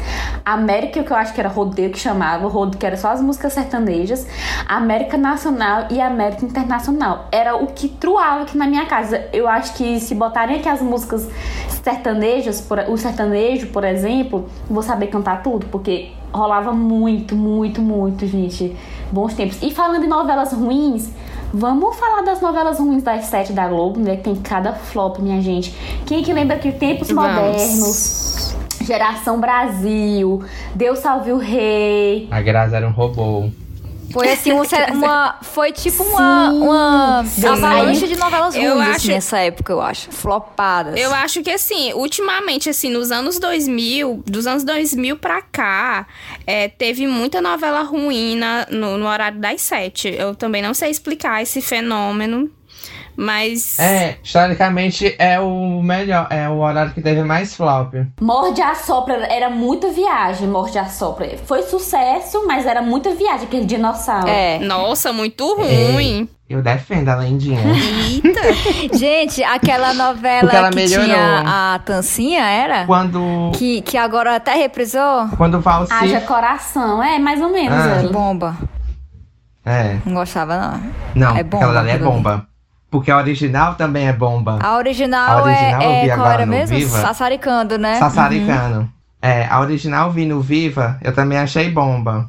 América, 0.44 1.02
que 1.02 1.10
eu 1.10 1.16
acho 1.16 1.32
que 1.34 1.40
era 1.40 1.48
rodeio 1.48 1.90
que 1.90 1.98
chamava, 1.98 2.46
rodeio 2.48 2.78
que 2.78 2.86
era 2.86 2.96
só 2.96 3.08
as 3.08 3.20
músicas 3.20 3.52
sertanejas, 3.52 4.26
América 4.66 5.16
Nacional 5.16 5.86
e 5.90 6.00
América 6.00 6.44
Internacional. 6.44 7.26
Era 7.32 7.56
o 7.56 7.66
que 7.68 7.88
truava 7.88 8.42
aqui 8.42 8.56
na 8.56 8.66
minha 8.66 8.86
casa. 8.86 9.26
Eu 9.32 9.48
acho 9.48 9.74
que 9.74 9.98
se 10.00 10.14
botarem 10.14 10.56
aqui 10.56 10.68
as 10.68 10.80
músicas 10.82 11.28
sertanejas, 11.82 12.60
por- 12.60 12.78
o 12.88 12.96
sertanejo, 12.96 13.68
por 13.68 13.84
exemplo, 13.84 14.48
vou 14.68 14.82
saber 14.82 15.08
cantar 15.08 15.42
tudo, 15.42 15.66
porque 15.66 16.10
rolava 16.32 16.72
muito, 16.72 17.34
muito, 17.34 17.80
muito, 17.80 18.26
gente. 18.26 18.76
Bons 19.10 19.32
tempos. 19.34 19.58
E 19.62 19.70
falando 19.72 20.04
em 20.04 20.08
novelas 20.08 20.52
ruins, 20.52 21.08
vamos 21.52 21.96
falar 21.96 22.22
das 22.22 22.40
novelas 22.40 22.78
ruins 22.78 23.02
das 23.02 23.26
sete 23.26 23.52
da 23.52 23.68
Globo, 23.68 23.98
né? 24.00 24.16
Que 24.16 24.24
tem 24.24 24.36
cada 24.36 24.72
flop, 24.72 25.18
minha 25.18 25.40
gente. 25.40 25.74
Quem 26.06 26.22
que 26.22 26.32
lembra 26.32 26.58
que 26.58 26.72
Tempos 26.72 27.08
Vamos. 27.08 27.32
Modernos, 27.32 28.56
Geração 28.82 29.40
Brasil, 29.40 30.42
Deus 30.74 30.98
Salve 30.98 31.32
o 31.32 31.38
Rei. 31.38 32.28
A 32.30 32.40
Grazi 32.40 32.74
era 32.74 32.86
um 32.86 32.92
robô. 32.92 33.50
Foi 34.12 34.30
assim, 34.30 34.52
um 34.52 34.62
uma. 34.94 35.36
Foi 35.42 35.72
tipo 35.72 36.02
uma. 36.02 36.50
uma 36.50 37.24
Sim. 37.26 37.46
avalanche 37.46 38.06
de 38.08 38.16
novelas 38.16 38.54
Eu 38.54 38.74
ruins, 38.74 38.86
acho- 38.88 38.96
assim, 38.96 39.08
nessa 39.08 39.38
época, 39.38 39.72
eu 39.72 39.80
acho. 39.80 40.10
Flopadas. 40.10 40.98
Eu 40.98 41.12
acho 41.14 41.42
que 41.42 41.50
assim, 41.50 41.92
ultimamente, 41.92 42.68
assim, 42.70 42.90
nos 42.90 43.10
anos 43.10 43.38
2000, 43.38 44.22
dos 44.26 44.46
anos 44.46 44.64
2000 44.64 45.16
pra 45.16 45.42
cá, 45.42 46.06
é, 46.46 46.68
teve 46.68 47.06
muita 47.06 47.40
novela 47.40 47.82
ruim 47.82 48.36
na- 48.36 48.66
no, 48.70 48.96
no 48.98 49.06
horário 49.06 49.38
das 49.38 49.60
sete. 49.62 50.08
Eu 50.08 50.34
também 50.34 50.62
não 50.62 50.72
sei 50.74 50.90
explicar 50.90 51.42
esse 51.42 51.60
fenômeno, 51.60 52.50
mas. 53.18 53.76
É, 53.80 54.16
historicamente 54.22 55.12
é 55.18 55.40
o 55.40 55.82
melhor, 55.82 56.28
é 56.30 56.48
o 56.48 56.58
horário 56.60 56.92
que 56.92 57.02
teve 57.02 57.24
mais 57.24 57.56
flop. 57.56 57.94
Morde 58.20 58.62
a 58.62 58.76
Sopra 58.76 59.26
era 59.26 59.50
muita 59.50 59.90
viagem, 59.90 60.46
Morde 60.46 60.78
a 60.78 60.86
Sopra. 60.86 61.36
Foi 61.44 61.62
sucesso, 61.62 62.46
mas 62.46 62.64
era 62.64 62.80
muita 62.80 63.10
viagem, 63.10 63.48
aquele 63.48 63.64
dinossauro. 63.64 64.28
É. 64.28 64.60
Nossa, 64.60 65.12
muito 65.12 65.44
ruim. 65.56 66.28
Eu 66.48 66.62
defendo 66.62 67.08
a 67.08 67.16
lendinha. 67.16 67.60
Eita! 67.60 68.40
Gente, 68.96 69.42
aquela 69.42 69.92
novela 69.92 70.70
que 70.70 70.76
melhorou. 70.76 71.04
tinha 71.04 71.74
a 71.74 71.78
Tancinha, 71.80 72.42
era? 72.48 72.86
Quando. 72.86 73.50
Que, 73.54 73.82
que 73.82 73.98
agora 73.98 74.36
até 74.36 74.54
reprisou? 74.54 75.28
Quando 75.36 75.58
o 75.58 75.60
Valci. 75.60 75.92
Haja 75.92 76.20
coração, 76.20 77.02
é 77.02 77.18
mais 77.18 77.42
ou 77.42 77.50
menos 77.50 77.76
Ah. 77.76 78.08
Bomba. 78.12 78.56
É. 79.66 79.98
Não 80.06 80.14
gostava, 80.14 80.56
não. 80.56 81.28
Não, 81.30 81.36
É 81.36 81.42
bomba 81.42 81.56
aquela 81.66 81.82
dali 81.82 81.90
é 81.90 81.98
bomba. 81.98 82.46
Porque 82.90 83.10
a 83.10 83.16
original 83.18 83.74
também 83.74 84.08
é 84.08 84.12
bomba. 84.12 84.58
A 84.62 84.76
original, 84.76 85.38
A 85.38 85.42
original 85.42 85.82
eu 85.82 85.90
é, 85.90 86.02
vi 86.02 86.08
é 86.08 86.12
agora 86.12 86.46
no 86.46 86.52
mesmo? 86.52 86.76
Viva. 86.76 86.98
Sassaricando, 86.98 87.76
né? 87.78 87.98
Sassaricano. 87.98 88.90
É, 89.20 89.46
a 89.46 89.60
original 89.60 90.10
vi 90.10 90.24
no 90.24 90.40
Viva, 90.40 90.98
eu 91.02 91.14
também 91.14 91.38
achei 91.38 91.70
bomba. 91.70 92.26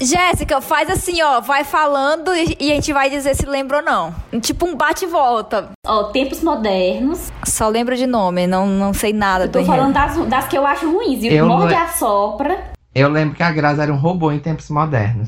Jéssica, 0.00 0.60
faz 0.60 0.88
assim, 0.88 1.20
ó, 1.22 1.40
vai 1.40 1.64
falando 1.64 2.32
e, 2.32 2.56
e 2.60 2.70
a 2.70 2.74
gente 2.76 2.92
vai 2.92 3.10
dizer 3.10 3.34
se 3.34 3.44
lembra 3.46 3.78
ou 3.78 3.82
não. 3.82 4.14
Tipo 4.40 4.66
um 4.66 4.76
bate 4.76 5.04
e 5.04 5.08
volta. 5.08 5.70
Ó, 5.84 6.04
tempos 6.04 6.40
modernos. 6.40 7.32
Só 7.44 7.68
lembro 7.68 7.96
de 7.96 8.06
nome, 8.06 8.46
não, 8.46 8.66
não 8.66 8.94
sei 8.94 9.12
nada 9.12 9.44
Eu 9.44 9.48
do 9.48 9.58
tô 9.58 9.64
falando 9.64 9.92
das, 9.94 10.16
das 10.26 10.46
que 10.46 10.56
eu 10.56 10.64
acho 10.64 10.88
ruins. 10.88 11.24
E 11.24 11.34
Eu 11.34 11.48
Morde 11.48 11.74
a 11.74 11.88
Sopra. 11.88 12.70
Eu 12.94 13.08
lembro 13.08 13.34
que 13.34 13.42
a 13.42 13.50
Grazi 13.50 13.80
era 13.80 13.92
um 13.92 13.96
robô 13.98 14.30
em 14.30 14.38
tempos 14.38 14.70
modernos. 14.70 15.26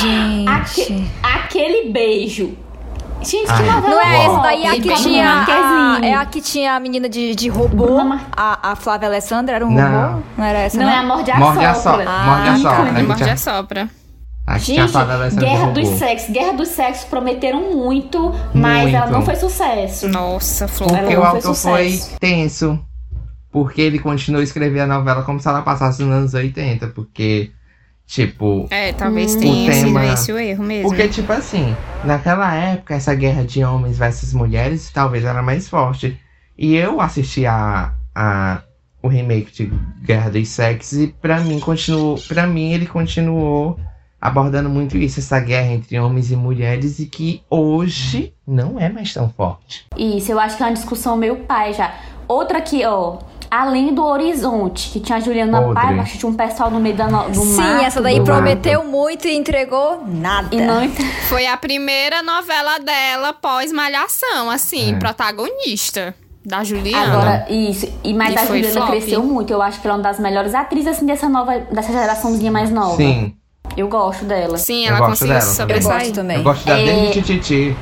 Gente. 0.00 0.48
Aque- 0.48 1.10
aquele 1.22 1.90
beijo. 1.90 2.56
Gente, 3.24 3.46
que 3.46 3.62
novela 3.62 3.80
Não 3.80 4.00
é 4.00 4.24
essa 4.26 4.38
daí, 4.38 4.66
a 4.66 4.70
Tem 4.70 4.80
que 4.82 4.94
tinha. 4.94 5.44
A, 5.48 6.00
é 6.06 6.14
a 6.14 6.26
que 6.26 6.40
tinha 6.40 6.74
a 6.74 6.80
menina 6.80 7.08
de, 7.08 7.34
de 7.34 7.48
robô. 7.48 7.98
A, 8.36 8.72
a 8.72 8.76
Flávia 8.76 9.08
Alessandra 9.08 9.56
era 9.56 9.66
um 9.66 9.70
Não. 9.70 10.12
robô? 10.12 10.22
Não 10.36 10.44
era 10.44 10.58
essa, 10.60 10.76
Não 10.78 10.84
não? 10.86 10.92
é 10.92 10.96
a 10.98 11.02
Morde 11.02 11.30
a 11.30 11.36
Morde 11.38 11.64
a 11.64 11.74
Sopra. 11.74 12.04
Ah, 12.08 12.24
Morde 12.26 12.48
a. 12.48 12.56
Sopra. 12.58 12.92
né, 12.92 13.02
Morde 13.02 13.30
a 13.30 13.36
sopra. 13.36 13.90
Aqui 14.46 14.64
tinha 14.66 14.82
a 14.82 14.86
Gente, 14.86 14.92
Flávia 14.92 15.14
Alessandra 15.14 15.46
Guerra 15.48 15.66
dos 15.72 15.88
Sexos. 15.88 16.30
Guerra 16.30 16.52
dos 16.52 16.68
Sexos 16.68 17.04
prometeram 17.04 17.72
muito, 17.72 18.34
mas 18.52 18.82
Muito. 18.82 18.96
ela 18.96 19.06
não 19.06 19.22
foi 19.22 19.36
sucesso. 19.36 20.06
Nossa, 20.08 20.68
Flor. 20.68 20.90
Ela 20.90 21.00
Porque 21.00 21.14
não 21.14 21.22
o 21.22 21.24
foi 21.26 21.36
autor 21.36 21.54
foi 21.54 21.90
sucesso. 21.92 22.16
tenso. 22.20 22.78
Porque 23.50 23.80
ele 23.80 23.98
continuou 23.98 24.40
a 24.40 24.44
escrever 24.44 24.80
a 24.80 24.86
novela 24.86 25.22
como 25.22 25.40
se 25.40 25.48
ela 25.48 25.62
passasse 25.62 26.02
nos 26.02 26.12
anos 26.12 26.34
80. 26.34 26.88
Porque, 26.88 27.52
tipo. 28.06 28.66
É, 28.70 28.92
talvez 28.92 29.34
Hum. 29.34 29.40
tenha 29.40 29.70
O 29.70 29.74
sido 29.74 29.84
tema- 29.86 30.06
esse 30.12 30.32
o 30.32 30.38
erro 30.38 30.64
mesmo. 30.64 30.88
Porque, 30.88 31.08
tipo 31.08 31.32
assim, 31.32 31.74
naquela 32.04 32.54
época, 32.54 32.94
essa 32.94 33.14
guerra 33.14 33.44
de 33.44 33.64
homens 33.64 33.98
versus 33.98 34.32
mulheres 34.32 34.90
talvez 34.92 35.24
era 35.24 35.42
mais 35.42 35.68
forte. 35.68 36.18
E 36.56 36.74
eu 36.76 37.00
assisti 37.00 37.44
a, 37.46 37.92
a, 38.14 38.62
o 39.02 39.08
remake 39.08 39.52
de 39.52 39.72
Guerra 40.04 40.30
dos 40.30 40.48
Sexos 40.48 40.98
e 40.98 41.06
pra 41.08 41.40
mim 41.40 41.58
continuou. 41.60 42.16
para 42.28 42.46
mim 42.46 42.72
ele 42.72 42.86
continuou 42.86 43.78
abordando 44.20 44.70
muito 44.70 44.96
isso, 44.96 45.20
essa 45.20 45.38
guerra 45.38 45.72
entre 45.74 45.98
homens 46.00 46.30
e 46.30 46.36
mulheres, 46.36 46.98
e 46.98 47.04
que 47.04 47.42
hoje 47.50 48.32
não 48.46 48.80
é 48.80 48.88
mais 48.88 49.12
tão 49.12 49.28
forte. 49.28 49.84
Isso, 49.98 50.32
eu 50.32 50.40
acho 50.40 50.56
que 50.56 50.62
é 50.62 50.66
uma 50.66 50.72
discussão 50.72 51.14
meio 51.14 51.36
pai 51.40 51.74
já. 51.74 51.92
Outra 52.26 52.56
aqui, 52.56 52.82
ó. 52.86 53.18
Além 53.56 53.94
do 53.94 54.04
Horizonte, 54.04 54.90
que 54.90 54.98
tinha 54.98 55.18
a 55.18 55.20
Juliana 55.20 55.60
Podre. 55.62 55.74
Paiva, 55.74 56.02
acho 56.02 56.12
que 56.12 56.18
tinha 56.18 56.28
um 56.30 56.34
pessoal 56.34 56.70
no 56.72 56.80
meio 56.80 56.96
da 56.96 57.06
no, 57.06 57.28
do 57.30 57.40
Sim, 57.40 57.56
mato, 57.56 57.84
essa 57.84 58.02
daí 58.02 58.20
prometeu 58.20 58.82
muito 58.84 59.28
e 59.28 59.36
entregou 59.36 60.02
nada. 60.06 60.48
E 60.50 60.60
não 60.60 60.88
Foi 61.28 61.46
a 61.46 61.56
primeira 61.56 62.20
novela 62.22 62.78
dela 62.80 63.32
pós-malhação, 63.32 64.50
assim, 64.50 64.94
É. 64.94 64.98
protagonista. 64.98 66.14
Da 66.44 66.62
Juliana. 66.64 67.12
Agora, 67.14 67.46
isso. 67.48 67.88
E 68.02 68.12
mas 68.12 68.34
E 68.34 68.38
a 68.38 68.44
Juliana 68.44 68.72
flop. 68.72 68.90
cresceu 68.90 69.22
muito. 69.22 69.50
Eu 69.52 69.62
acho 69.62 69.80
que 69.80 69.86
ela 69.86 69.96
é 69.96 69.98
uma 69.98 70.02
das 70.02 70.18
melhores 70.18 70.54
atrizes 70.54 70.88
assim, 70.88 71.06
dessa 71.06 71.26
nova, 71.28 71.56
dessa 71.70 71.90
geraçãozinha 71.92 72.50
mais 72.50 72.70
nova. 72.70 72.96
Sim, 72.96 73.34
Eu 73.76 73.88
gosto 73.88 74.24
dela. 74.26 74.58
Sim, 74.58 74.84
ela 74.86 74.98
conseguiu. 75.06 75.34
Eu 75.36 75.40
sobressair. 75.40 76.00
gosto 76.00 76.14
também. 76.14 76.36
eu 76.38 76.42
gosto 76.42 76.66
da 76.66 76.78
É. 76.78 76.84
Demi 76.84 77.10
Tititi. 77.12 77.76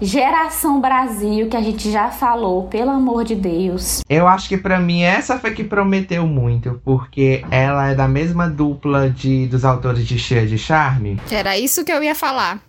Geração 0.00 0.80
Brasil, 0.80 1.48
que 1.48 1.56
a 1.56 1.60
gente 1.62 1.90
já 1.90 2.10
falou, 2.10 2.64
pelo 2.68 2.90
amor 2.90 3.24
de 3.24 3.34
Deus. 3.34 4.02
Eu 4.08 4.28
acho 4.28 4.48
que 4.48 4.56
pra 4.56 4.78
mim 4.78 5.02
essa 5.02 5.38
foi 5.38 5.52
que 5.52 5.64
prometeu 5.64 6.26
muito, 6.26 6.80
porque 6.84 7.44
ela 7.50 7.88
é 7.90 7.94
da 7.94 8.06
mesma 8.06 8.48
dupla 8.48 9.10
de 9.10 9.46
dos 9.48 9.64
autores 9.64 10.06
de 10.06 10.18
Cheia 10.18 10.46
de 10.46 10.56
Charme. 10.56 11.20
Era 11.30 11.58
isso 11.58 11.84
que 11.84 11.90
eu 11.92 12.02
ia 12.02 12.14
falar. 12.14 12.60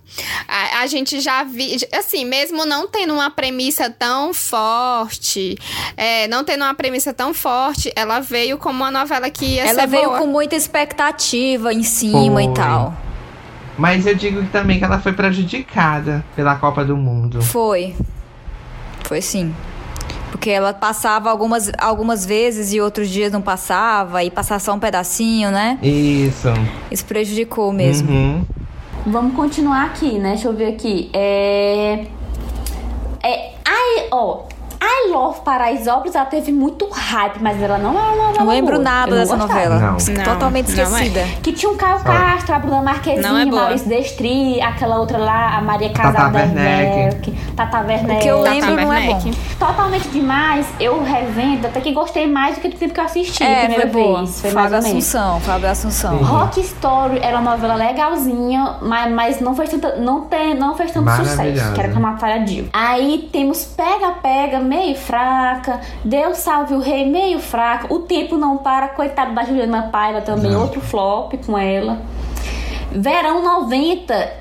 A, 0.48 0.82
a 0.82 0.88
gente 0.88 1.20
já 1.20 1.44
vi, 1.44 1.78
assim, 1.94 2.26
mesmo 2.26 2.66
não 2.66 2.88
tendo 2.88 3.14
uma 3.14 3.30
premissa 3.30 3.90
tão 3.92 4.34
forte, 4.34 5.56
é, 5.96 6.28
não 6.28 6.44
tendo 6.44 6.64
uma 6.64 6.74
premissa 6.74 7.14
tão 7.14 7.32
forte, 7.34 7.92
ela 7.96 8.20
veio 8.20 8.58
como 8.58 8.80
uma 8.80 8.90
novela 8.90 9.30
que 9.30 9.46
ia 9.46 9.68
Ela 9.68 9.82
ser 9.82 9.88
veio 9.88 10.06
boa. 10.08 10.18
com 10.20 10.26
muita 10.28 10.56
expectativa 10.56 11.72
em 11.72 11.84
cima 11.84 12.34
Foi. 12.34 12.44
e 12.46 12.54
tal. 12.56 12.94
Mas 13.80 14.06
eu 14.06 14.14
digo 14.14 14.44
também 14.52 14.78
que 14.78 14.84
ela 14.84 15.00
foi 15.00 15.14
prejudicada 15.14 16.24
pela 16.36 16.56
Copa 16.56 16.84
do 16.84 16.98
Mundo. 16.98 17.42
Foi. 17.42 17.96
Foi 19.06 19.22
sim. 19.22 19.56
Porque 20.32 20.50
ela 20.50 20.74
passava 20.74 21.32
algumas, 21.32 21.72
algumas 21.78 22.26
vezes 22.26 22.74
e 22.74 22.82
outros 22.82 23.10
dias 23.10 23.32
não 23.32 23.42
passava, 23.42 24.22
e 24.22 24.30
passava 24.30 24.60
só 24.60 24.74
um 24.74 24.80
pedacinho, 24.80 25.50
né? 25.50 25.80
Isso. 25.82 26.50
Isso 26.92 27.06
prejudicou 27.06 27.72
mesmo. 27.72 28.12
Uhum. 28.12 28.46
Vamos 29.08 29.34
continuar 29.34 29.86
aqui, 29.86 30.20
né? 30.20 30.32
Deixa 30.32 30.50
eu 30.50 30.54
ver 30.54 30.74
aqui. 30.74 31.10
É. 31.14 32.06
É. 33.24 33.54
Ai, 33.66 34.08
ó. 34.12 34.44
I 34.82 35.12
Love 35.12 35.42
Paraisópolis, 35.44 36.16
ela 36.16 36.26
teve 36.26 36.52
muito 36.52 36.88
hype, 36.90 37.40
mas 37.42 37.62
ela 37.62 37.78
não 37.78 37.90
é 37.90 38.02
uma 38.02 38.16
novela 38.16 38.40
Não 38.40 38.48
lembro 38.48 38.74
boa. 38.76 38.84
nada 38.84 39.12
não 39.12 39.18
dessa 39.18 39.36
gostava. 39.36 39.54
novela. 39.70 39.80
Não. 40.16 40.24
Totalmente 40.24 40.70
Não, 40.72 40.76
não 40.90 40.98
é. 40.98 41.04
esquecida. 41.06 41.28
Que 41.44 41.52
tinha 41.54 41.72
um 41.72 41.76
Caio 41.76 42.00
Castro, 42.02 42.56
a 42.56 42.60
Bruna 42.60 42.82
Marquezine, 42.82 43.22
Não 43.24 43.38
é. 43.38 43.46
Maurício 43.46 43.90
Destri, 43.90 44.62
aquela 44.62 44.98
outra 45.00 45.18
lá, 45.18 45.58
a 45.58 45.62
Maria 45.62 45.90
Tata 45.90 46.12
Casada 46.14 46.38
Werneck. 46.40 46.60
Werneck, 46.98 47.32
Tata 47.56 47.80
Werneck. 47.82 48.16
O 48.16 48.20
que 48.22 48.28
eu 48.28 48.38
Tata 48.44 48.52
lembro 48.52 48.76
não 48.86 48.94
é 48.94 49.08
bom. 49.08 49.32
Totalmente 49.60 50.08
demais, 50.10 50.66
eu 50.80 51.04
revendo, 51.04 51.68
até 51.68 51.82
que 51.82 51.92
gostei 51.92 52.28
mais 52.28 52.56
do 52.56 52.62
que 52.62 52.70
do 52.70 52.78
tempo 52.78 52.94
que 52.94 53.00
eu 53.00 53.04
assisti 53.06 53.44
a 53.44 53.48
É, 53.50 53.60
primeira 53.66 53.90
foi 53.90 54.14
vez. 54.14 54.42
Foi 54.42 54.52
Fábio. 54.52 54.78
Assunção, 54.78 55.40
Fábio 55.42 55.70
Assunção. 55.70 56.18
Sim. 56.20 56.24
Rock 56.24 56.62
Story 56.62 57.20
era 57.22 57.38
uma 57.38 57.52
novela 57.52 57.76
legalzinha, 57.76 58.76
mas, 58.82 59.12
mas 59.12 59.40
não 59.42 59.54
fez 59.56 59.70
tanto, 59.72 60.00
não 60.00 60.22
tem, 60.22 60.54
não 60.54 60.74
fez 60.76 60.92
tanto 60.92 61.10
sucesso, 61.12 61.74
que 61.74 61.80
era 61.82 61.90
com 61.92 61.98
a 61.98 62.12
Natália 62.12 62.46
Dill. 62.46 62.70
Aí 62.72 63.30
temos 63.32 63.66
Pega 63.66 64.12
Pega, 64.22 64.60
meio 64.70 64.96
fraca, 64.96 65.82
Deus 66.06 66.38
Salve 66.38 66.76
o 66.76 66.80
Rei, 66.80 67.10
meio 67.10 67.40
fraca, 67.40 67.92
O 67.94 68.00
Tempo 68.00 68.38
Não 68.38 68.58
Para, 68.58 68.90
coitada 68.90 69.32
da 69.32 69.44
Juliana 69.44 69.90
Paiva 69.92 70.22
também, 70.22 70.52
Não. 70.52 70.62
outro 70.62 70.80
flop 70.80 71.34
com 71.46 71.58
ela. 71.58 71.98
Verão 72.92 73.44
90 73.44 74.34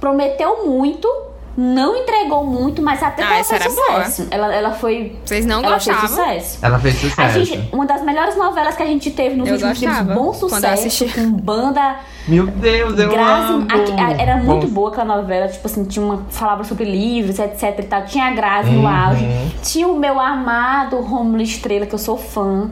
prometeu 0.00 0.66
muito, 0.66 1.08
não 1.56 1.96
entregou 1.96 2.44
muito, 2.44 2.82
mas 2.82 3.02
até 3.02 3.22
Ah, 3.22 3.26
que 3.26 3.32
ela 3.32 3.44
fez 3.44 3.74
boa. 3.74 4.04
sucesso. 4.04 4.28
Ela, 4.30 4.54
ela 4.54 4.72
foi... 4.72 5.18
Vocês 5.24 5.46
não 5.46 5.62
ela 5.64 5.80
fez 5.80 5.96
sucesso. 6.00 6.58
Ela 6.62 6.78
fez 6.78 6.96
A 6.96 6.98
sucesso. 7.08 7.44
gente, 7.44 7.68
uma 7.74 7.86
das 7.86 8.02
melhores 8.02 8.36
novelas 8.36 8.76
que 8.76 8.82
a 8.82 8.86
gente 8.86 9.10
teve 9.10 9.36
nos 9.36 9.48
Eu 9.48 9.54
últimos 9.54 9.80
tempos, 9.80 9.96
gostava, 9.98 10.14
bom 10.14 10.32
quando 10.32 10.64
eu 10.64 10.76
sucesso, 10.76 11.14
com 11.14 11.30
banda 11.32 11.96
Meu 12.28 12.46
Deus, 12.46 12.98
eu 12.98 13.08
Grazi, 13.08 13.52
amo. 13.52 13.66
a- 13.70 14.04
a- 14.06 14.12
era 14.20 14.36
muito 14.38 14.66
Bom, 14.66 14.74
boa 14.74 14.88
aquela 14.90 15.16
novela, 15.16 15.46
tipo 15.48 15.66
assim, 15.66 15.84
tinha 15.84 16.04
uma 16.04 16.24
falava 16.30 16.64
sobre 16.64 16.84
livros, 16.84 17.38
etc 17.38 17.78
e 17.78 17.82
tal. 17.84 18.04
Tinha 18.04 18.24
a 18.26 18.30
Grazi 18.32 18.70
no 18.70 18.80
Uhum. 18.80 18.88
auge, 18.88 19.26
tinha 19.62 19.86
o 19.86 19.96
meu 19.98 20.18
amado 20.18 21.00
Romulo 21.00 21.40
Estrela, 21.42 21.86
que 21.86 21.94
eu 21.94 21.98
sou 21.98 22.16
fã. 22.18 22.70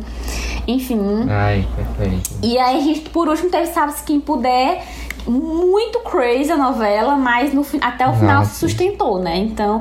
Enfim. 0.67 1.27
Ai, 1.29 1.67
perfeito. 1.77 2.31
E 2.43 2.59
aí 2.59 2.79
a 2.79 2.81
gente, 2.81 3.01
por 3.11 3.29
último, 3.29 3.51
teve 3.51 3.67
Sabe-se 3.67 4.03
Quem 4.03 4.19
Puder. 4.21 4.83
Muito 5.27 6.01
crazy 6.01 6.51
a 6.53 6.57
novela, 6.57 7.17
mas 7.17 7.55
no, 7.55 7.65
até 7.81 8.07
o 8.07 8.13
final 8.13 8.41
Nossa. 8.41 8.51
se 8.53 8.59
sustentou, 8.61 9.19
né? 9.19 9.39
Então. 9.39 9.81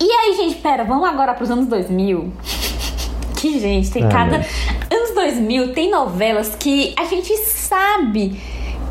E 0.00 0.04
aí, 0.08 0.36
gente, 0.36 0.56
pera, 0.56 0.84
vamos 0.84 1.08
agora 1.08 1.34
pros 1.34 1.50
anos 1.50 1.66
2000. 1.66 2.32
Que, 3.36 3.60
gente, 3.60 3.90
tem 3.90 4.02
Ah, 4.04 4.08
cada. 4.08 4.36
Anos 4.36 5.14
2000 5.14 5.74
tem 5.74 5.90
novelas 5.90 6.56
que 6.58 6.94
a 6.98 7.04
gente 7.04 7.36
sabe 7.36 8.40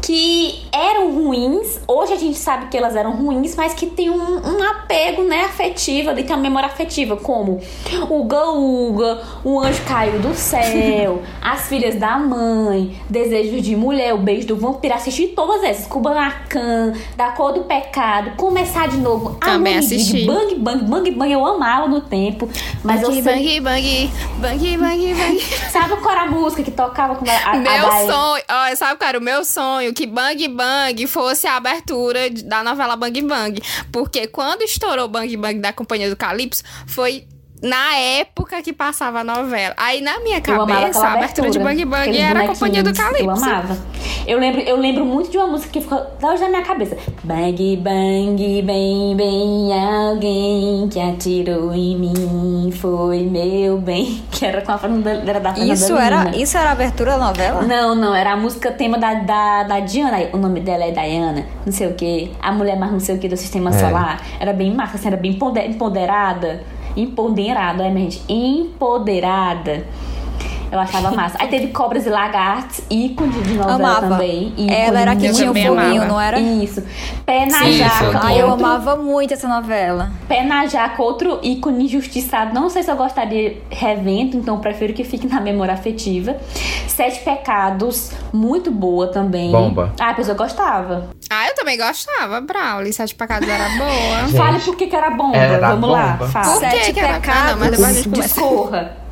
que 0.05 0.61
eram 0.71 1.11
ruins. 1.15 1.79
Hoje 1.87 2.13
a 2.13 2.15
gente 2.15 2.37
sabe 2.37 2.67
que 2.67 2.77
elas 2.77 2.95
eram 2.95 3.11
ruins, 3.13 3.55
mas 3.55 3.73
que 3.73 3.87
tem 3.87 4.07
um, 4.09 4.17
um 4.37 4.61
apego, 4.63 5.23
né, 5.23 5.41
afetivo 5.45 6.11
ali, 6.11 6.23
tem 6.23 6.35
uma 6.35 6.41
memória 6.43 6.67
afetiva, 6.67 7.17
como 7.17 7.59
Uga 8.07 8.51
Uga, 8.51 9.21
O 9.43 9.59
Anjo 9.59 9.81
Caiu 9.87 10.19
do 10.19 10.35
Céu, 10.35 11.23
As 11.41 11.67
Filhas 11.67 11.95
da 11.95 12.19
Mãe, 12.19 13.01
Desejo 13.09 13.59
de 13.61 13.75
Mulher, 13.75 14.13
O 14.13 14.17
Beijo 14.19 14.45
do 14.47 14.55
Vampiro. 14.55 14.93
Assisti 14.93 15.27
todas 15.29 15.63
essas. 15.63 15.87
Kubanacan, 15.87 16.93
Da 17.17 17.29
Cor 17.31 17.53
do 17.53 17.61
Pecado, 17.61 18.35
Começar 18.37 18.87
de 18.87 18.97
Novo, 18.97 19.35
Também 19.39 19.77
assisti. 19.77 20.25
Bang 20.25 20.53
Bang, 20.55 20.83
Bang 20.85 21.11
Bang, 21.11 21.31
eu 21.31 21.43
amava 21.45 21.87
no 21.87 22.01
tempo. 22.01 22.47
Mas 22.83 23.01
eu 23.01 23.09
bang, 23.09 23.21
bang, 23.23 23.59
bang, 23.61 24.11
bang, 24.39 24.77
bang, 24.77 25.13
bang. 25.15 25.39
Sabe 25.71 25.95
qual 25.97 26.11
era 26.13 26.21
a 26.23 26.27
música 26.27 26.61
que 26.61 26.71
tocava 26.71 27.15
com 27.15 27.25
a, 27.27 27.33
a, 27.33 27.51
a 27.51 27.55
Meu 27.55 27.63
Daí- 27.89 28.05
sonho, 28.07 28.43
ó, 28.49 28.75
sabe, 28.75 28.99
cara, 28.99 29.17
o 29.17 29.21
meu 29.21 29.43
sonho 29.43 29.94
que 29.95 30.05
Bang 30.05 30.47
Bang 30.49 31.07
fosse 31.07 31.47
a 31.47 31.55
abertura 31.55 32.29
da 32.29 32.63
novela 32.63 32.95
Bang 32.95 33.21
Bang. 33.21 33.59
Porque 33.91 34.27
quando 34.27 34.61
estourou 34.61 35.07
Bang 35.07 35.35
Bang 35.37 35.59
da 35.59 35.73
Companhia 35.73 36.09
do 36.09 36.17
Calypso, 36.17 36.63
foi 36.85 37.25
na 37.61 37.95
época 37.95 38.61
que 38.61 38.73
passava 38.73 39.19
a 39.19 39.23
novela. 39.23 39.73
Aí 39.77 40.01
na 40.01 40.19
minha 40.19 40.41
cabeça, 40.41 41.05
a 41.05 41.13
abertura 41.13 41.49
de 41.49 41.59
Bang 41.59 41.85
Bang 41.85 42.17
era 42.17 42.43
a 42.43 42.47
Companhia 42.47 42.83
do. 42.83 42.93
Calypso. 42.93 43.23
Eu 43.23 43.31
amava. 43.31 43.77
Eu 44.27 44.39
lembro, 44.39 44.61
eu 44.61 44.77
lembro 44.77 45.05
muito 45.05 45.29
de 45.29 45.37
uma 45.37 45.47
música 45.47 45.71
que 45.71 45.81
ficou 45.81 45.97
até 45.97 46.27
hoje 46.27 46.41
na 46.43 46.49
minha 46.49 46.61
cabeça. 46.63 46.97
Bang, 47.23 47.77
bang, 47.77 48.61
bem, 48.63 49.15
bem, 49.15 49.73
alguém 49.73 50.87
que 50.89 50.99
atirou 50.99 51.73
em 51.73 51.97
mim 51.97 52.71
foi 52.71 53.23
meu 53.23 53.77
bem. 53.77 54.23
Que 54.35 54.45
era 54.45 54.61
com 54.61 54.71
a 54.71 54.77
Fernanda, 54.77 55.11
era 55.25 55.39
da 55.39 55.53
Fernanda 55.53 55.73
Isso 55.73 55.95
era, 55.95 56.35
isso 56.35 56.57
era 56.57 56.69
a 56.69 56.71
abertura 56.73 57.11
da 57.11 57.27
novela? 57.27 57.61
Não, 57.61 57.95
não, 57.95 58.13
era 58.13 58.33
a 58.33 58.37
música 58.37 58.71
tema 58.71 58.97
da, 58.97 59.13
da, 59.13 59.63
da 59.63 59.79
Diana. 59.79 60.17
O 60.33 60.37
nome 60.37 60.59
dela 60.59 60.83
é 60.83 60.91
Diana, 60.91 61.45
não 61.65 61.71
sei 61.71 61.87
o 61.87 61.93
que. 61.93 62.31
A 62.41 62.51
mulher 62.51 62.77
mais 62.77 62.91
não 62.91 62.99
sei 62.99 63.15
o 63.15 63.19
que 63.19 63.27
do 63.29 63.37
sistema 63.37 63.69
É. 63.69 63.73
solar. 63.73 64.21
Era 64.39 64.51
bem 64.53 64.73
massa, 64.73 64.97
assim, 64.97 65.07
era 65.07 65.17
bem 65.17 65.31
empoder- 65.31 65.69
empoderada. 66.95 67.83
É, 67.85 67.93
gente? 67.93 68.21
Empoderada. 68.29 69.85
Eu 70.71 70.79
achava 70.79 71.11
massa. 71.11 71.37
Aí 71.39 71.47
teve 71.47 71.67
Cobras 71.67 72.05
e 72.05 72.09
Lagartos, 72.09 72.81
ícone 72.89 73.31
de 73.41 73.53
novela 73.53 73.75
Amava. 73.75 74.09
também. 74.09 74.47
ícone 74.57 74.73
Ela 74.73 74.99
era 75.01 75.11
a 75.11 75.15
que 75.15 75.31
tinha 75.31 75.51
o 75.51 75.73
amava. 75.79 76.05
não 76.05 76.19
era? 76.19 76.39
Isso. 76.39 76.83
Pé 77.25 77.45
na 77.45 77.59
Sim, 77.59 77.71
jaca. 77.73 78.19
Ai, 78.23 78.41
eu 78.41 78.49
outro- 78.49 78.65
amava 78.65 78.95
muito 78.95 79.33
essa 79.33 79.47
novela. 79.47 80.11
Pé 80.27 80.43
na 80.43 80.65
jaca, 80.67 81.01
outro 81.01 81.39
ícone 81.43 81.85
injustiçado. 81.85 82.53
Não 82.53 82.69
sei 82.69 82.83
se 82.83 82.91
eu 82.91 82.95
gostaria 82.95 83.61
revendo, 83.69 84.37
então 84.37 84.59
prefiro 84.59 84.93
que 84.93 85.03
fique 85.03 85.27
na 85.27 85.39
memória 85.39 85.73
afetiva. 85.73 86.35
Sete 86.87 87.19
Pecados, 87.23 88.11
muito 88.33 88.71
boa 88.71 89.07
também. 89.07 89.51
Bomba. 89.51 89.93
Ah, 89.99 90.13
pois 90.13 90.27
eu 90.27 90.35
gostava. 90.35 91.09
Ah, 91.29 91.47
eu 91.47 91.55
também 91.55 91.77
gostava. 91.77 92.41
Brawley, 92.41 92.91
Sete 92.93 93.15
Pecados 93.15 93.47
era 93.47 93.69
boa. 93.69 94.25
Gente, 94.27 94.37
Fale 94.37 94.59
por 94.59 94.75
que 94.75 94.87
que 94.87 94.95
era 94.95 95.09
bomba. 95.11 95.37
era 95.37 95.69
Vamos 95.69 95.89
lá, 95.89 96.07
bomba. 96.13 96.27
fala. 96.31 96.45
Por 96.53 96.61
que 96.61 96.69
Sete 96.69 96.93
que 96.93 96.99
era 96.99 97.13
Pecados. 97.19 97.51
Não, 97.51 97.59
mas 97.59 97.69
depois 97.71 97.89
a 97.89 97.93
gente 97.93 98.09
começa. 98.09 99.04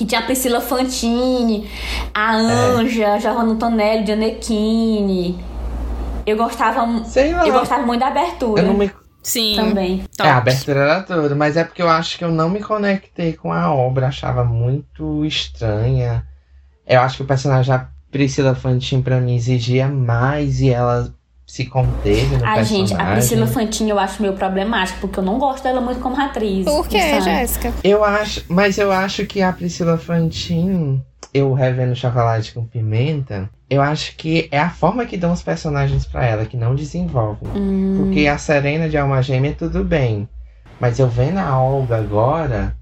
Que 0.00 0.06
tinha 0.06 0.22
a 0.22 0.24
Priscila 0.24 0.62
Fantini, 0.62 1.68
a 2.14 2.34
É. 2.34 2.40
Anja, 2.40 3.12
a 3.12 3.18
Giovanna 3.18 3.52
Antonelli, 3.52 4.06
Gianecchini. 4.06 5.38
Eu 6.24 6.38
gostava, 6.38 7.04
Sei 7.04 7.34
lá. 7.34 7.46
eu 7.46 7.52
gostava 7.52 7.84
muito 7.84 8.00
da 8.00 8.06
abertura 8.06 8.62
Eu 8.62 8.68
não 8.68 8.72
me... 8.78 8.90
Sim. 9.22 9.56
também. 9.56 9.98
Top. 10.16 10.26
É, 10.26 10.32
a 10.32 10.38
abertura 10.38 10.80
era 10.80 11.02
tudo, 11.02 11.36
mas 11.36 11.58
é 11.58 11.64
porque 11.64 11.82
eu 11.82 11.90
acho 11.90 12.16
que 12.16 12.24
eu 12.24 12.30
não 12.30 12.48
me 12.48 12.60
conectei 12.60 13.34
com 13.34 13.52
a 13.52 13.70
obra, 13.74 14.06
achava 14.06 14.42
muito 14.42 15.22
estranha. 15.26 16.24
Eu 16.86 17.02
acho 17.02 17.18
que 17.18 17.22
o 17.22 17.26
personagem 17.26 17.70
da 17.70 17.86
Priscila 18.10 18.54
Fantin 18.54 19.02
pra 19.02 19.20
mim 19.20 19.34
exigia 19.36 19.86
mais 19.86 20.62
e 20.62 20.70
ela 20.70 21.12
se 21.50 21.66
conteve 21.66 22.36
no 22.36 22.44
Ai, 22.44 22.58
personagem. 22.58 22.86
gente, 22.86 22.94
a 22.94 23.12
Priscila 23.12 23.44
Fantini 23.44 23.90
eu 23.90 23.98
acho 23.98 24.22
meio 24.22 24.34
problemática, 24.34 24.98
porque 25.00 25.18
eu 25.18 25.22
não 25.24 25.36
gosto 25.36 25.64
dela 25.64 25.80
muito 25.80 25.98
como 25.98 26.20
atriz. 26.20 26.64
Por 26.64 26.86
quê? 26.86 27.20
Jéssica? 27.20 27.72
Eu 27.82 28.04
acho, 28.04 28.44
mas 28.48 28.78
eu 28.78 28.92
acho 28.92 29.26
que 29.26 29.42
a 29.42 29.52
Priscila 29.52 29.98
Fantin, 29.98 31.02
eu 31.34 31.52
revendo 31.52 31.96
Chocolate 31.96 32.54
com 32.54 32.64
Pimenta, 32.64 33.50
eu 33.68 33.82
acho 33.82 34.14
que 34.16 34.48
é 34.52 34.60
a 34.60 34.70
forma 34.70 35.04
que 35.04 35.16
dão 35.16 35.32
os 35.32 35.42
personagens 35.42 36.06
pra 36.06 36.24
ela, 36.24 36.46
que 36.46 36.56
não 36.56 36.76
desenvolvem. 36.76 37.48
Hum, 37.56 37.94
Porque 37.96 38.28
a 38.28 38.38
Serena 38.38 38.88
de 38.88 38.96
Alma 38.96 39.20
Gêmea, 39.20 39.52
tudo 39.58 39.82
bem. 39.82 40.28
Mas 40.78 41.00
eu 41.00 41.08
vendo 41.08 41.38
a 41.38 41.60
Olga 41.60 41.96
agora, 41.96 42.76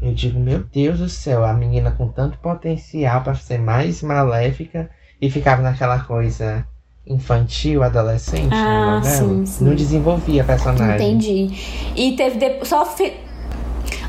eu 0.00 0.14
digo, 0.14 0.38
meu 0.38 0.62
Deus 0.62 1.00
do 1.00 1.08
céu, 1.08 1.44
a 1.44 1.52
menina 1.52 1.90
com 1.90 2.06
tanto 2.06 2.38
potencial 2.38 3.22
pra 3.22 3.34
ser 3.34 3.58
mais 3.58 4.00
maléfica 4.00 4.88
e 5.20 5.28
ficava 5.28 5.60
naquela 5.60 5.98
coisa 5.98 6.64
infantil, 7.06 7.82
adolescente 7.82 8.52
Ah, 8.52 8.64
na 8.64 8.96
novela. 8.96 9.16
sim, 9.28 9.46
sim. 9.46 9.64
Não 9.64 9.74
desenvolvia 9.74 10.42
a 10.42 10.44
personagem. 10.44 10.94
Entendi. 10.94 11.50
E 11.96 12.12
teve 12.16 12.38
depois. 12.38 12.68
Só. 12.68 12.84
Fi... 12.86 13.12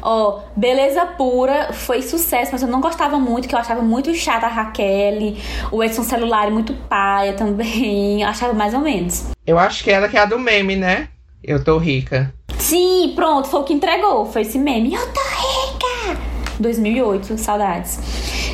Ó, 0.01 0.41
Beleza 0.55 1.05
Pura 1.05 1.71
foi 1.71 2.01
sucesso, 2.01 2.51
mas 2.51 2.61
eu 2.61 2.67
não 2.67 2.81
gostava 2.81 3.17
muito, 3.17 3.47
que 3.47 3.55
eu 3.55 3.59
achava 3.59 3.81
muito 3.81 4.13
chata 4.13 4.45
a 4.45 4.49
Raquel. 4.49 5.35
O 5.71 5.81
Edson 5.83 6.03
Celular 6.03 6.51
muito 6.51 6.73
paia 6.73 7.33
também. 7.33 8.21
Eu 8.21 8.27
achava 8.27 8.53
mais 8.53 8.73
ou 8.73 8.81
menos. 8.81 9.25
Eu 9.47 9.57
acho 9.57 9.83
que 9.83 9.89
ela 9.89 10.07
que 10.09 10.17
é 10.17 10.21
a 10.21 10.25
do 10.25 10.37
meme, 10.37 10.75
né? 10.75 11.07
Eu 11.43 11.63
tô 11.63 11.77
rica. 11.77 12.33
Sim, 12.57 13.13
pronto, 13.15 13.47
foi 13.47 13.59
o 13.61 13.63
que 13.63 13.73
entregou. 13.73 14.25
Foi 14.25 14.41
esse 14.41 14.57
meme. 14.59 14.93
Eu 14.93 15.05
tô 15.07 15.19
rica! 15.21 16.19
2008, 16.59 17.37
saudades. 17.37 17.99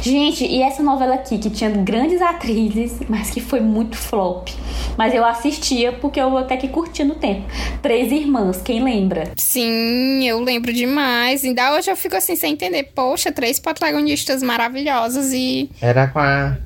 Gente, 0.02 0.46
e 0.46 0.62
essa 0.62 0.82
novela 0.82 1.16
aqui, 1.16 1.38
que 1.38 1.50
tinha 1.50 1.70
grandes 1.70 2.22
atrizes, 2.22 3.00
mas 3.08 3.30
que 3.30 3.42
foi 3.42 3.60
muito 3.60 3.98
flop. 3.98 4.50
Mas 4.98 5.14
eu 5.14 5.26
assistia 5.26 5.92
porque 5.94 6.20
eu 6.20 6.38
até 6.38 6.58
que 6.58 6.68
curtia 6.68 7.06
no 7.06 7.16
tempo. 7.16 7.46
Três 7.82 8.12
Irmãs, 8.12 8.62
quem 8.62 8.84
lembra? 8.84 9.32
Sim, 9.36 10.28
eu 10.28 10.40
lembro 10.42 10.72
demais. 10.74 11.44
Ainda 11.44 11.74
hoje 11.76 11.92
eu 11.92 11.96
fico 11.96 12.16
assim 12.16 12.36
sem 12.36 12.54
entender. 12.54 12.92
Poxa, 12.96 13.32
três 13.32 13.60
protagonistas 13.60 14.42
maravilhosos 14.44 15.34
e. 15.34 15.70
Era 15.82 16.08
com 16.08 16.20
a 16.20 16.58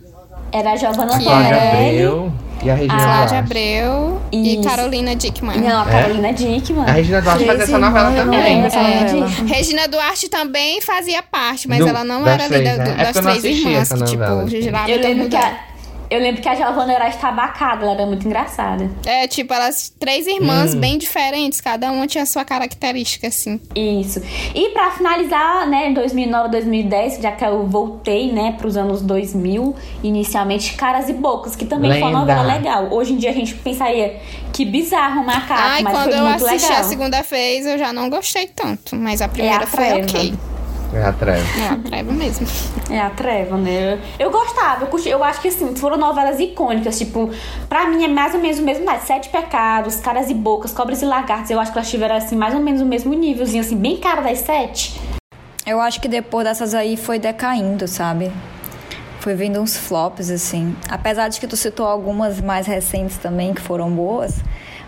Era 0.54 0.72
a 0.74 0.76
Giovanna 0.76 1.20
Cláudia 1.20 1.56
Antonelli. 1.56 1.90
Abreu 2.06 2.32
e 2.64 2.70
a 2.70 2.76
Regina 2.76 2.94
Cláudia 3.04 3.16
Duarte. 3.28 3.36
Abreu 3.36 4.22
e 4.32 4.54
Isso. 4.60 4.64
Carolina 4.70 5.16
Dickman. 5.16 5.58
Não, 5.58 5.82
a 5.82 5.86
Carolina 5.86 6.32
Dickman. 6.34 6.86
A 6.88 6.92
Regina 6.92 7.22
Duarte 7.22 7.46
fazia 7.46 7.64
essa 7.64 7.80
novela 7.80 8.12
também. 8.12 8.40
É, 8.66 9.12
novela. 9.14 9.28
Regina 9.48 9.88
Duarte 9.88 10.30
também 10.30 10.80
fazia 10.82 11.24
parte, 11.24 11.68
mas 11.68 11.80
Do- 11.80 11.88
ela 11.88 12.04
não 12.04 12.24
das 12.24 12.34
era 12.34 12.44
ali 12.46 12.54
três, 12.64 12.78
da- 12.78 12.84
né? 12.84 12.84
do- 12.84 12.92
É 12.92 12.96
das 13.04 13.06
porque 13.08 13.18
eu 13.18 13.24
não 13.24 13.32
três 13.32 13.46
assisti 13.46 13.68
irmãs, 13.68 13.82
essa 13.82 13.98
que 13.98 14.04
tipo, 14.06 14.20
novela, 14.24 14.44
assim. 14.44 14.62
girava 14.62 14.90
Eu 14.92 15.00
lembro 15.02 15.30
que 15.30 15.36
a, 15.36 15.56
eu 16.14 16.20
lembro 16.20 16.42
que 16.42 16.48
a 16.50 16.56
Giovanna 16.56 16.94
era 16.94 17.08
estabacada, 17.10 17.84
ela 17.86 17.94
era 17.94 18.06
muito 18.06 18.26
engraçada. 18.28 18.90
É, 19.06 19.28
tipo, 19.28 19.54
elas 19.54 19.94
três 20.00 20.28
irmãs 20.28 20.74
Hum. 20.74 20.80
bem 20.80 20.98
diferentes, 20.98 21.60
cada 21.62 21.92
uma 21.92 22.06
tinha 22.08 22.26
sua 22.26 22.46
característica, 22.46 23.28
assim. 23.28 23.60
Isso. 23.76 24.22
E 24.54 24.70
pra 24.70 24.92
finalizar, 24.92 25.68
né, 25.68 25.90
em 25.90 25.94
2009, 25.94 26.50
2010, 26.50 27.20
já 27.22 27.32
que 27.32 27.44
eu 27.46 27.66
voltei, 27.68 28.32
né, 28.32 28.56
pros 28.58 28.78
anos 28.78 29.02
2000, 29.02 29.76
inicialmente 30.04 30.74
Caras 30.74 31.10
e 31.10 31.14
Bocas, 31.14 31.56
que 31.56 31.66
também 31.66 31.92
foi 31.92 32.02
uma 32.02 32.08
Lenda. 32.08 32.20
novela 32.36 32.54
legal. 32.56 32.88
Hoje 32.92 33.14
em 33.14 33.18
dia 33.18 33.30
a 33.32 33.34
gente 33.34 33.54
pensaria 33.56 34.20
que 34.52 34.66
bizarro 34.66 35.22
um 35.22 35.26
macaco, 35.26 35.54
Ai, 35.62 35.82
mas 35.84 35.94
quando 35.94 36.10
foi 36.12 36.20
eu 36.20 36.26
muito 36.26 36.46
assisti 36.46 36.68
legal. 36.68 36.82
a 36.82 36.88
segunda 36.90 37.22
vez, 37.22 37.66
eu 37.66 37.78
já 37.78 37.92
não 37.92 38.10
gostei 38.10 38.48
tanto. 38.48 38.96
Mas 38.96 39.22
a 39.22 39.28
primeira 39.28 39.64
a 39.64 39.68
foi 39.68 39.94
ok. 40.04 40.34
É 40.94 41.04
a 41.04 41.12
treva. 41.12 41.46
É 41.60 41.68
a 41.70 41.78
treva 41.78 42.12
mesmo. 42.12 42.48
É 42.90 43.00
a 43.00 43.10
treva, 43.10 43.58
né? 43.58 44.00
Eu 44.20 44.30
gostava, 44.30 44.84
eu, 44.84 44.88
curti, 44.88 45.10
eu 45.10 45.24
acho 45.24 45.42
que 45.42 45.48
assim, 45.48 45.76
foram 45.76 45.98
novelas 45.98 46.40
icônicas, 46.40 46.98
tipo, 46.98 47.32
pra 47.68 47.88
mim 47.88 48.04
é 48.04 48.08
mais 48.08 48.36
ou 48.36 48.40
menos 48.40 48.60
o 48.60 48.62
mesmo, 48.62 48.86
mais 48.86 49.04
Sete 49.04 49.30
Pecados, 49.30 49.96
Caras 49.98 50.30
e 50.30 50.34
Bocas, 50.34 50.72
Cobras 50.72 51.02
e 51.02 51.06
Lagartos, 51.06 51.50
eu 51.50 51.60
acho 51.60 51.72
que 51.72 51.78
elas 51.78 51.90
tiveram 51.90 52.16
assim, 52.16 52.36
mais 52.36 52.54
ou 52.54 52.60
menos 52.60 52.82
o 52.82 52.86
mesmo 52.86 53.14
nívelzinho, 53.14 53.62
assim, 53.62 53.76
bem 53.76 53.98
cara 53.98 54.22
das 54.22 54.40
sete. 54.40 55.00
Eu 55.66 55.80
acho 55.80 56.00
que 56.02 56.08
depois 56.08 56.46
dessas 56.46 56.74
aí 56.74 56.98
foi 56.98 57.18
decaindo, 57.18 57.88
sabe? 57.88 58.32
Foi 59.20 59.34
vindo 59.34 59.62
uns 59.62 59.78
flops, 59.78 60.30
assim. 60.30 60.76
Apesar 60.90 61.30
de 61.30 61.40
que 61.40 61.48
tu 61.48 61.56
citou 61.56 61.88
algumas 61.88 62.42
mais 62.42 62.68
recentes 62.68 63.18
também, 63.18 63.54
que 63.54 63.62
foram 63.62 63.90
boas. 63.90 64.42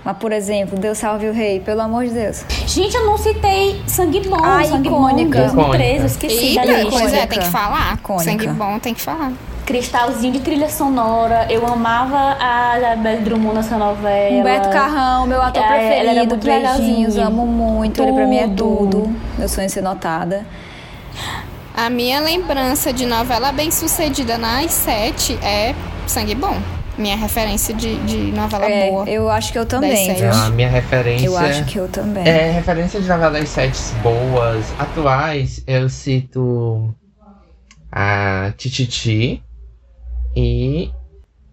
Mas, 0.06 0.18
por 0.18 0.32
exemplo, 0.32 0.78
Deus 0.78 1.00
Salve 1.00 1.28
o 1.28 1.34
Rei, 1.34 1.60
pelo 1.60 1.82
amor 1.82 2.06
de 2.06 2.12
Deus. 2.12 2.46
Gente, 2.68 2.96
eu 2.96 3.06
não 3.08 3.18
citei 3.18 3.82
Sangue 3.88 4.20
Bom, 4.30 4.38
Ai, 4.40 4.66
Sangue 4.68 4.88
icônica. 4.88 5.40
Bom, 5.48 5.56
2013, 5.56 6.00
eu 6.00 6.06
esqueci 6.06 6.52
E, 6.52 6.56
da 6.56 6.62
pois 6.92 7.12
é, 7.12 7.26
tem 7.26 7.40
que 7.40 7.48
falar. 7.48 7.96
Icônica. 7.96 8.24
Sangue 8.32 8.48
bom, 8.50 8.78
tem 8.78 8.94
que 8.94 9.02
falar. 9.02 9.34
Cristalzinho 9.66 10.32
de 10.32 10.42
trilha 10.42 10.70
sonora, 10.70 11.48
eu 11.50 11.66
amava 11.66 12.38
a 12.40 12.78
Isabelle 12.78 13.24
Drummond 13.24 13.56
nessa 13.56 13.78
novela. 13.80 14.36
Humberto 14.40 14.70
Carrão, 14.70 15.26
meu 15.26 15.42
ator 15.42 15.64
É, 15.64 16.00
ela 16.00 16.12
era 16.12 16.28
preferido. 16.28 16.28
muito 16.28 16.46
Beijinhos, 16.78 17.18
amo 17.18 17.48
muito. 17.48 18.04
Ele 18.04 18.14
pra 18.14 18.28
mim 18.28 18.38
é 18.38 18.48
Tudo. 18.48 18.56
tudo. 19.02 19.16
Meu 19.40 19.50
sonho 19.50 19.66
é 19.66 19.70
ser 19.70 19.82
notada. 19.82 20.46
A 21.76 21.90
minha 21.90 22.20
lembrança 22.20 22.94
de 22.94 23.08
novela 23.08 23.52
bem 23.52 23.72
sucedida 23.72 24.38
nas 24.38 24.72
sete 24.72 25.34
é 25.44 25.74
Sangue 26.06 26.36
Bom. 26.36 26.56
Minha 26.98 27.18
referência 27.18 27.74
de, 27.74 27.96
de 28.06 28.18
novela 28.32 28.66
É, 28.66 28.90
boa. 28.90 29.10
eu 29.10 29.30
acho 29.30 29.52
que 29.52 29.60
eu 29.60 29.66
também. 29.66 30.10
A 30.32 30.50
minha 30.50 30.70
referência. 30.70 31.26
Eu 31.26 31.38
acho 31.38 31.66
que 31.66 31.78
eu 31.78 31.88
também. 31.90 32.26
É, 32.26 32.52
referência 32.52 33.02
de 33.02 33.08
novelas 33.08 33.50
sets 33.50 33.92
boas, 34.02 34.66
atuais, 34.80 35.62
eu 35.68 35.90
cito 35.90 36.96
a 37.92 38.54
Tititi 38.58 39.44
e 40.36 40.90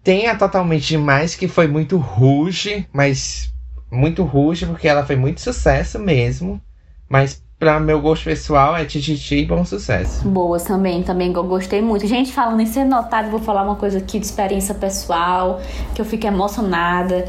tem 0.03 0.27
a 0.27 0.35
Totalmente 0.35 0.87
Demais, 0.87 1.35
que 1.35 1.47
foi 1.47 1.67
muito 1.67 1.97
ruge, 1.97 2.87
mas 2.91 3.53
muito 3.91 4.23
ruge, 4.23 4.65
porque 4.65 4.87
ela 4.87 5.05
foi 5.05 5.15
muito 5.15 5.39
sucesso 5.39 5.99
mesmo, 5.99 6.61
mas 7.07 7.41
pra 7.63 7.79
meu 7.79 8.01
gosto 8.01 8.25
pessoal 8.25 8.75
é 8.75 8.83
Tititi 8.83 9.35
e 9.35 9.45
Bom 9.45 9.63
Sucesso. 9.63 10.27
Boas 10.27 10.63
também, 10.63 11.01
também 11.01 11.31
gostei 11.31 11.81
muito. 11.81 12.05
Gente, 12.05 12.33
falando 12.33 12.59
em 12.59 12.65
ser 12.65 12.83
notado, 12.83 13.31
vou 13.31 13.39
falar 13.39 13.63
uma 13.63 13.77
coisa 13.77 13.99
aqui 13.99 14.19
de 14.19 14.25
experiência 14.25 14.75
pessoal, 14.75 15.61
que 15.95 16.01
eu 16.01 16.05
fico 16.05 16.27
emocionada. 16.27 17.25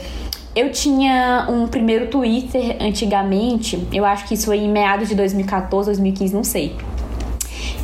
Eu 0.57 0.72
tinha 0.72 1.47
um 1.49 1.68
primeiro 1.68 2.09
Twitter 2.09 2.76
antigamente, 2.80 3.87
eu 3.93 4.05
acho 4.05 4.26
que 4.26 4.35
isso 4.35 4.47
foi 4.47 4.59
em 4.59 4.68
meados 4.68 5.09
de 5.09 5.14
2014, 5.14 5.87
2015, 5.87 6.35
não 6.35 6.43
sei. 6.43 6.76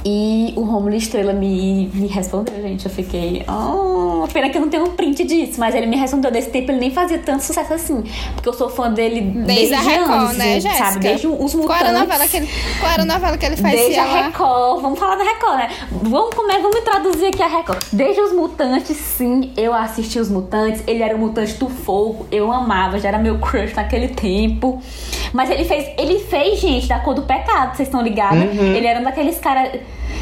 E 0.05 0.55
o 0.57 0.63
Romulo 0.63 0.95
Estrela 0.95 1.33
me, 1.33 1.91
me 1.93 2.07
respondeu, 2.07 2.55
gente. 2.63 2.87
Eu 2.87 2.91
fiquei. 2.91 3.45
Oh, 3.49 4.27
pena 4.33 4.49
que 4.49 4.57
eu 4.57 4.63
não 4.63 4.69
tenho 4.69 4.85
um 4.85 4.97
print 4.97 5.25
disso. 5.25 5.61
Mas 5.61 5.75
ele 5.75 5.87
me 5.87 5.97
respondeu 5.97 6.31
desse 6.31 6.51
tempo, 6.51 6.71
ele 6.71 6.81
nem 6.81 6.91
fazia 6.91 7.19
tanto 7.19 7.45
sucesso 7.45 7.75
assim. 7.75 8.03
Porque 8.35 8.49
eu 8.49 8.55
sou 8.55 8.71
fã 8.71 8.91
dele 8.93 9.21
desde, 9.21 9.71
Desde, 9.71 9.75
a 9.75 9.81
Record, 9.81 10.11
anos, 10.11 10.37
né, 10.37 10.61
Jéssica? 10.61 10.85
sabe? 10.85 11.01
Desde 11.01 11.27
os 11.27 11.55
mutantes. 11.55 11.67
Qual 11.67 11.79
era 11.79 11.89
a 11.91 12.01
novela 12.01 12.29
que 12.29 12.37
ele, 12.37 12.49
qual 12.81 12.93
era 12.93 13.03
a 13.03 13.05
novela 13.05 13.39
que 13.39 13.47
ele 13.47 13.57
Desde 13.57 13.79
fazia 13.79 14.03
a 14.03 14.07
lá? 14.07 14.27
Record, 14.27 14.83
vamos 14.83 14.99
falar 14.99 15.17
da 15.17 15.25
Record, 15.25 15.57
né? 15.57 15.71
Vamos, 15.91 16.35
como 16.35 16.51
é, 16.51 16.59
vamos 16.61 16.81
traduzir 16.81 17.27
aqui 17.27 17.43
a 17.43 17.49
Record. 17.49 17.83
Desde 17.93 18.21
os 18.21 18.33
Mutantes, 18.33 18.97
sim, 18.97 19.53
eu 19.57 19.75
assisti 19.75 20.19
os 20.19 20.31
Mutantes. 20.31 20.83
Ele 20.87 21.03
era 21.03 21.15
o 21.15 21.19
Mutante 21.19 21.55
do 21.55 21.69
Fogo, 21.69 22.27
eu 22.31 22.51
amava, 22.51 22.99
já 22.99 23.09
era 23.09 23.19
meu 23.19 23.39
crush 23.39 23.75
naquele 23.75 24.09
tempo. 24.09 24.81
Mas 25.33 25.51
ele 25.51 25.65
fez, 25.65 25.89
ele 25.99 26.19
fez, 26.21 26.59
gente, 26.61 26.89
da 26.89 26.99
cor 27.01 27.15
do 27.15 27.23
pecado, 27.23 27.77
vocês 27.77 27.89
estão 27.89 28.03
ligados? 28.03 28.41
Ele 28.41 28.87
era 28.87 29.01
um 29.01 29.05
daqueles 29.05 29.39
caras. 29.39 29.81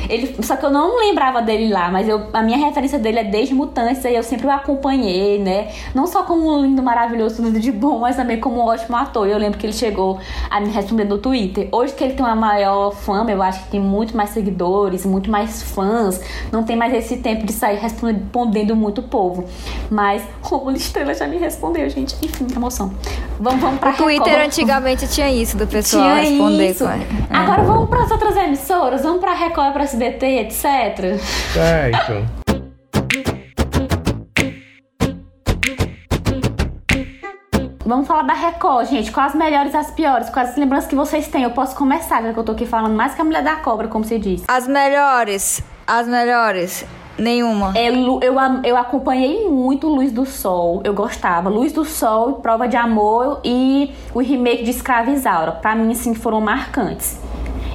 Ele, 0.08 0.36
só 0.42 0.56
que 0.56 0.64
eu 0.64 0.70
não 0.70 0.98
lembrava 0.98 1.42
dele 1.42 1.68
lá, 1.72 1.90
mas 1.90 2.08
eu, 2.08 2.22
a 2.32 2.42
minha 2.42 2.56
referência 2.58 2.98
dele 2.98 3.18
é 3.18 3.24
desde 3.24 3.54
Mutantes, 3.54 4.04
aí 4.06 4.14
eu 4.14 4.22
sempre 4.22 4.46
o 4.46 4.50
acompanhei, 4.50 5.38
né? 5.38 5.68
Não 5.94 6.06
só 6.06 6.22
como 6.22 6.50
um 6.54 6.62
lindo, 6.62 6.82
maravilhoso, 6.82 7.42
tudo 7.42 7.58
de 7.60 7.70
bom, 7.72 7.98
mas 7.98 8.16
também 8.16 8.38
como 8.40 8.56
um 8.60 8.64
ótimo 8.66 8.96
ator. 8.96 9.26
E 9.28 9.32
eu 9.32 9.38
lembro 9.38 9.58
que 9.58 9.66
ele 9.66 9.72
chegou 9.72 10.18
a 10.50 10.60
me 10.60 10.68
responder 10.70 11.04
no 11.04 11.18
Twitter. 11.18 11.68
Hoje 11.72 11.92
que 11.94 12.04
ele 12.04 12.14
tem 12.14 12.24
uma 12.24 12.34
maior 12.36 12.92
fama, 12.92 13.30
eu 13.30 13.42
acho 13.42 13.64
que 13.64 13.70
tem 13.70 13.80
muito 13.80 14.16
mais 14.16 14.30
seguidores, 14.30 15.04
muito 15.04 15.30
mais 15.30 15.62
fãs. 15.62 16.20
Não 16.52 16.62
tem 16.62 16.76
mais 16.76 16.94
esse 16.94 17.18
tempo 17.18 17.44
de 17.44 17.52
sair 17.52 17.76
respondendo 17.78 18.74
muito 18.76 19.00
o 19.00 19.04
povo. 19.04 19.44
Mas 19.90 20.22
Romulo 20.42 20.76
Estrela 20.76 21.12
já 21.14 21.26
me 21.26 21.36
respondeu, 21.38 21.88
gente. 21.90 22.14
Enfim, 22.24 22.46
emoção. 22.54 22.92
Vamos, 23.40 23.60
vamos 23.60 23.78
pra 23.78 23.90
O 23.90 23.94
Twitter 23.94 24.26
Record. 24.32 24.46
antigamente 24.46 25.06
tinha 25.08 25.30
isso 25.30 25.56
do 25.56 25.66
pessoal 25.66 26.02
Tinha 26.04 26.14
responder. 26.30 26.70
isso. 26.70 26.84
com- 26.84 26.90
é. 26.90 27.00
Agora 27.30 27.62
vamos 27.62 27.88
para 27.88 28.02
as 28.04 28.10
outras 28.10 28.36
emissoras, 28.36 29.02
vamos 29.02 29.20
para 29.20 29.34
Record, 29.34 29.57
para 29.58 29.82
SBT, 29.82 30.26
etc. 30.40 31.18
Certo. 31.52 32.24
Vamos 37.84 38.06
falar 38.06 38.22
da 38.22 38.34
Record, 38.34 38.88
gente. 38.88 39.10
Quais 39.10 39.32
as 39.32 39.38
melhores 39.38 39.72
e 39.72 39.76
as 39.76 39.90
piores? 39.90 40.30
Quais 40.30 40.50
as 40.50 40.56
lembranças 40.56 40.88
que 40.88 40.94
vocês 40.94 41.26
têm? 41.26 41.42
Eu 41.42 41.50
posso 41.50 41.74
começar, 41.74 42.22
já 42.22 42.32
que 42.32 42.38
eu 42.38 42.44
tô 42.44 42.52
aqui 42.52 42.66
falando 42.66 42.94
mais 42.94 43.14
que 43.14 43.20
a 43.20 43.24
mulher 43.24 43.42
da 43.42 43.56
cobra, 43.56 43.88
como 43.88 44.04
você 44.04 44.18
disse. 44.18 44.44
As 44.46 44.68
melhores, 44.68 45.62
as 45.86 46.06
melhores, 46.06 46.84
nenhuma. 47.18 47.72
É, 47.74 47.88
eu, 47.88 48.20
eu 48.62 48.76
acompanhei 48.76 49.48
muito 49.48 49.88
Luz 49.88 50.12
do 50.12 50.24
Sol. 50.24 50.82
Eu 50.84 50.94
gostava. 50.94 51.48
Luz 51.48 51.72
do 51.72 51.84
Sol, 51.84 52.34
Prova 52.34 52.68
de 52.68 52.76
Amor 52.76 53.40
e 53.42 53.90
o 54.14 54.20
remake 54.20 54.62
de 54.62 54.70
Escravizaura. 54.70 55.52
Pra 55.52 55.74
mim, 55.74 55.94
sim, 55.94 56.14
foram 56.14 56.40
marcantes. 56.40 57.18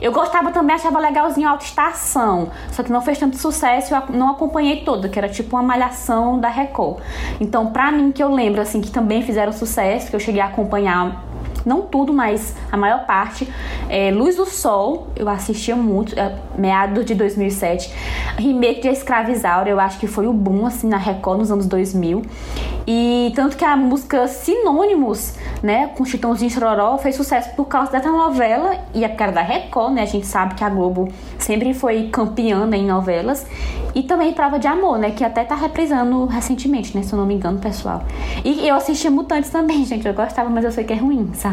Eu 0.03 0.11
gostava 0.11 0.51
também, 0.51 0.75
achava 0.75 0.99
legalzinho 0.99 1.47
Alta 1.47 1.63
Estação. 1.63 2.51
Só 2.73 2.83
que 2.83 2.91
não 2.91 2.99
fez 2.99 3.17
tanto 3.17 3.37
sucesso, 3.37 3.95
eu 3.95 4.01
não 4.09 4.31
acompanhei 4.31 4.83
toda, 4.83 5.07
que 5.07 5.17
era 5.17 5.29
tipo 5.29 5.55
uma 5.55 5.63
malhação 5.63 6.37
da 6.41 6.49
Record. 6.49 7.01
Então, 7.39 7.67
pra 7.67 7.89
mim, 7.89 8.11
que 8.11 8.21
eu 8.21 8.29
lembro, 8.29 8.59
assim, 8.59 8.81
que 8.81 8.91
também 8.91 9.21
fizeram 9.21 9.53
sucesso, 9.53 10.09
que 10.09 10.15
eu 10.17 10.19
cheguei 10.19 10.41
a 10.41 10.47
acompanhar 10.47 11.23
não 11.65 11.81
tudo, 11.81 12.13
mas 12.13 12.55
a 12.71 12.77
maior 12.77 13.05
parte. 13.05 13.51
É, 13.89 14.11
Luz 14.11 14.35
do 14.35 14.45
Sol, 14.45 15.07
eu 15.15 15.29
assistia 15.29 15.75
muito, 15.75 16.17
é, 16.19 16.35
meados 16.57 17.05
de 17.05 17.15
2007. 17.15 17.93
Remake 18.37 18.81
de 18.81 18.89
Escravizaura, 18.89 19.69
eu 19.69 19.79
acho 19.79 19.99
que 19.99 20.07
foi 20.07 20.27
o 20.27 20.33
boom, 20.33 20.65
assim, 20.65 20.87
na 20.87 20.97
Record 20.97 21.39
nos 21.39 21.51
anos 21.51 21.65
2000. 21.67 22.21
E 22.85 23.31
tanto 23.35 23.55
que 23.55 23.63
a 23.63 23.77
música 23.77 24.27
Sinônimos, 24.27 25.35
né, 25.61 25.87
com 25.95 26.03
Chitãozinho 26.03 26.51
Chororó, 26.51 26.97
fez 26.97 27.15
sucesso 27.15 27.55
por 27.55 27.65
causa 27.65 27.91
dessa 27.91 28.11
novela 28.11 28.75
e 28.93 29.05
a 29.05 29.09
cara 29.09 29.31
da 29.31 29.41
Record, 29.41 29.93
né? 29.93 30.01
A 30.01 30.05
gente 30.05 30.25
sabe 30.25 30.55
que 30.55 30.63
a 30.63 30.69
Globo 30.69 31.07
sempre 31.37 31.73
foi 31.73 32.09
campeã 32.09 32.65
né, 32.65 32.77
em 32.77 32.85
novelas. 32.85 33.45
E 33.95 34.01
também 34.01 34.33
Prova 34.33 34.57
de 34.57 34.67
Amor, 34.67 34.97
né? 34.97 35.11
Que 35.11 35.23
até 35.23 35.43
tá 35.43 35.55
reprisando 35.55 36.25
recentemente, 36.25 36.97
né? 36.97 37.03
Se 37.03 37.13
eu 37.13 37.19
não 37.19 37.25
me 37.25 37.35
engano, 37.35 37.59
pessoal. 37.59 38.03
E 38.43 38.67
eu 38.67 38.75
assistia 38.75 39.11
Mutantes 39.11 39.51
também, 39.51 39.85
gente. 39.85 40.07
Eu 40.07 40.13
gostava, 40.13 40.49
mas 40.49 40.65
eu 40.65 40.71
sei 40.71 40.83
que 40.83 40.93
é 40.93 40.95
ruim, 40.95 41.29
sabe? 41.33 41.52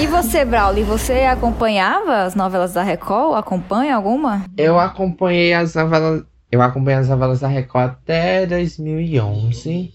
E 0.00 0.06
você, 0.06 0.44
Brauli, 0.44 0.82
você 0.82 1.20
acompanhava 1.24 2.22
as 2.22 2.34
novelas 2.34 2.72
da 2.74 2.82
Record? 2.82 3.36
Acompanha 3.36 3.96
alguma? 3.96 4.44
Eu 4.56 4.78
acompanhei 4.78 5.52
as 5.54 5.74
novelas. 5.74 6.24
Eu 6.50 6.62
acompanhei 6.62 7.00
as 7.00 7.08
novelas 7.08 7.40
da 7.40 7.48
Record 7.48 7.90
até 7.90 8.46
2011. 8.46 9.92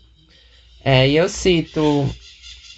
É, 0.84 1.08
e 1.08 1.16
eu 1.18 1.28
cito 1.30 2.08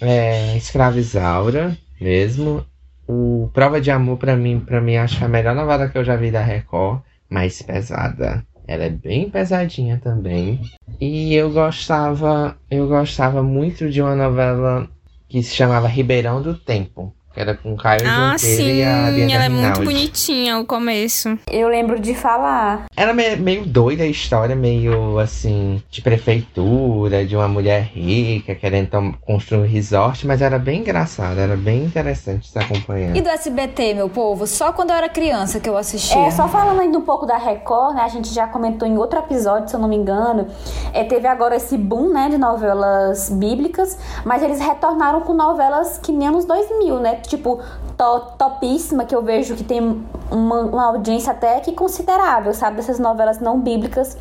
é, 0.00 0.56
Escravizaura 0.56 1.76
mesmo. 2.00 2.64
o 3.08 3.50
Prova 3.52 3.80
de 3.80 3.90
Amor, 3.90 4.16
pra 4.16 4.36
mim, 4.36 4.60
pra 4.60 4.80
mim, 4.80 4.96
acho 4.96 5.18
que 5.18 5.22
é 5.22 5.26
a 5.26 5.30
melhor 5.30 5.54
novela 5.54 5.88
que 5.88 5.98
eu 5.98 6.04
já 6.04 6.16
vi 6.16 6.30
da 6.30 6.42
Record. 6.42 7.00
Mais 7.28 7.60
pesada. 7.62 8.46
Ela 8.68 8.84
é 8.84 8.90
bem 8.90 9.30
pesadinha 9.30 10.00
também. 10.02 10.60
E 11.00 11.34
eu 11.34 11.50
gostava, 11.52 12.56
eu 12.70 12.88
gostava 12.88 13.42
muito 13.42 13.90
de 13.90 14.00
uma 14.02 14.14
novela 14.16 14.88
que 15.28 15.42
se 15.42 15.54
chamava 15.54 15.88
Ribeirão 15.88 16.40
do 16.40 16.56
Tempo. 16.56 17.14
Que 17.36 17.40
era 17.42 17.54
com 17.54 17.76
Caio 17.76 18.00
Ah, 18.02 18.34
Junqueira 18.38 18.38
sim, 18.38 18.76
e 18.78 18.82
a 18.82 19.10
Bianca 19.10 19.34
ela 19.34 19.44
é 19.44 19.48
muito 19.50 19.84
bonitinha 19.84 20.58
o 20.58 20.64
começo. 20.64 21.38
Eu 21.52 21.68
lembro 21.68 22.00
de 22.00 22.14
falar. 22.14 22.86
Era 22.96 23.12
me- 23.12 23.36
meio 23.36 23.66
doida 23.66 24.04
a 24.04 24.06
história, 24.06 24.56
meio 24.56 25.18
assim, 25.18 25.82
de 25.90 26.00
prefeitura, 26.00 27.26
de 27.26 27.36
uma 27.36 27.46
mulher 27.46 27.90
rica 27.94 28.54
querendo 28.54 28.88
construir 29.20 29.58
um 29.60 29.66
resort, 29.70 30.26
mas 30.26 30.40
era 30.40 30.58
bem 30.58 30.80
engraçada, 30.80 31.38
era 31.38 31.58
bem 31.58 31.84
interessante 31.84 32.48
se 32.48 32.58
acompanhar. 32.58 33.14
E 33.14 33.20
do 33.20 33.28
SBT, 33.28 33.92
meu 33.92 34.08
povo? 34.08 34.46
Só 34.46 34.72
quando 34.72 34.88
eu 34.92 34.96
era 34.96 35.10
criança 35.10 35.60
que 35.60 35.68
eu 35.68 35.76
assistia. 35.76 36.16
É, 36.18 36.30
só 36.30 36.48
falando 36.48 36.80
ainda 36.80 36.96
um 36.96 37.02
pouco 37.02 37.26
da 37.26 37.36
Record, 37.36 37.96
né? 37.96 38.00
A 38.00 38.08
gente 38.08 38.32
já 38.32 38.46
comentou 38.46 38.88
em 38.88 38.96
outro 38.96 39.18
episódio, 39.18 39.68
se 39.68 39.76
eu 39.76 39.80
não 39.80 39.88
me 39.88 39.96
engano. 39.96 40.46
É, 40.94 41.04
teve 41.04 41.28
agora 41.28 41.54
esse 41.56 41.76
boom, 41.76 42.08
né, 42.14 42.30
de 42.30 42.38
novelas 42.38 43.28
bíblicas, 43.28 43.98
mas 44.24 44.42
eles 44.42 44.58
retornaram 44.58 45.20
com 45.20 45.34
novelas 45.34 45.98
que 45.98 46.12
nem 46.12 46.30
nos 46.30 46.46
2000, 46.46 46.98
né? 46.98 47.16
Tipo, 47.28 47.60
to, 47.96 48.20
Topíssima, 48.38 49.04
que 49.04 49.14
eu 49.14 49.22
vejo 49.22 49.54
que 49.54 49.64
tem 49.64 50.04
uma, 50.30 50.60
uma 50.60 50.86
audiência 50.86 51.32
até 51.32 51.60
que 51.60 51.72
considerável, 51.72 52.52
sabe? 52.54 52.76
Dessas 52.76 52.98
novelas 52.98 53.40
não 53.40 53.60
bíblicas 53.60 54.16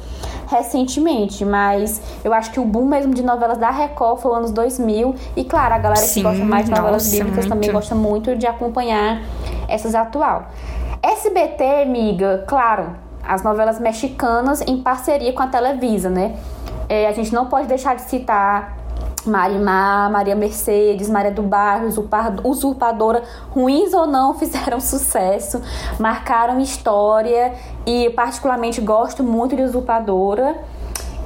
recentemente. 0.48 1.44
Mas 1.44 2.02
eu 2.24 2.34
acho 2.34 2.52
que 2.52 2.60
o 2.60 2.66
boom 2.66 2.86
mesmo 2.86 3.14
de 3.14 3.24
novelas 3.24 3.58
da 3.58 3.70
Record 3.70 4.20
foi 4.20 4.36
anos 4.38 4.52
2000. 4.52 5.16
E 5.36 5.44
claro, 5.44 5.74
a 5.76 5.78
galera 5.78 6.02
que 6.02 6.08
Sim, 6.08 6.24
gosta 6.24 6.46
mais 6.46 6.66
de 6.66 6.72
novelas 6.72 7.06
nossa, 7.06 7.16
bíblicas 7.16 7.46
também 7.46 7.70
muito. 7.70 7.74
gosta 7.74 7.96
muito 7.96 8.36
de 8.36 8.48
acompanhar 8.48 9.22
essas 9.68 9.96
atual. 9.96 10.48
SBT, 11.02 11.84
amiga, 11.84 12.44
claro, 12.48 12.96
as 13.24 13.44
novelas 13.44 13.80
mexicanas 13.80 14.62
em 14.62 14.82
parceria 14.82 15.34
com 15.34 15.44
a 15.44 15.48
Televisa, 15.48 16.10
né? 16.10 16.36
É, 16.88 17.08
a 17.08 17.12
gente 17.12 17.34
não 17.34 17.48
pode 17.48 17.68
deixar 17.68 17.96
de 17.96 18.04
citar 18.04 18.78
Marimar, 19.26 20.12
Maria 20.12 20.36
Mercedes, 20.36 21.10
Maria 21.10 21.32
do 21.32 21.42
Bairro, 21.42 21.88
Usurpa- 21.88 22.36
Usurpadora, 22.44 23.24
ruins 23.52 23.94
ou 23.94 24.06
não, 24.08 24.34
fizeram 24.40 24.80
sucesso, 24.80 25.62
marcaram 26.00 26.60
história 26.60 27.54
e 27.86 28.10
particularmente 28.12 28.80
gosto 28.82 29.24
muito 29.24 29.56
de 29.56 29.62
Usurpadora. 29.64 30.56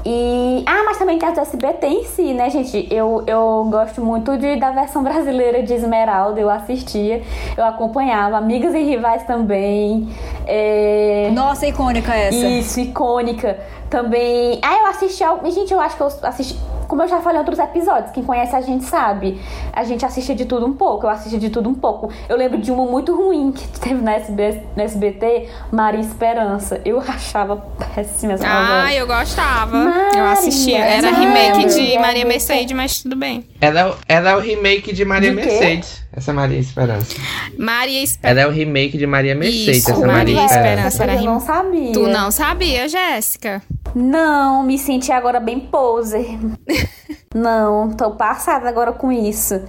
E. 0.05 0.63
Ah, 0.65 0.83
mas 0.85 0.97
também 0.97 1.19
tem 1.19 1.27
as 1.27 1.37
SBT 1.37 1.85
em 1.87 2.05
si, 2.05 2.33
né, 2.33 2.49
gente? 2.49 2.87
Eu, 2.89 3.21
eu 3.27 3.67
gosto 3.69 4.01
muito 4.01 4.37
de, 4.37 4.55
da 4.55 4.71
versão 4.71 5.03
brasileira 5.03 5.61
de 5.61 5.73
Esmeralda, 5.73 6.39
eu 6.39 6.49
assistia, 6.49 7.21
eu 7.57 7.65
acompanhava, 7.65 8.37
Amigas 8.37 8.73
e 8.73 8.81
Rivais 8.81 9.23
também. 9.23 10.07
É... 10.47 11.29
Nossa, 11.33 11.67
icônica 11.67 12.13
essa. 12.15 12.33
Isso, 12.37 12.79
icônica. 12.79 13.59
Também. 13.89 14.59
Ah, 14.63 14.77
eu 14.79 14.85
assisti. 14.87 15.21
ao- 15.21 15.41
Gente, 15.51 15.73
eu 15.73 15.81
acho 15.81 15.97
que 15.97 16.01
eu 16.01 16.07
assisti. 16.23 16.57
Como 16.89 17.03
eu 17.03 17.07
já 17.07 17.21
falei 17.21 17.37
em 17.37 17.39
outros 17.41 17.59
episódios, 17.59 18.11
quem 18.11 18.23
conhece 18.23 18.55
a 18.55 18.61
gente 18.61 18.83
sabe. 18.83 19.39
A 19.71 19.83
gente 19.83 20.03
assiste 20.03 20.33
de 20.33 20.45
tudo 20.45 20.65
um 20.65 20.73
pouco. 20.73 21.05
Eu 21.05 21.11
assisti 21.11 21.37
de 21.37 21.51
tudo 21.51 21.69
um 21.69 21.75
pouco. 21.75 22.11
Eu 22.27 22.35
lembro 22.35 22.57
de 22.57 22.71
uma 22.71 22.83
muito 22.83 23.15
ruim 23.15 23.51
que 23.51 23.67
teve 23.79 24.01
na, 24.01 24.15
SB, 24.15 24.63
no 24.75 24.81
SBT, 24.81 25.49
Maria 25.71 26.01
Esperança. 26.01 26.81
Eu 26.83 26.99
achava 26.99 27.57
péssima 27.93 28.33
essa 28.33 28.45
Ah, 28.47 28.91
eu 28.91 29.05
gostava. 29.05 29.77
Maria, 29.85 30.19
eu 30.19 30.25
assistia. 30.25 30.79
Era 30.79 31.11
remake 31.11 31.67
de 31.67 31.99
Maria. 31.99 32.25
Mercedes, 32.25 32.75
mas 32.75 33.03
tudo 33.03 33.15
bem. 33.15 33.45
Ela, 33.61 33.79
é 33.81 33.85
o- 33.87 33.95
ela 34.07 34.29
é 34.31 34.35
o 34.35 34.39
remake 34.39 34.93
de 34.93 35.03
Maria 35.03 35.29
De? 35.31 35.35
Mercedes, 35.35 36.01
essa 36.13 36.31
Maria 36.31 36.57
Esperança. 36.59 37.15
Maria 37.57 38.01
Esperança. 38.03 38.39
Ela 38.39 38.41
é 38.41 38.47
o 38.47 38.51
remake 38.55 38.97
de 38.97 39.05
Maria 39.05 39.35
Mercedes, 39.35 39.77
Isso, 39.79 39.91
essa 39.91 39.99
Maria 40.07 40.35
Maria 40.35 40.45
Esperança. 40.45 41.03
Era 41.03 41.15
eu 41.15 41.23
não 41.23 41.39
sabia. 41.41 41.91
Tu 41.91 42.07
não 42.07 42.31
sabia, 42.31 42.87
Jéssica? 42.87 43.61
Não, 43.93 44.63
me 44.63 44.77
senti 44.79 45.11
agora 45.11 45.39
bem 45.41 45.59
poser. 45.59 46.37
não, 47.35 47.89
tô 47.91 48.11
passada 48.11 48.69
agora 48.69 48.93
com 48.93 49.11
isso. 49.11 49.61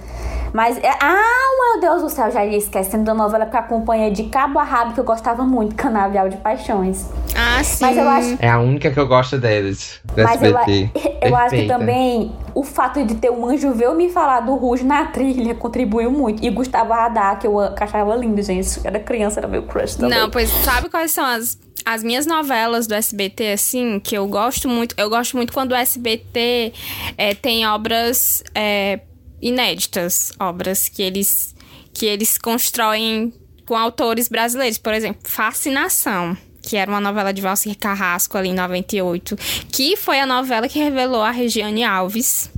Mas, 0.53 0.77
é- 0.77 0.97
ah, 1.01 1.71
meu 1.73 1.81
Deus 1.81 2.01
do 2.01 2.09
céu, 2.09 2.29
já 2.31 2.45
ia 2.45 2.57
esquecendo 2.57 3.03
da 3.05 3.13
novela 3.13 3.45
que 3.45 3.55
eu 3.55 3.59
acompanhei 3.59 4.11
de 4.11 4.23
cabo 4.23 4.59
a 4.59 4.63
rabo, 4.63 4.93
que 4.93 4.99
eu 4.99 5.03
gostava 5.03 5.43
muito, 5.43 5.75
Canavial 5.81 6.29
de 6.29 6.37
Paixões. 6.37 7.05
Ah, 7.35 7.63
sim. 7.63 7.85
Mas 7.85 7.97
eu 7.97 8.09
acho, 8.09 8.37
É 8.39 8.49
a 8.49 8.59
única 8.59 8.91
que 8.91 8.99
eu 8.99 9.07
gosto 9.07 9.37
deles, 9.37 10.01
do 10.03 10.23
mas 10.23 10.41
eu, 10.43 10.51
eu 11.21 11.35
acho 11.35 11.55
que 11.55 11.67
também 11.67 12.35
o 12.53 12.63
fato 12.63 13.03
de 13.05 13.15
ter 13.15 13.31
um 13.31 13.45
anjo 13.45 13.71
ver 13.71 13.85
eu 13.85 13.95
me 13.95 14.09
falar 14.09 14.41
do 14.41 14.55
Rouge 14.55 14.83
na 14.83 15.05
trilha 15.05 15.55
contribuiu 15.55 16.11
muito. 16.11 16.43
E 16.45 16.49
Gustavo 16.49 16.91
Radar, 16.93 17.39
que 17.39 17.47
eu 17.47 17.59
achava 17.59 18.15
lindo, 18.15 18.41
gente. 18.41 18.79
Era 18.83 18.99
criança, 18.99 19.39
era 19.39 19.47
meu 19.47 19.63
crush 19.63 19.95
também. 19.95 20.19
Não, 20.19 20.29
pois 20.29 20.49
sabe 20.49 20.89
quais 20.89 21.11
são 21.11 21.25
as, 21.25 21.57
as 21.85 22.03
minhas 22.03 22.25
novelas 22.25 22.87
do 22.87 22.93
SBT, 22.93 23.53
assim, 23.53 23.99
que 23.99 24.15
eu 24.15 24.27
gosto 24.27 24.67
muito? 24.67 24.93
Eu 24.97 25.09
gosto 25.09 25.37
muito 25.37 25.53
quando 25.53 25.71
o 25.71 25.75
SBT 25.75 26.73
é, 27.17 27.33
tem 27.33 27.65
obras 27.65 28.43
é, 28.53 28.99
inéditas, 29.41 30.31
obras 30.39 30.87
que 30.87 31.01
eles, 31.01 31.55
que 31.93 32.05
eles 32.05 32.37
constroem 32.37 33.33
com 33.65 33.75
autores 33.75 34.27
brasileiros. 34.27 34.77
Por 34.77 34.93
exemplo, 34.93 35.21
Fascinação. 35.23 36.37
Que 36.63 36.77
era 36.77 36.91
uma 36.91 37.01
novela 37.01 37.33
de 37.33 37.41
Valcir 37.41 37.75
Carrasco 37.75 38.37
ali 38.37 38.49
em 38.49 38.53
98. 38.53 39.35
Que 39.71 39.97
foi 39.97 40.19
a 40.19 40.27
novela 40.27 40.67
que 40.67 40.77
revelou 40.77 41.21
a 41.21 41.31
Regiane 41.31 41.83
Alves. 41.83 42.51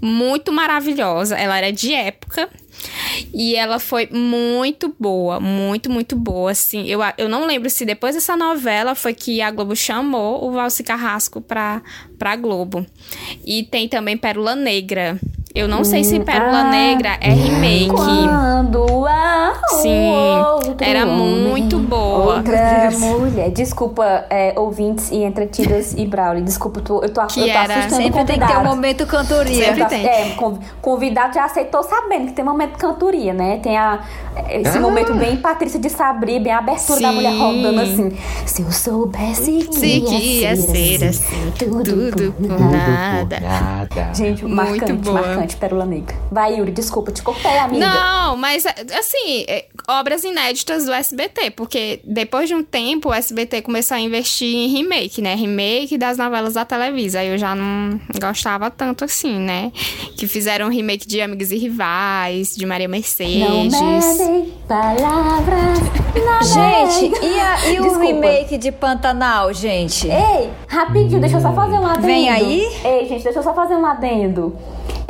Muito 0.00 0.52
maravilhosa. 0.52 1.36
Ela 1.36 1.58
era 1.58 1.72
de 1.72 1.92
época. 1.92 2.48
E 3.34 3.56
ela 3.56 3.78
foi 3.78 4.08
muito 4.12 4.94
boa, 4.98 5.40
muito, 5.40 5.90
muito 5.90 6.14
boa, 6.14 6.50
assim. 6.52 6.86
Eu, 6.86 7.00
eu 7.16 7.28
não 7.28 7.46
lembro 7.46 7.68
se 7.68 7.84
depois 7.84 8.14
dessa 8.14 8.36
novela 8.36 8.94
foi 8.94 9.14
que 9.14 9.40
a 9.40 9.50
Globo 9.50 9.74
chamou 9.74 10.46
o 10.46 10.52
Valci 10.52 10.82
Carrasco 10.84 11.40
pra, 11.40 11.82
pra 12.18 12.36
Globo. 12.36 12.84
E 13.44 13.62
tem 13.62 13.88
também 13.88 14.16
Pérola 14.16 14.54
Negra. 14.54 15.18
Eu 15.54 15.66
não 15.66 15.82
sei 15.82 16.04
se 16.04 16.20
Pérola 16.20 16.58
ah. 16.60 16.70
Negra 16.70 17.16
é 17.20 17.30
remake. 17.30 17.88
Quando 17.88 19.06
há 19.06 19.54
Sim, 19.82 20.10
outro 20.54 20.76
era 20.86 21.06
homem, 21.06 21.48
muito 21.48 21.78
boa. 21.78 22.36
Outra 22.36 22.90
mulher. 22.92 23.50
Desculpa, 23.50 24.26
é, 24.30 24.52
ouvintes 24.56 25.10
e 25.10 25.16
entretidas 25.24 25.94
e 25.96 26.06
Brauli. 26.06 26.42
Desculpa, 26.42 26.80
tu- 26.80 27.00
eu 27.02 27.08
tô, 27.12 27.26
Que 27.26 27.40
eu 27.40 27.44
tô 27.46 27.50
era- 27.50 27.74
assustando 27.74 28.02
Sempre 28.02 28.24
tem 28.24 28.38
que 28.38 28.46
ter 28.46 28.56
um 28.58 28.64
momento 28.64 29.06
cantoria. 29.06 29.64
Sempre 29.64 29.80
Tá- 29.80 29.86
tem. 29.88 30.06
É, 30.06 30.30
conv- 30.36 30.60
convidado 30.80 31.34
já 31.34 31.44
aceitou 31.46 31.82
sabendo 31.82 32.26
que 32.26 32.32
tem 32.34 32.44
momento 32.44 32.72
de 32.72 32.78
cantoria, 32.78 33.32
né? 33.32 33.58
Tem 33.62 33.76
a, 33.76 34.00
esse 34.50 34.76
Ah. 34.76 34.80
momento 34.80 35.14
bem 35.14 35.36
Patrícia 35.38 35.80
de 35.80 35.88
Sabri, 35.90 36.38
bem 36.38 36.52
a 36.52 36.58
abertura 36.58 37.00
da 37.00 37.08
Sim. 37.08 37.14
mulher 37.14 37.32
rodando 37.36 37.80
assim. 37.80 38.12
Se 38.46 38.62
eu 38.62 38.70
soubesse 38.70 39.52
que, 39.70 39.74
Se 39.78 40.00
que 40.02 40.40
ia 40.42 40.54
ser 40.56 41.04
assim, 41.04 41.52
tudo, 41.58 41.82
tudo 41.82 42.07
por 42.12 42.32
por 42.32 42.48
nada. 42.60 43.40
nada. 43.40 43.40
Nada. 43.40 44.14
Gente, 44.14 44.42
Muito 44.44 44.56
marcante, 44.56 44.92
boa. 45.02 45.20
marcante, 45.20 45.56
Pérola 45.56 45.86
Negra. 45.86 46.16
Vai, 46.30 46.56
Yuri, 46.56 46.72
desculpa, 46.72 47.12
te 47.12 47.22
cortei, 47.22 47.58
amiga. 47.58 47.86
Não, 47.86 48.36
mas 48.36 48.64
assim, 48.66 49.44
é, 49.48 49.66
obras 49.88 50.24
inéditas 50.24 50.84
do 50.86 50.92
SBT, 50.92 51.50
porque 51.52 52.00
depois 52.04 52.48
de 52.48 52.54
um 52.54 52.62
tempo 52.62 53.08
o 53.10 53.14
SBT 53.14 53.62
começou 53.62 53.96
a 53.96 54.00
investir 54.00 54.54
em 54.54 54.68
remake, 54.68 55.20
né? 55.22 55.34
Remake 55.34 55.96
das 55.98 56.18
novelas 56.18 56.54
da 56.54 56.64
Televisa. 56.64 57.20
Aí 57.20 57.28
eu 57.28 57.38
já 57.38 57.54
não 57.54 58.00
gostava 58.20 58.70
tanto 58.70 59.04
assim, 59.04 59.38
né? 59.38 59.72
Que 60.16 60.26
fizeram 60.26 60.66
um 60.66 60.70
remake 60.70 61.06
de 61.06 61.20
Amigos 61.20 61.50
e 61.52 61.56
Rivais, 61.56 62.54
de 62.56 62.66
Maria 62.66 62.88
Não 62.88 62.92
Mercedes. 62.92 63.70
medem 64.18 64.52
palavras. 64.66 66.07
Gente, 66.42 67.24
e, 67.24 67.40
a- 67.40 67.68
e 67.70 67.80
o 67.80 67.98
remake 68.00 68.56
de 68.58 68.70
Pantanal, 68.72 69.52
gente? 69.52 70.08
Ei, 70.08 70.50
rapidinho, 70.66 71.20
deixa 71.20 71.36
eu 71.36 71.40
só 71.40 71.52
fazer 71.52 71.78
um 71.78 71.86
adendo. 71.86 72.06
Vem 72.06 72.28
aí? 72.28 72.62
Ei, 72.84 73.06
gente, 73.08 73.22
deixa 73.24 73.38
eu 73.38 73.42
só 73.42 73.54
fazer 73.54 73.74
um 73.76 73.84
adendo. 73.86 74.56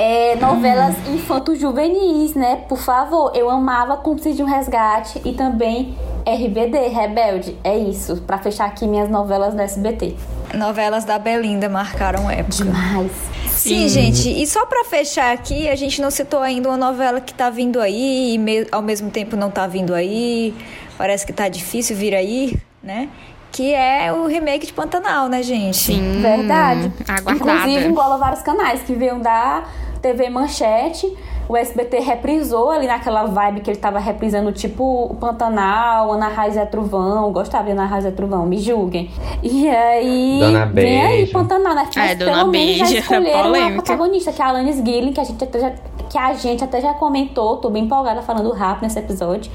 É, 0.01 0.37
novelas 0.37 0.95
infanto-juvenis, 1.09 2.35
né? 2.35 2.57
Por 2.69 2.79
favor, 2.79 3.33
eu 3.35 3.51
amava 3.51 3.97
Cúmplice 3.97 4.33
de 4.33 4.43
um 4.43 4.47
Resgate 4.47 5.21
e 5.25 5.33
também 5.33 5.97
RBD, 6.25 6.87
Rebelde. 6.89 7.57
É 7.65 7.77
isso, 7.77 8.19
pra 8.27 8.39
fechar 8.39 8.67
aqui 8.67 8.87
minhas 8.87 9.11
novelas 9.11 9.55
do 9.55 9.61
SBT. 9.61 10.15
Novelas 10.55 11.05
da 11.05 11.19
Belinda 11.19 11.69
marcaram 11.69 12.31
época. 12.31 12.57
Demais. 12.65 13.11
Sim, 13.49 13.89
gente, 13.89 14.31
e 14.31 14.47
só 14.47 14.65
pra 14.67 14.85
fechar 14.85 15.33
aqui, 15.35 15.69
a 15.69 15.75
gente 15.75 16.01
não 16.01 16.13
citou 16.13 16.41
ainda 16.41 16.69
uma 16.69 16.77
novela 16.77 17.21
que 17.21 17.35
tá 17.35 17.51
vindo 17.51 17.81
aí 17.81 18.35
e 18.35 18.39
me- 18.39 18.67
ao 18.71 18.81
mesmo 18.81 19.11
tempo 19.11 19.35
não 19.37 19.51
tá 19.51 19.67
vindo 19.67 19.93
aí. 19.95 20.55
Parece 20.97 21.27
que 21.27 21.33
tá 21.33 21.49
difícil 21.49 21.97
vir 21.97 22.15
aí, 22.15 22.57
né? 22.81 23.09
Que 23.51 23.75
é 23.75 24.13
o 24.13 24.27
remake 24.27 24.67
de 24.67 24.73
Pantanal, 24.73 25.29
né, 25.29 25.43
gente? 25.43 25.77
Sim, 25.77 26.21
Verdade. 26.23 26.93
Aguardada. 27.09 27.33
Inclusive, 27.33 27.87
engola 27.89 28.17
vários 28.17 28.43
canais 28.43 28.81
que 28.83 28.95
veio 28.95 29.19
da 29.19 29.65
TV 30.01 30.29
Manchete 30.31 31.17
o 31.49 31.57
SBT 31.57 32.01
reprisou 32.01 32.71
ali 32.71 32.87
naquela 32.87 33.25
vibe 33.25 33.63
que 33.63 33.71
ele 33.71 33.79
tava 33.79 33.99
reprisando, 33.99 34.53
tipo 34.53 35.07
o 35.11 35.15
Pantanal, 35.15 36.13
Ana 36.13 36.29
Raiz 36.29 36.59
é 36.59 36.67
Truvão. 36.67 37.33
Gostava 37.33 37.65
de 37.65 37.71
Ana 37.71 37.87
Raiz 37.87 38.05
é 38.05 38.11
Truvão, 38.11 38.45
me 38.45 38.59
julguem. 38.59 39.11
E 39.43 39.67
aí. 39.67 40.41
Dona 40.41 40.67
vem 40.67 41.01
aí 41.01 41.17
Beija. 41.17 41.33
Pantanal, 41.33 41.75
né? 41.75 41.89
Mas 41.97 42.11
É, 42.11 42.15
Dona 42.15 42.33
pelo 42.41 42.51
menos 42.51 42.77
já 42.77 42.85
Beija, 42.85 42.99
escolheram 43.01 43.39
a 43.41 43.43
polêmica. 43.45 43.83
protagonista, 43.83 44.31
que 44.31 44.43
é 44.43 44.45
a 44.45 44.49
Alanis 44.49 44.77
Gillen, 44.77 45.13
que 45.15 45.21
a 45.21 45.25
gente 45.25 45.43
até 45.43 45.59
já. 45.59 45.73
Que 46.11 46.19
a 46.19 46.33
gente 46.35 46.63
até 46.65 46.81
já 46.83 46.93
comentou, 46.95 47.57
tô 47.57 47.71
bem 47.71 47.85
empolgada 47.85 48.21
falando 48.21 48.51
rápido 48.53 48.83
nesse 48.83 48.99
episódio. 48.99 49.51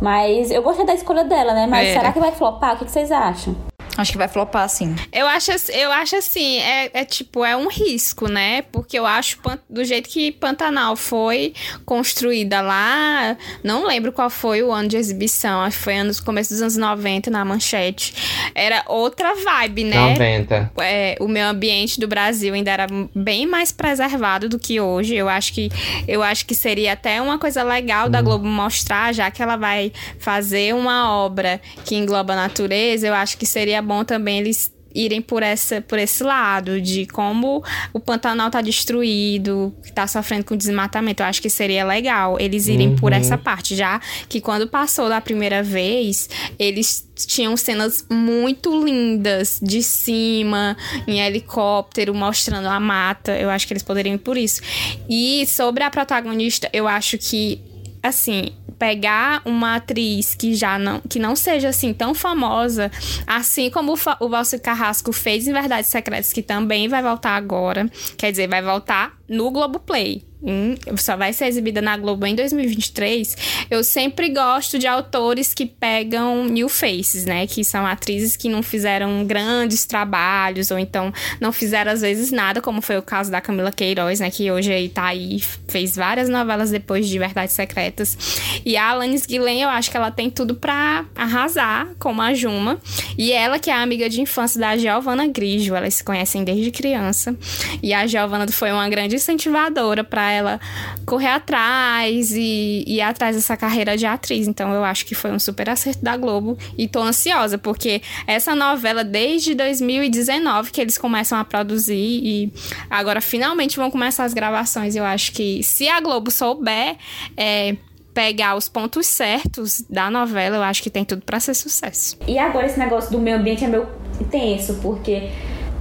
Mas 0.00 0.50
eu 0.50 0.62
gostei 0.62 0.84
da 0.84 0.94
escolha 0.94 1.22
dela, 1.24 1.52
né? 1.54 1.66
Mas 1.68 1.88
É. 1.88 1.92
será 1.92 2.10
que 2.12 2.18
vai 2.18 2.32
flopar? 2.32 2.74
O 2.74 2.78
que 2.78 2.90
vocês 2.90 3.12
acham? 3.12 3.54
Acho 3.96 4.12
que 4.12 4.18
vai 4.18 4.28
flopar, 4.28 4.68
sim. 4.68 4.94
Eu 5.12 5.26
acho, 5.26 5.50
eu 5.72 5.90
acho 5.90 6.16
assim, 6.16 6.58
é, 6.58 6.90
é 6.92 7.04
tipo, 7.04 7.44
é 7.44 7.56
um 7.56 7.68
risco, 7.68 8.28
né? 8.28 8.62
Porque 8.62 8.98
eu 8.98 9.06
acho 9.06 9.38
do 9.68 9.84
jeito 9.84 10.08
que 10.08 10.32
Pantanal 10.32 10.96
foi 10.96 11.54
construída 11.84 12.60
lá, 12.60 13.36
não 13.62 13.86
lembro 13.86 14.12
qual 14.12 14.28
foi 14.28 14.62
o 14.62 14.72
ano 14.72 14.88
de 14.88 14.96
exibição, 14.96 15.60
acho 15.62 15.78
que 15.78 15.84
foi 15.84 15.96
anos, 15.96 16.20
começo 16.20 16.50
dos 16.50 16.60
anos 16.60 16.76
90 16.76 17.30
na 17.30 17.44
manchete. 17.44 18.14
Era 18.54 18.84
outra 18.86 19.34
vibe, 19.34 19.84
né? 19.84 20.10
90. 20.10 20.72
é, 20.80 21.16
o 21.20 21.28
meio 21.28 21.46
ambiente 21.46 21.98
do 21.98 22.06
Brasil 22.06 22.54
ainda 22.54 22.70
era 22.70 22.86
bem 23.14 23.46
mais 23.46 23.72
preservado 23.72 24.48
do 24.48 24.58
que 24.58 24.80
hoje. 24.80 25.14
Eu 25.14 25.28
acho 25.28 25.52
que 25.52 25.70
eu 26.06 26.22
acho 26.22 26.44
que 26.46 26.54
seria 26.54 26.92
até 26.92 27.20
uma 27.20 27.38
coisa 27.38 27.62
legal 27.62 28.08
da 28.08 28.20
Globo 28.20 28.46
mostrar, 28.46 29.14
já 29.14 29.30
que 29.30 29.42
ela 29.42 29.56
vai 29.56 29.92
fazer 30.18 30.74
uma 30.74 31.12
obra 31.12 31.60
que 31.84 31.94
engloba 31.94 32.32
a 32.32 32.36
natureza, 32.36 33.06
eu 33.06 33.14
acho 33.14 33.36
que 33.38 33.46
seria 33.46 33.82
bom 33.86 34.04
também 34.04 34.38
eles 34.40 34.74
irem 34.98 35.20
por 35.20 35.42
essa 35.42 35.82
por 35.82 35.98
esse 35.98 36.24
lado 36.24 36.80
de 36.80 37.04
como 37.04 37.62
o 37.92 38.00
Pantanal 38.00 38.50
tá 38.50 38.62
destruído, 38.62 39.74
que 39.84 39.92
tá 39.92 40.06
sofrendo 40.06 40.44
com 40.46 40.56
desmatamento. 40.56 41.22
Eu 41.22 41.26
acho 41.26 41.42
que 41.42 41.50
seria 41.50 41.84
legal 41.84 42.38
eles 42.40 42.66
irem 42.66 42.96
por 42.96 43.12
Uhum. 43.12 43.18
essa 43.18 43.36
parte, 43.36 43.76
já 43.76 44.00
que 44.26 44.40
quando 44.40 44.66
passou 44.66 45.10
da 45.10 45.20
primeira 45.20 45.62
vez, 45.62 46.30
eles 46.58 47.06
tinham 47.26 47.54
cenas 47.58 48.06
muito 48.10 48.82
lindas 48.82 49.60
de 49.62 49.82
cima, 49.82 50.74
em 51.06 51.20
helicóptero, 51.20 52.14
mostrando 52.14 52.66
a 52.68 52.80
mata. 52.80 53.36
Eu 53.36 53.50
acho 53.50 53.66
que 53.66 53.74
eles 53.74 53.82
poderiam 53.82 54.14
ir 54.14 54.18
por 54.18 54.38
isso. 54.38 54.62
E 55.10 55.44
sobre 55.46 55.84
a 55.84 55.90
protagonista, 55.90 56.70
eu 56.72 56.88
acho 56.88 57.18
que 57.18 57.60
assim, 58.02 58.50
pegar 58.78 59.42
uma 59.44 59.76
atriz 59.76 60.34
que 60.34 60.54
já 60.54 60.78
não, 60.78 61.00
que 61.00 61.18
não 61.18 61.34
seja 61.34 61.68
assim 61.68 61.94
tão 61.94 62.14
famosa, 62.14 62.90
assim 63.26 63.70
como 63.70 63.94
o, 63.94 63.96
o 64.20 64.60
Carrasco 64.60 65.12
fez 65.12 65.46
em 65.46 65.52
Verdades 65.52 65.88
Secretas, 65.90 66.32
que 66.32 66.42
também 66.42 66.88
vai 66.88 67.02
voltar 67.02 67.36
agora, 67.36 67.90
quer 68.16 68.30
dizer, 68.30 68.48
vai 68.48 68.62
voltar 68.62 69.15
no 69.28 69.50
Globoplay. 69.50 70.22
Hum, 70.42 70.74
só 70.96 71.16
vai 71.16 71.32
ser 71.32 71.46
exibida 71.46 71.80
na 71.80 71.96
Globo 71.96 72.26
em 72.26 72.34
2023. 72.34 73.36
Eu 73.70 73.82
sempre 73.82 74.28
gosto 74.28 74.78
de 74.78 74.86
autores 74.86 75.54
que 75.54 75.64
pegam 75.64 76.44
new 76.44 76.68
faces, 76.68 77.24
né? 77.24 77.46
Que 77.46 77.64
são 77.64 77.86
atrizes 77.86 78.36
que 78.36 78.48
não 78.48 78.62
fizeram 78.62 79.24
grandes 79.24 79.86
trabalhos, 79.86 80.70
ou 80.70 80.78
então 80.78 81.12
não 81.40 81.50
fizeram 81.52 81.90
às 81.90 82.02
vezes 82.02 82.30
nada, 82.30 82.60
como 82.60 82.82
foi 82.82 82.98
o 82.98 83.02
caso 83.02 83.30
da 83.30 83.40
Camila 83.40 83.72
Queiroz, 83.72 84.20
né? 84.20 84.30
Que 84.30 84.50
hoje 84.50 84.72
aí 84.72 84.88
tá 84.88 85.06
aí, 85.06 85.40
fez 85.66 85.96
várias 85.96 86.28
novelas 86.28 86.70
depois 86.70 87.08
de 87.08 87.18
Verdades 87.18 87.54
Secretas. 87.54 88.16
E 88.64 88.76
a 88.76 88.90
Alanis 88.90 89.26
Guilhem, 89.26 89.62
eu 89.62 89.68
acho 89.70 89.90
que 89.90 89.96
ela 89.96 90.10
tem 90.10 90.30
tudo 90.30 90.54
pra 90.54 91.06
arrasar, 91.16 91.88
como 91.98 92.20
a 92.20 92.34
Juma. 92.34 92.78
E 93.16 93.32
ela, 93.32 93.58
que 93.58 93.70
é 93.70 93.74
amiga 93.74 94.08
de 94.08 94.20
infância 94.20 94.60
da 94.60 94.76
Giovanna 94.76 95.26
Grigio, 95.26 95.74
elas 95.74 95.94
se 95.94 96.04
conhecem 96.04 96.44
desde 96.44 96.70
criança. 96.70 97.34
E 97.82 97.94
a 97.94 98.06
Giovanna 98.06 98.46
foi 98.48 98.70
uma 98.70 98.88
grande 98.88 99.15
incentivadora 99.16 100.04
pra 100.04 100.30
ela 100.30 100.60
correr 101.04 101.28
atrás 101.28 102.32
e 102.32 102.84
ir 102.86 103.00
atrás 103.00 103.36
dessa 103.36 103.56
carreira 103.56 103.96
de 103.96 104.06
atriz. 104.06 104.46
Então 104.46 104.72
eu 104.72 104.84
acho 104.84 105.04
que 105.04 105.14
foi 105.14 105.30
um 105.32 105.38
super 105.38 105.68
acerto 105.68 106.04
da 106.04 106.16
Globo. 106.16 106.56
E 106.76 106.86
tô 106.86 107.02
ansiosa, 107.02 107.58
porque 107.58 108.02
essa 108.26 108.54
novela, 108.54 109.02
desde 109.02 109.54
2019, 109.54 110.70
que 110.70 110.80
eles 110.80 110.98
começam 110.98 111.38
a 111.38 111.44
produzir 111.44 111.94
e 111.94 112.52
agora 112.88 113.20
finalmente 113.20 113.76
vão 113.76 113.90
começar 113.90 114.24
as 114.24 114.34
gravações. 114.34 114.94
Eu 114.94 115.04
acho 115.04 115.32
que 115.32 115.62
se 115.62 115.88
a 115.88 116.00
Globo 116.00 116.30
souber. 116.30 116.96
é, 117.36 117.76
Pegar 118.14 118.56
os 118.56 118.66
pontos 118.66 119.06
certos 119.06 119.82
da 119.90 120.10
novela, 120.10 120.56
eu 120.56 120.62
acho 120.62 120.82
que 120.82 120.88
tem 120.88 121.04
tudo 121.04 121.20
pra 121.20 121.38
ser 121.38 121.52
sucesso. 121.52 122.16
E 122.26 122.38
agora 122.38 122.64
esse 122.64 122.78
negócio 122.78 123.10
do 123.12 123.18
meio 123.18 123.36
ambiente 123.36 123.62
é 123.62 123.68
meio 123.68 123.86
tenso, 124.30 124.78
porque 124.80 125.28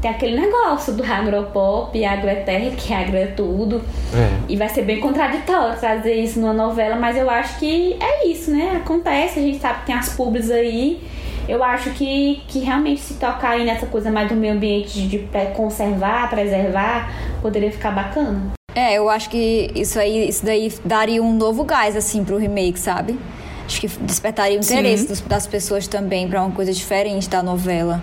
tem 0.06 0.12
aquele 0.12 0.40
negócio 0.40 0.94
do 0.94 1.04
agropop, 1.04 2.06
agro 2.06 2.30
é 2.30 2.36
terra, 2.36 2.70
que 2.78 2.94
agro 2.94 3.18
é 3.18 3.26
tudo. 3.26 3.82
É. 4.14 4.30
E 4.48 4.56
vai 4.56 4.70
ser 4.70 4.84
bem 4.84 5.00
contraditório 5.00 5.80
trazer 5.80 6.14
isso 6.14 6.40
numa 6.40 6.54
novela, 6.54 6.96
mas 6.96 7.18
eu 7.18 7.28
acho 7.28 7.58
que 7.58 7.98
é 8.00 8.28
isso, 8.28 8.52
né? 8.52 8.80
Acontece, 8.84 9.40
a 9.40 9.42
gente 9.42 9.58
sabe 9.58 9.80
que 9.80 9.86
tem 9.88 9.96
as 9.96 10.10
pubs 10.10 10.52
aí. 10.52 11.02
Eu 11.50 11.64
acho 11.64 11.90
que, 11.92 12.42
que 12.48 12.60
realmente 12.60 13.02
se 13.02 13.16
tocar 13.16 13.52
aí 13.52 13.66
nessa 13.66 13.88
coisa 13.88 14.12
mais 14.12 14.30
do 14.30 14.36
meio 14.36 14.54
ambiente 14.54 15.08
de 15.08 15.28
conservar, 15.56 16.30
preservar, 16.30 17.12
poderia 17.42 17.72
ficar 17.72 17.90
bacana. 17.92 18.52
É, 18.76 18.94
eu 18.94 19.10
acho 19.10 19.30
que 19.30 19.72
isso 19.74 19.98
aí, 20.00 20.28
isso 20.30 20.46
daí 20.46 20.72
daria 20.84 21.22
um 21.24 21.34
novo 21.34 21.64
gás, 21.64 21.96
assim, 21.96 22.24
pro 22.24 22.38
remake, 22.38 22.80
sabe? 22.80 23.18
Acho 23.66 23.82
que 23.82 23.88
despertaria 23.88 24.60
o 24.60 24.62
interesse 24.62 25.08
dos- 25.08 25.22
das 25.22 25.48
pessoas 25.48 25.88
também 25.88 26.28
pra 26.28 26.42
uma 26.44 26.52
coisa 26.52 26.72
diferente 26.72 27.28
da 27.28 27.42
novela. 27.42 28.00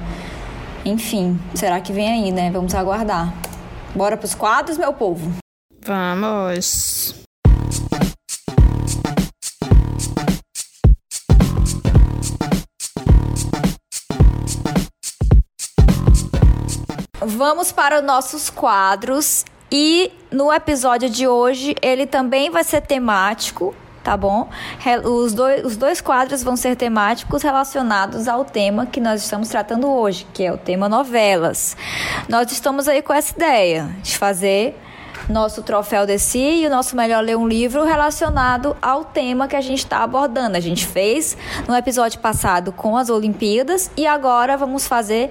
Enfim, 0.85 1.39
será 1.55 1.81
que 1.81 1.93
vem 1.93 2.09
aí, 2.09 2.33
né? 2.33 2.51
Vamos 2.51 2.75
aguardar. 2.75 3.33
Bora 3.95 4.17
pros 4.17 4.35
quadros, 4.35 4.77
meu 4.77 4.93
povo? 4.93 5.31
Vamos! 5.85 7.15
Vamos 17.25 17.71
para 17.71 18.01
os 18.01 18.05
nossos 18.05 18.51
quadros 18.51 19.45
e 19.71 20.11
no 20.33 20.53
episódio 20.53 21.09
de 21.09 21.29
hoje 21.29 21.77
ele 21.81 22.05
também 22.05 22.51
vai 22.51 22.65
ser 22.65 22.81
temático, 22.81 23.73
tá 24.03 24.17
bom? 24.17 24.49
Os 25.05 25.33
dois, 25.33 25.65
os 25.65 25.77
dois 25.77 26.01
quadros 26.01 26.43
vão 26.43 26.57
ser 26.57 26.77
temáticos 26.77 27.43
relacionados 27.43 28.29
ao 28.29 28.45
tema 28.45 28.87
que 28.87 29.01
nós 29.01 29.23
estamos 29.23 29.49
tratando 29.49 29.89
hoje, 29.89 30.27
que 30.33 30.43
é 30.43 30.53
o 30.53 30.59
tema 30.59 30.89
novelas. 30.89 31.77
Nós 32.29 32.51
estamos 32.53 32.89
aí 32.89 33.03
com 33.03 33.13
essa 33.13 33.35
ideia 33.35 33.89
de 34.03 34.19
fazer 34.19 34.77
nosso 35.29 35.63
troféu 35.63 36.07
de 36.07 36.19
si 36.19 36.63
e 36.63 36.67
o 36.67 36.71
nosso 36.71 36.97
melhor 36.97 37.23
ler 37.23 37.37
um 37.37 37.47
livro 37.47 37.85
relacionado 37.85 38.77
ao 38.81 39.05
tema 39.05 39.49
que 39.49 39.57
a 39.57 39.61
gente 39.61 39.79
está 39.79 39.99
abordando. 39.99 40.57
A 40.57 40.61
gente 40.61 40.87
fez 40.87 41.37
no 41.67 41.75
episódio 41.75 42.21
passado 42.21 42.73
com 42.73 42.97
as 42.97 43.11
Olimpíadas 43.11 43.91
e 43.97 44.07
agora 44.07 44.57
vamos 44.57 44.87
fazer 44.87 45.31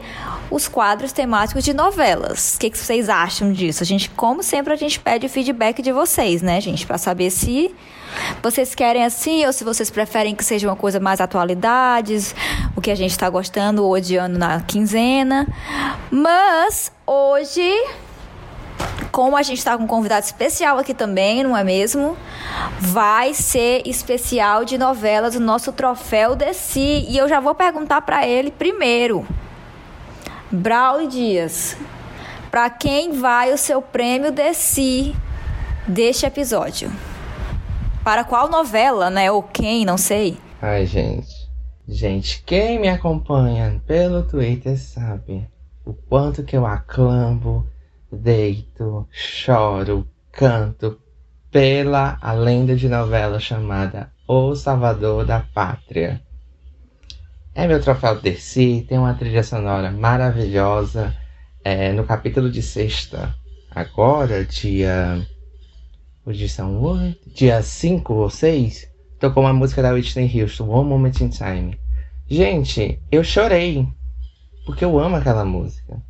os 0.49 0.67
quadros 0.67 1.11
temáticos 1.11 1.63
de 1.63 1.73
novelas. 1.73 2.55
O 2.55 2.59
que, 2.59 2.69
que 2.69 2.77
vocês 2.77 3.09
acham 3.09 3.51
disso? 3.51 3.83
A 3.83 3.85
gente, 3.85 4.09
como 4.09 4.43
sempre, 4.43 4.73
a 4.73 4.77
gente 4.77 4.99
pede 4.99 5.27
feedback 5.27 5.81
de 5.81 5.91
vocês, 5.91 6.41
né, 6.41 6.59
gente, 6.59 6.85
para 6.85 6.97
saber 6.97 7.29
se 7.29 7.73
vocês 8.41 8.75
querem 8.75 9.05
assim 9.05 9.45
ou 9.45 9.53
se 9.53 9.63
vocês 9.63 9.89
preferem 9.89 10.35
que 10.35 10.43
seja 10.43 10.67
uma 10.67 10.75
coisa 10.75 10.99
mais 10.99 11.21
atualidades, 11.21 12.35
o 12.75 12.81
que 12.81 12.91
a 12.91 12.95
gente 12.95 13.11
está 13.11 13.29
gostando 13.29 13.83
ou 13.83 13.93
odiando 13.93 14.37
na 14.37 14.61
quinzena. 14.61 15.47
Mas 16.09 16.91
hoje 17.05 17.71
como 19.11 19.35
a 19.35 19.43
gente 19.43 19.57
está 19.57 19.77
com 19.77 19.83
um 19.83 19.87
convidado 19.87 20.25
especial 20.25 20.77
aqui 20.77 20.93
também, 20.93 21.43
não 21.43 21.55
é 21.55 21.63
mesmo? 21.63 22.15
Vai 22.79 23.33
ser 23.33 23.81
especial 23.85 24.63
de 24.63 24.77
novelas 24.77 25.35
o 25.35 25.39
nosso 25.39 25.71
troféu 25.71 26.35
Desi. 26.35 27.05
E 27.07 27.17
eu 27.17 27.27
já 27.27 27.39
vou 27.39 27.53
perguntar 27.53 28.01
para 28.01 28.25
ele 28.25 28.51
primeiro. 28.51 29.27
Braulio 30.49 31.07
Dias, 31.07 31.77
para 32.49 32.69
quem 32.69 33.11
vai 33.11 33.53
o 33.53 33.57
seu 33.57 33.81
prêmio 33.81 34.31
Desi 34.31 35.15
deste 35.87 36.25
episódio? 36.25 36.91
Para 38.03 38.23
qual 38.23 38.49
novela, 38.49 39.09
né? 39.09 39.31
Ou 39.31 39.43
quem, 39.43 39.85
não 39.85 39.97
sei. 39.97 40.37
Ai, 40.61 40.85
gente. 40.85 41.41
Gente, 41.87 42.41
quem 42.45 42.79
me 42.79 42.87
acompanha 42.87 43.81
pelo 43.85 44.23
Twitter 44.23 44.79
sabe 44.79 45.47
o 45.85 45.93
quanto 45.93 46.43
que 46.43 46.55
eu 46.55 46.65
aclamo, 46.65 47.65
deito, 48.11 49.07
choro, 49.11 50.07
canto 50.31 50.99
pela 51.49 52.17
a 52.21 52.33
lenda 52.33 52.75
de 52.75 52.87
novela 52.87 53.39
chamada 53.39 54.11
O 54.27 54.55
Salvador 54.55 55.25
da 55.25 55.39
Pátria. 55.39 56.21
É 57.53 57.67
meu 57.67 57.81
troféu 57.81 58.19
Dercy, 58.21 58.85
tem 58.87 58.97
uma 58.97 59.13
trilha 59.13 59.43
sonora 59.43 59.91
maravilhosa. 59.91 61.15
É, 61.63 61.91
no 61.91 62.03
capítulo 62.05 62.49
de 62.49 62.61
sexta, 62.61 63.35
agora, 63.69 64.43
dia. 64.45 65.25
Hoje 66.25 66.47
são 66.49 66.81
oito, 66.81 67.29
dia 67.29 67.61
5 67.61 68.13
ou 68.13 68.29
6, 68.29 68.87
tocou 69.19 69.43
uma 69.43 69.53
música 69.53 69.81
da 69.81 69.91
Whitney 69.91 70.41
Houston, 70.41 70.69
One 70.69 70.89
Moment 70.89 71.19
in 71.21 71.29
Time. 71.29 71.79
Gente, 72.27 73.01
eu 73.11 73.23
chorei. 73.23 73.87
Porque 74.65 74.85
eu 74.85 74.97
amo 74.97 75.17
aquela 75.17 75.43
música. 75.43 76.01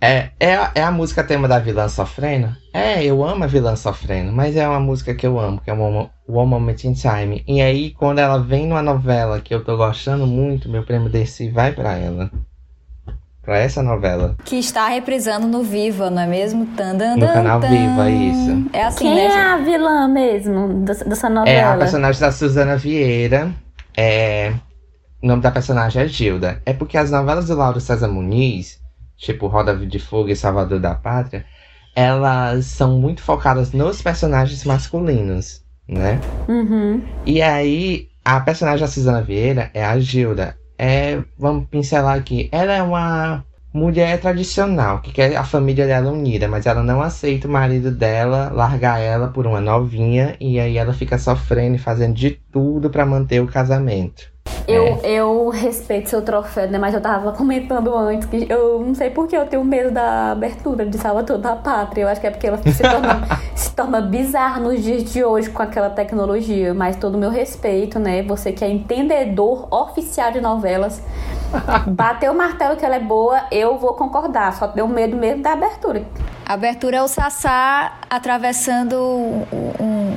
É, 0.00 0.28
é, 0.38 0.54
a- 0.54 0.70
é 0.76 0.82
a 0.82 0.90
música 0.92 1.24
tema 1.24 1.48
da 1.48 1.58
vilã 1.58 1.88
sofrendo? 1.88 2.54
É, 2.72 3.02
eu 3.04 3.24
amo 3.24 3.42
a 3.42 3.46
vilã 3.48 3.74
sofrendo, 3.74 4.30
mas 4.32 4.54
é 4.56 4.66
uma 4.68 4.78
música 4.78 5.12
que 5.12 5.26
eu 5.26 5.40
amo, 5.40 5.60
que 5.60 5.68
é 5.70 5.74
One, 5.74 6.08
One 6.28 6.48
Moment 6.50 6.76
in 6.84 6.92
Time. 6.92 7.42
E 7.48 7.60
aí, 7.60 7.90
quando 7.90 8.20
ela 8.20 8.38
vem 8.38 8.66
numa 8.68 8.82
novela 8.82 9.40
que 9.40 9.52
eu 9.52 9.64
tô 9.64 9.76
gostando 9.76 10.24
muito, 10.26 10.68
meu 10.68 10.84
prêmio 10.84 11.08
desse 11.10 11.50
vai 11.50 11.72
pra 11.72 11.96
ela. 11.96 12.30
Pra 13.42 13.58
essa 13.58 13.82
novela. 13.82 14.36
Que 14.44 14.56
está 14.56 14.86
reprisando 14.88 15.48
no 15.48 15.62
Viva, 15.62 16.10
não 16.10 16.22
é 16.22 16.26
mesmo? 16.26 16.66
Tan, 16.76 16.94
dan, 16.94 17.14
No 17.16 17.20
dan, 17.26 17.32
canal 17.32 17.58
dan. 17.60 17.68
Viva, 17.68 18.10
isso. 18.10 18.70
É 18.74 18.84
assim, 18.84 19.04
Quem 19.06 19.14
né? 19.16 19.24
é 19.24 19.30
gente? 19.30 19.40
a 19.40 19.56
vilã 19.56 20.06
mesmo 20.06 20.68
dessa 20.84 21.04
dessa 21.04 21.28
novela? 21.30 21.58
É 21.58 21.64
a 21.64 21.76
personagem 21.76 22.20
da 22.20 22.30
Suzana 22.30 22.76
Vieira. 22.76 23.50
É. 23.96 24.52
O 25.20 25.26
nome 25.26 25.42
da 25.42 25.50
personagem 25.50 26.02
é 26.02 26.06
Gilda. 26.06 26.60
É 26.64 26.72
porque 26.72 26.96
as 26.98 27.10
novelas 27.10 27.46
do 27.48 27.56
Lauro 27.56 27.80
César 27.80 28.06
Muniz, 28.06 28.77
tipo 29.18 29.48
Roda 29.48 29.76
de 29.76 29.98
Fogo 29.98 30.30
e 30.30 30.36
Salvador 30.36 30.80
da 30.80 30.94
Pátria, 30.94 31.44
elas 31.94 32.66
são 32.66 32.98
muito 32.98 33.20
focadas 33.20 33.72
nos 33.72 34.00
personagens 34.00 34.64
masculinos, 34.64 35.64
né? 35.86 36.20
Uhum. 36.48 37.02
E 37.26 37.42
aí, 37.42 38.08
a 38.24 38.40
personagem 38.40 38.80
da 38.80 38.86
Suzana 38.86 39.20
Vieira 39.20 39.70
é 39.74 39.84
a 39.84 39.98
Gilda. 39.98 40.56
É, 40.78 41.20
vamos 41.36 41.66
pincelar 41.68 42.16
aqui. 42.16 42.48
Ela 42.52 42.74
é 42.74 42.82
uma 42.82 43.44
mulher 43.74 44.18
tradicional, 44.20 45.00
que 45.00 45.12
quer 45.12 45.36
a 45.36 45.44
família 45.44 45.86
dela 45.86 46.10
unida, 46.10 46.48
mas 46.48 46.66
ela 46.66 46.82
não 46.82 47.02
aceita 47.02 47.46
o 47.46 47.50
marido 47.50 47.90
dela 47.90 48.50
largar 48.52 49.00
ela 49.00 49.28
por 49.28 49.46
uma 49.46 49.60
novinha, 49.60 50.36
e 50.40 50.58
aí 50.58 50.78
ela 50.78 50.92
fica 50.94 51.18
sofrendo 51.18 51.76
e 51.76 51.80
fazendo 51.80 52.14
de 52.14 52.30
tudo 52.52 52.88
pra 52.88 53.04
manter 53.04 53.40
o 53.40 53.46
casamento. 53.46 54.32
Eu, 54.68 55.00
eu 55.02 55.48
respeito 55.48 56.10
seu 56.10 56.20
troféu, 56.20 56.68
né? 56.70 56.76
Mas 56.76 56.92
eu 56.92 57.00
tava 57.00 57.32
comentando 57.32 57.96
antes 57.96 58.28
que 58.28 58.46
eu 58.50 58.80
não 58.84 58.94
sei 58.94 59.08
por 59.08 59.26
que 59.26 59.34
eu 59.34 59.46
tenho 59.46 59.64
medo 59.64 59.90
da 59.90 60.32
abertura 60.32 60.84
de 60.84 60.98
Salvador 60.98 61.38
da 61.38 61.56
Pátria. 61.56 62.02
Eu 62.02 62.08
acho 62.08 62.20
que 62.20 62.26
é 62.26 62.30
porque 62.30 62.46
ela 62.46 62.58
se 62.58 62.82
torna, 62.82 63.26
se 63.56 63.74
torna 63.74 64.02
bizarra 64.02 64.60
nos 64.60 64.82
dias 64.82 65.04
de 65.04 65.24
hoje 65.24 65.48
com 65.48 65.62
aquela 65.62 65.88
tecnologia. 65.88 66.74
Mas 66.74 66.96
todo 66.96 67.14
o 67.14 67.18
meu 67.18 67.30
respeito, 67.30 67.98
né? 67.98 68.22
Você 68.24 68.52
que 68.52 68.62
é 68.62 68.68
entendedor 68.68 69.66
oficial 69.72 70.30
de 70.30 70.40
novelas, 70.40 71.02
bateu 71.88 72.32
o 72.32 72.36
martelo 72.36 72.76
que 72.76 72.84
ela 72.84 72.96
é 72.96 73.00
boa, 73.00 73.44
eu 73.50 73.78
vou 73.78 73.94
concordar. 73.94 74.52
Só 74.52 74.68
tenho 74.68 74.86
medo 74.86 75.16
mesmo 75.16 75.42
da 75.42 75.52
abertura. 75.52 76.04
A 76.44 76.52
abertura 76.52 76.98
é 76.98 77.02
o 77.02 77.08
Sassá 77.08 77.92
atravessando 78.10 78.96
um, 78.96 79.46
um, 79.80 80.16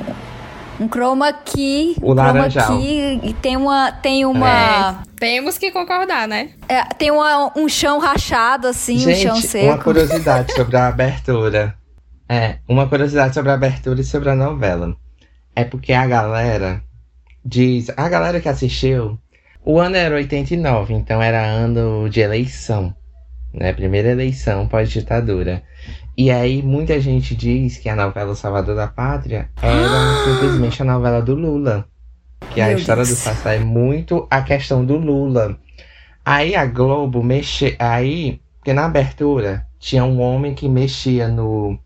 um 0.82 0.88
chroma 0.88 1.32
key. 1.32 1.94
O 2.02 2.12
um 2.12 2.14
chroma 2.14 2.32
laranjal. 2.32 2.78
key 2.78 3.20
e 3.22 3.34
tem 3.34 3.56
uma. 3.56 3.92
Tem 3.92 4.26
uma. 4.26 5.02
Temos 5.16 5.56
que 5.56 5.70
concordar, 5.70 6.26
né? 6.26 6.50
é, 6.68 6.82
tem 6.94 7.10
uma, 7.10 7.52
um 7.56 7.68
chão 7.68 8.00
rachado, 8.00 8.66
assim, 8.66 8.96
um 8.96 9.14
chão 9.14 9.36
Gente, 9.36 9.46
seco. 9.46 9.66
uma 9.66 9.78
curiosidade 9.78 10.52
sobre 10.56 10.76
a 10.76 10.88
abertura. 10.88 11.76
É, 12.28 12.56
uma 12.68 12.88
curiosidade 12.88 13.34
sobre 13.34 13.50
a 13.50 13.54
abertura 13.54 14.00
e 14.00 14.04
sobre 14.04 14.30
a 14.30 14.34
novela. 14.34 14.96
É 15.54 15.64
porque 15.64 15.92
a 15.92 16.06
galera 16.06 16.82
diz. 17.44 17.90
A 17.96 18.08
galera 18.08 18.40
que 18.40 18.48
assistiu. 18.48 19.18
O 19.64 19.78
ano 19.78 19.94
era 19.94 20.16
89, 20.16 20.92
então 20.92 21.22
era 21.22 21.40
ano 21.40 22.08
de 22.08 22.20
eleição. 22.20 22.92
Né? 23.54 23.72
Primeira 23.72 24.08
eleição 24.08 24.66
pós-ditadura. 24.66 25.62
E 26.16 26.30
aí 26.30 26.62
muita 26.62 27.00
gente 27.00 27.34
diz 27.34 27.78
que 27.78 27.88
a 27.88 27.96
novela 27.96 28.34
Salvador 28.34 28.76
da 28.76 28.86
Pátria 28.86 29.48
era 29.60 30.24
simplesmente 30.24 30.82
a 30.82 30.84
novela 30.84 31.22
do 31.22 31.34
Lula. 31.34 31.86
Que 32.50 32.60
a 32.60 32.68
Meu 32.68 32.78
história 32.78 33.04
Deus. 33.04 33.16
do 33.18 33.22
Sassá 33.22 33.54
é 33.54 33.58
muito 33.58 34.26
a 34.30 34.42
questão 34.42 34.84
do 34.84 34.96
Lula. 34.96 35.56
Aí 36.24 36.54
a 36.54 36.66
Globo 36.66 37.22
mexe. 37.22 37.74
Aí, 37.78 38.40
porque 38.58 38.72
na 38.72 38.84
abertura 38.86 39.66
tinha 39.78 40.04
um 40.04 40.20
homem 40.20 40.54
que 40.54 40.68
mexia 40.68 41.28
no. 41.28 41.78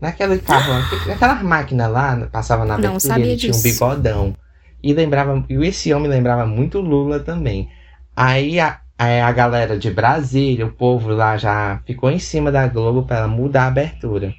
Naquele 0.00 0.38
carro, 0.38 0.74
naquela 1.06 1.42
máquina 1.42 1.86
lá, 1.86 2.28
passava 2.30 2.64
na 2.64 2.76
Não 2.78 2.90
abertura 2.90 2.96
e 2.98 3.00
sabia 3.00 3.26
ele 3.26 3.36
tinha 3.36 3.52
um 3.52 3.56
disso. 3.60 3.62
bigodão. 3.62 4.36
E 4.82 4.92
lembrava. 4.92 5.42
E 5.48 5.54
esse 5.66 5.92
homem 5.92 6.10
lembrava 6.10 6.46
muito 6.46 6.80
Lula 6.80 7.20
também. 7.20 7.68
Aí 8.14 8.60
a, 8.60 8.78
a, 8.98 9.26
a 9.26 9.32
galera 9.32 9.78
de 9.78 9.90
Brasília, 9.90 10.66
o 10.66 10.72
povo 10.72 11.10
lá 11.10 11.36
já 11.36 11.80
ficou 11.84 12.10
em 12.10 12.18
cima 12.18 12.50
da 12.50 12.66
Globo 12.66 13.02
para 13.02 13.18
ela 13.18 13.28
mudar 13.28 13.64
a 13.64 13.68
abertura. 13.68 14.34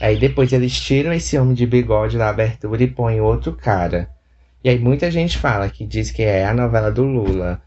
Aí 0.00 0.18
depois 0.18 0.52
eles 0.52 0.78
tiram 0.78 1.12
esse 1.12 1.38
homem 1.38 1.54
de 1.54 1.66
bigode 1.66 2.18
da 2.18 2.28
abertura 2.28 2.82
e 2.82 2.86
põem 2.86 3.20
outro 3.20 3.52
cara. 3.52 4.08
E 4.62 4.68
aí 4.68 4.78
muita 4.78 5.10
gente 5.10 5.38
fala 5.38 5.68
que 5.68 5.84
diz 5.84 6.10
que 6.10 6.22
é 6.22 6.46
a 6.46 6.54
novela 6.54 6.90
do 6.90 7.04
Lula. 7.04 7.60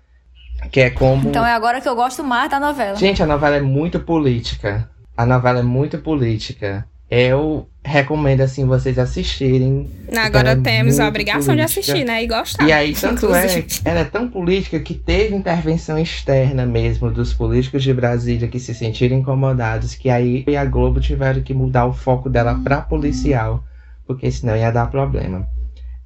Que 0.71 0.81
é 0.81 0.89
como. 0.89 1.29
Então 1.29 1.45
é 1.45 1.53
agora 1.53 1.79
que 1.79 1.87
eu 1.87 1.95
gosto 1.95 2.23
mais 2.23 2.49
da 2.49 2.59
novela. 2.59 2.95
Gente, 2.95 3.21
a 3.21 3.27
novela 3.27 3.57
é 3.57 3.61
muito 3.61 3.99
política. 3.99 4.89
A 5.15 5.25
novela 5.25 5.59
é 5.59 5.63
muito 5.63 5.99
política. 5.99 6.87
Eu 7.09 7.69
recomendo, 7.87 8.41
assim, 8.41 8.65
vocês 8.65 8.99
assistirem. 8.99 9.89
Agora 10.15 10.51
Ela 10.51 10.59
é 10.59 10.63
temos 10.63 10.99
a 10.99 11.07
obrigação 11.07 11.55
de 11.55 11.61
política. 11.61 11.79
assistir, 11.81 12.05
né? 12.05 12.23
E 12.23 12.27
gostar. 12.27 12.67
E 12.67 12.71
aí, 12.71 12.93
tanto 12.93 13.33
é, 13.33 13.45
inclusive. 13.45 13.81
ela 13.85 13.99
é 14.01 14.03
tão 14.03 14.27
política 14.29 14.79
que 14.79 14.93
teve 14.93 15.33
intervenção 15.35 15.97
externa 15.97 16.65
mesmo 16.65 17.09
dos 17.09 17.33
políticos 17.33 17.81
de 17.81 17.93
Brasília 17.93 18.47
que 18.47 18.59
se 18.59 18.73
sentiram 18.75 19.17
incomodados, 19.17 19.95
que 19.95 20.09
aí 20.09 20.43
e 20.45 20.57
a 20.57 20.65
Globo 20.65 20.99
tiveram 20.99 21.41
que 21.41 21.53
mudar 21.53 21.85
o 21.85 21.93
foco 21.93 22.29
dela 22.29 22.59
pra 22.63 22.81
policial, 22.81 23.63
porque 24.05 24.29
senão 24.29 24.55
ia 24.55 24.71
dar 24.71 24.91
problema. 24.91 25.47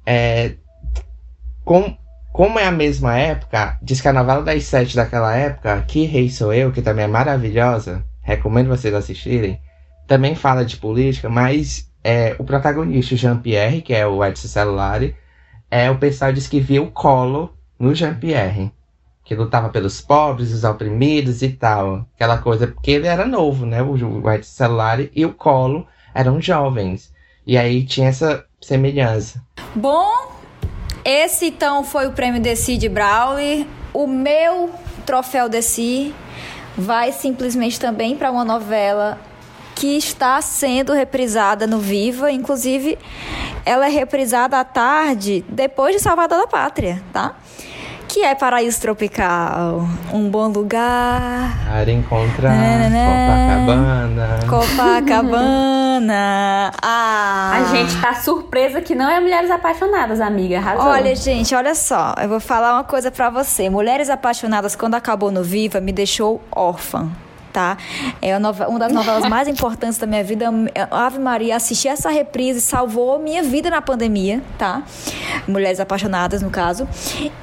É, 0.06 0.52
com, 1.64 1.96
como 2.32 2.58
é 2.58 2.64
a 2.64 2.72
mesma 2.72 3.16
época, 3.18 3.76
diz 3.82 4.00
que 4.00 4.08
a 4.08 4.12
novela 4.12 4.42
das 4.42 4.64
sete 4.64 4.94
daquela 4.94 5.36
época, 5.36 5.82
Que 5.86 6.04
Rei 6.06 6.30
Sou 6.30 6.52
Eu, 6.52 6.70
que 6.70 6.80
também 6.80 7.04
é 7.04 7.08
maravilhosa, 7.08 8.04
recomendo 8.22 8.68
vocês 8.68 8.94
assistirem, 8.94 9.58
também 10.12 10.34
fala 10.34 10.62
de 10.62 10.76
política, 10.76 11.30
mas 11.30 11.90
é, 12.04 12.36
o 12.38 12.44
protagonista, 12.44 13.16
Jean-Pierre, 13.16 13.80
que 13.80 13.94
é 13.94 14.06
o 14.06 14.22
Edson 14.22 14.46
Celulari, 14.46 15.16
é, 15.70 15.90
o 15.90 15.96
pessoal 15.96 16.30
diz 16.30 16.46
que 16.46 16.60
via 16.60 16.82
o 16.82 16.90
Colo 16.90 17.54
no 17.78 17.94
Jean-Pierre. 17.94 18.70
Que 19.24 19.34
lutava 19.34 19.70
pelos 19.70 20.02
pobres, 20.02 20.52
os 20.52 20.64
oprimidos 20.64 21.40
e 21.40 21.48
tal. 21.48 22.06
Aquela 22.14 22.36
coisa, 22.36 22.66
porque 22.66 22.90
ele 22.90 23.06
era 23.06 23.24
novo, 23.24 23.64
né? 23.64 23.82
O, 23.82 23.96
Edson 24.30 24.52
Celulari 24.52 25.10
e 25.16 25.24
o 25.24 25.32
Colo 25.32 25.86
eram 26.14 26.38
jovens. 26.42 27.10
E 27.46 27.56
aí 27.56 27.82
tinha 27.82 28.10
essa 28.10 28.44
semelhança. 28.60 29.42
Bom, 29.74 30.30
esse 31.06 31.46
então 31.46 31.82
foi 31.84 32.06
o 32.06 32.12
prêmio 32.12 32.38
Desi 32.42 32.76
de 32.76 32.90
Brawley. 32.90 33.66
O 33.94 34.06
meu 34.06 34.68
troféu 35.06 35.48
Desi 35.48 36.14
vai 36.76 37.12
simplesmente 37.12 37.80
também 37.80 38.14
para 38.14 38.30
uma 38.30 38.44
novela 38.44 39.18
que 39.82 39.96
está 39.96 40.40
sendo 40.40 40.92
reprisada 40.92 41.66
no 41.66 41.80
Viva. 41.80 42.30
Inclusive, 42.30 42.96
ela 43.66 43.86
é 43.86 43.88
reprisada 43.88 44.60
à 44.60 44.62
tarde, 44.62 45.44
depois 45.48 45.96
de 45.96 46.00
Salvador 46.00 46.38
da 46.38 46.46
Pátria, 46.46 47.02
tá? 47.12 47.34
Que 48.06 48.22
é 48.22 48.32
Paraíso 48.32 48.80
Tropical. 48.80 49.84
Um 50.12 50.30
bom 50.30 50.46
lugar. 50.46 51.58
Para 51.68 51.90
encontrar. 51.90 52.54
Copacabana. 53.58 54.38
Copacabana. 54.48 55.72
Ah. 56.82 57.52
A 57.54 57.64
gente 57.74 58.00
tá 58.00 58.14
surpresa 58.14 58.80
que 58.80 58.94
não 58.94 59.08
é 59.08 59.20
Mulheres 59.20 59.50
Apaixonadas, 59.50 60.20
amiga. 60.20 60.58
Arrasou. 60.58 60.86
Olha, 60.86 61.14
gente, 61.14 61.54
olha 61.54 61.74
só. 61.74 62.14
Eu 62.20 62.28
vou 62.28 62.40
falar 62.40 62.74
uma 62.74 62.84
coisa 62.84 63.10
pra 63.10 63.30
você. 63.30 63.70
Mulheres 63.70 64.10
Apaixonadas, 64.10 64.74
quando 64.74 64.94
acabou 64.94 65.30
no 65.30 65.42
Viva, 65.44 65.80
me 65.80 65.92
deixou 65.92 66.42
órfã. 66.50 67.10
Tá? 67.52 67.76
É 68.22 68.34
uma 68.36 68.78
das 68.78 68.92
novelas 68.92 69.28
mais 69.28 69.46
importantes 69.46 69.98
da 69.98 70.06
minha 70.06 70.24
vida. 70.24 70.46
Ave 70.90 71.18
Maria, 71.18 71.56
assistir 71.56 71.88
essa 71.88 72.08
reprise 72.08 72.62
salvou 72.62 73.18
minha 73.18 73.42
vida 73.42 73.68
na 73.68 73.82
pandemia, 73.82 74.42
tá? 74.56 74.82
Mulheres 75.46 75.78
Apaixonadas, 75.78 76.40
no 76.40 76.48
caso. 76.48 76.88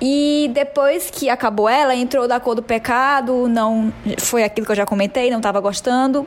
E 0.02 0.50
depois 0.52 1.12
que 1.12 1.30
acabou 1.30 1.70
ela, 1.70 1.94
entrou 1.94 2.28
da 2.28 2.40
cor 2.40 2.56
do 2.56 2.64
pecado, 2.64 3.48
não 3.48 3.94
foi 4.18 4.44
aquilo 4.44 4.66
que 4.66 4.72
eu 4.72 4.76
já 4.76 4.86
comentei, 4.86 5.30
não 5.30 5.40
tava 5.40 5.60
gostando. 5.60 6.26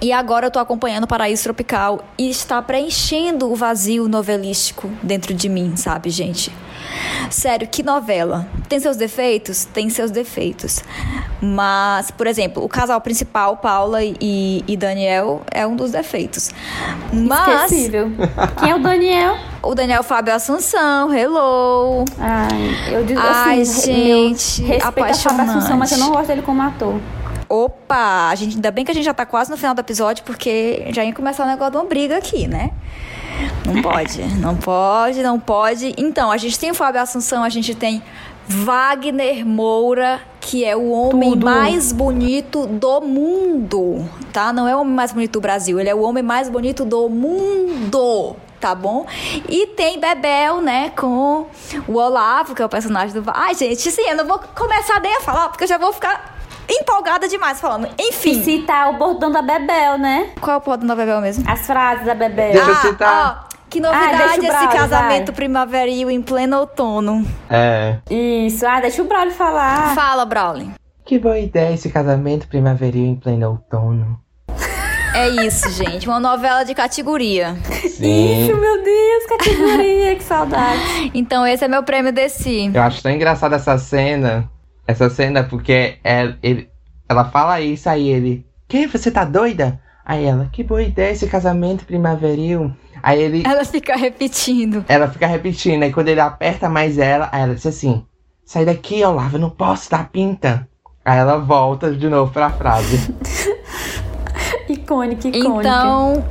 E 0.00 0.12
agora 0.12 0.46
eu 0.46 0.50
tô 0.50 0.60
acompanhando 0.60 1.06
Paraíso 1.08 1.42
Tropical 1.42 2.04
e 2.16 2.30
está 2.30 2.62
preenchendo 2.62 3.50
o 3.50 3.56
vazio 3.56 4.06
novelístico 4.08 4.88
dentro 5.02 5.34
de 5.34 5.48
mim, 5.48 5.76
sabe, 5.76 6.08
gente? 6.08 6.52
Sério, 7.30 7.68
que 7.68 7.82
novela. 7.82 8.46
Tem 8.68 8.80
seus 8.80 8.96
defeitos? 8.96 9.64
Tem 9.64 9.88
seus 9.90 10.10
defeitos. 10.10 10.80
Mas, 11.40 12.10
por 12.10 12.26
exemplo, 12.26 12.64
o 12.64 12.68
casal 12.68 13.00
principal, 13.00 13.56
Paula 13.56 14.02
e, 14.02 14.64
e 14.66 14.76
Daniel, 14.76 15.42
é 15.50 15.66
um 15.66 15.76
dos 15.76 15.92
defeitos. 15.92 16.50
Mas 17.12 17.70
Esquecível. 17.72 18.10
Quem 18.58 18.70
é 18.70 18.74
o 18.74 18.78
Daniel? 18.78 19.36
o 19.62 19.74
Daniel 19.74 20.02
Fábio 20.02 20.34
Assunção, 20.34 21.12
hello. 21.12 22.04
Ai, 22.18 22.94
eu 22.94 23.04
digo 23.04 23.20
Ai, 23.22 23.60
assim, 23.60 23.92
gente, 23.92 24.62
meu 24.62 24.70
respeito 24.70 25.10
a 25.10 25.14
Fábio 25.14 25.42
Assunção, 25.42 25.76
mas 25.76 25.92
eu 25.92 25.98
não 25.98 26.06
apaixonante. 26.06 26.10
gosto 26.10 26.26
dele 26.28 26.42
como 26.42 26.62
ator. 26.62 27.00
Opa, 27.48 28.28
a 28.30 28.34
gente, 28.36 28.54
ainda 28.54 28.70
bem 28.70 28.84
que 28.84 28.90
a 28.90 28.94
gente 28.94 29.04
já 29.04 29.12
tá 29.12 29.26
quase 29.26 29.50
no 29.50 29.56
final 29.56 29.74
do 29.74 29.80
episódio, 29.80 30.24
porque 30.24 30.86
já 30.92 31.04
ia 31.04 31.12
começar 31.12 31.44
o 31.44 31.46
negócio 31.46 31.72
de 31.72 31.76
uma 31.78 31.84
briga 31.84 32.16
aqui, 32.16 32.46
né? 32.46 32.70
Não 33.64 33.82
pode, 33.82 34.22
não 34.38 34.56
pode, 34.56 35.22
não 35.22 35.40
pode. 35.40 35.94
Então, 35.96 36.30
a 36.30 36.36
gente 36.36 36.58
tem 36.58 36.70
o 36.70 36.74
Fábio 36.74 37.00
Assunção, 37.00 37.42
a 37.42 37.48
gente 37.48 37.74
tem 37.74 38.02
Wagner 38.46 39.46
Moura 39.46 40.20
que 40.40 40.64
é 40.64 40.74
o 40.74 40.90
homem 40.90 41.30
Tudo. 41.30 41.44
mais 41.44 41.92
bonito 41.92 42.66
do 42.66 43.00
mundo, 43.00 44.04
tá? 44.32 44.52
Não 44.52 44.66
é 44.66 44.74
o 44.74 44.80
homem 44.80 44.94
mais 44.94 45.12
bonito 45.12 45.32
do 45.34 45.40
Brasil, 45.40 45.78
ele 45.78 45.88
é 45.88 45.94
o 45.94 46.00
homem 46.00 46.22
mais 46.22 46.48
bonito 46.48 46.84
do 46.84 47.08
mundo. 47.08 48.34
Tá 48.58 48.74
bom? 48.74 49.06
E 49.48 49.68
tem 49.68 49.98
Bebel, 49.98 50.60
né? 50.60 50.90
Com 50.90 51.46
o 51.88 51.94
Olavo, 51.94 52.54
que 52.54 52.60
é 52.60 52.64
o 52.64 52.68
personagem 52.68 53.18
do. 53.18 53.22
Ai, 53.32 53.54
gente, 53.54 53.88
assim, 53.88 54.02
eu 54.02 54.16
não 54.16 54.26
vou 54.26 54.38
começar 54.54 55.00
nem 55.00 55.16
a 55.16 55.20
falar, 55.20 55.48
porque 55.48 55.64
eu 55.64 55.68
já 55.68 55.78
vou 55.78 55.94
ficar 55.94 56.39
empolgada 56.72 57.28
demais 57.28 57.60
falando. 57.60 57.88
E 57.98 58.08
Enfim. 58.08 58.42
citar 58.42 58.90
o 58.90 58.98
bordão 58.98 59.30
da 59.30 59.42
Bebel, 59.42 59.98
né? 59.98 60.30
Qual 60.40 60.54
é 60.54 60.58
o 60.58 60.60
podão 60.60 60.86
da 60.86 60.94
Bebel 60.96 61.20
mesmo? 61.20 61.44
As 61.48 61.66
frases 61.66 62.04
da 62.06 62.14
Bebel. 62.14 62.52
Deixa 62.52 62.68
eu 62.70 62.74
ah, 62.74 62.80
citar. 62.80 63.46
ó, 63.46 63.56
que 63.68 63.78
Ah, 63.78 63.82
novidade 63.82 64.40
o 64.40 64.42
esse 64.42 64.46
Braulio, 64.46 64.70
casamento 64.70 65.26
vai. 65.26 65.34
primaveril 65.36 66.10
em 66.10 66.22
pleno 66.22 66.58
outono. 66.58 67.26
É. 67.48 67.96
Isso. 68.10 68.66
Ah, 68.66 68.80
deixa 68.80 69.02
o 69.02 69.04
Braulio 69.06 69.32
falar. 69.32 69.94
Fala, 69.94 70.24
Brawley. 70.24 70.70
Que 71.04 71.18
boa 71.18 71.38
ideia 71.38 71.74
esse 71.74 71.88
casamento 71.90 72.46
primaveril 72.46 73.04
em 73.04 73.16
pleno 73.16 73.48
outono. 73.50 74.20
É 75.12 75.28
isso, 75.28 75.68
gente. 75.70 76.06
Uma 76.08 76.20
novela 76.20 76.62
de 76.62 76.72
categoria. 76.72 77.56
Sim. 77.88 78.44
Isso, 78.46 78.56
meu 78.56 78.82
Deus, 78.82 79.26
categoria, 79.28 80.14
que 80.14 80.22
saudade. 80.22 81.10
Então 81.12 81.44
esse 81.44 81.64
é 81.64 81.68
meu 81.68 81.82
prêmio 81.82 82.12
desse. 82.12 82.70
Eu 82.72 82.82
acho 82.82 83.02
tão 83.02 83.10
engraçada 83.10 83.56
essa 83.56 83.76
cena. 83.76 84.48
Essa 84.90 85.08
cena 85.08 85.44
porque 85.44 85.98
é, 86.02 86.34
ele, 86.42 86.68
ela 87.08 87.24
fala 87.24 87.60
isso, 87.60 87.88
aí 87.88 88.08
ele. 88.08 88.44
Que? 88.66 88.86
Você 88.86 89.10
tá 89.10 89.24
doida? 89.24 89.80
Aí 90.04 90.24
ela, 90.24 90.48
que 90.50 90.64
boa 90.64 90.82
ideia 90.82 91.12
esse 91.12 91.28
casamento 91.28 91.84
primaveril. 91.84 92.72
Aí 93.02 93.22
ele. 93.22 93.42
Ela 93.46 93.64
fica 93.64 93.94
repetindo. 93.96 94.84
Ela 94.88 95.08
fica 95.08 95.26
repetindo, 95.26 95.84
aí 95.84 95.92
quando 95.92 96.08
ele 96.08 96.20
aperta 96.20 96.68
mais 96.68 96.98
ela, 96.98 97.28
aí 97.30 97.42
ela 97.42 97.54
diz 97.54 97.66
assim: 97.66 98.04
Sai 98.44 98.64
daqui, 98.64 99.04
Olavo, 99.04 99.36
eu 99.36 99.40
não 99.40 99.50
posso 99.50 99.88
dar 99.90 100.08
pinta. 100.08 100.68
Aí 101.04 101.18
ela 101.18 101.38
volta 101.38 101.92
de 101.92 102.08
novo 102.08 102.32
pra 102.32 102.50
frase. 102.50 103.14
Icônica, 104.68 105.28
icônica. 105.28 105.60
Então, 105.60 106.24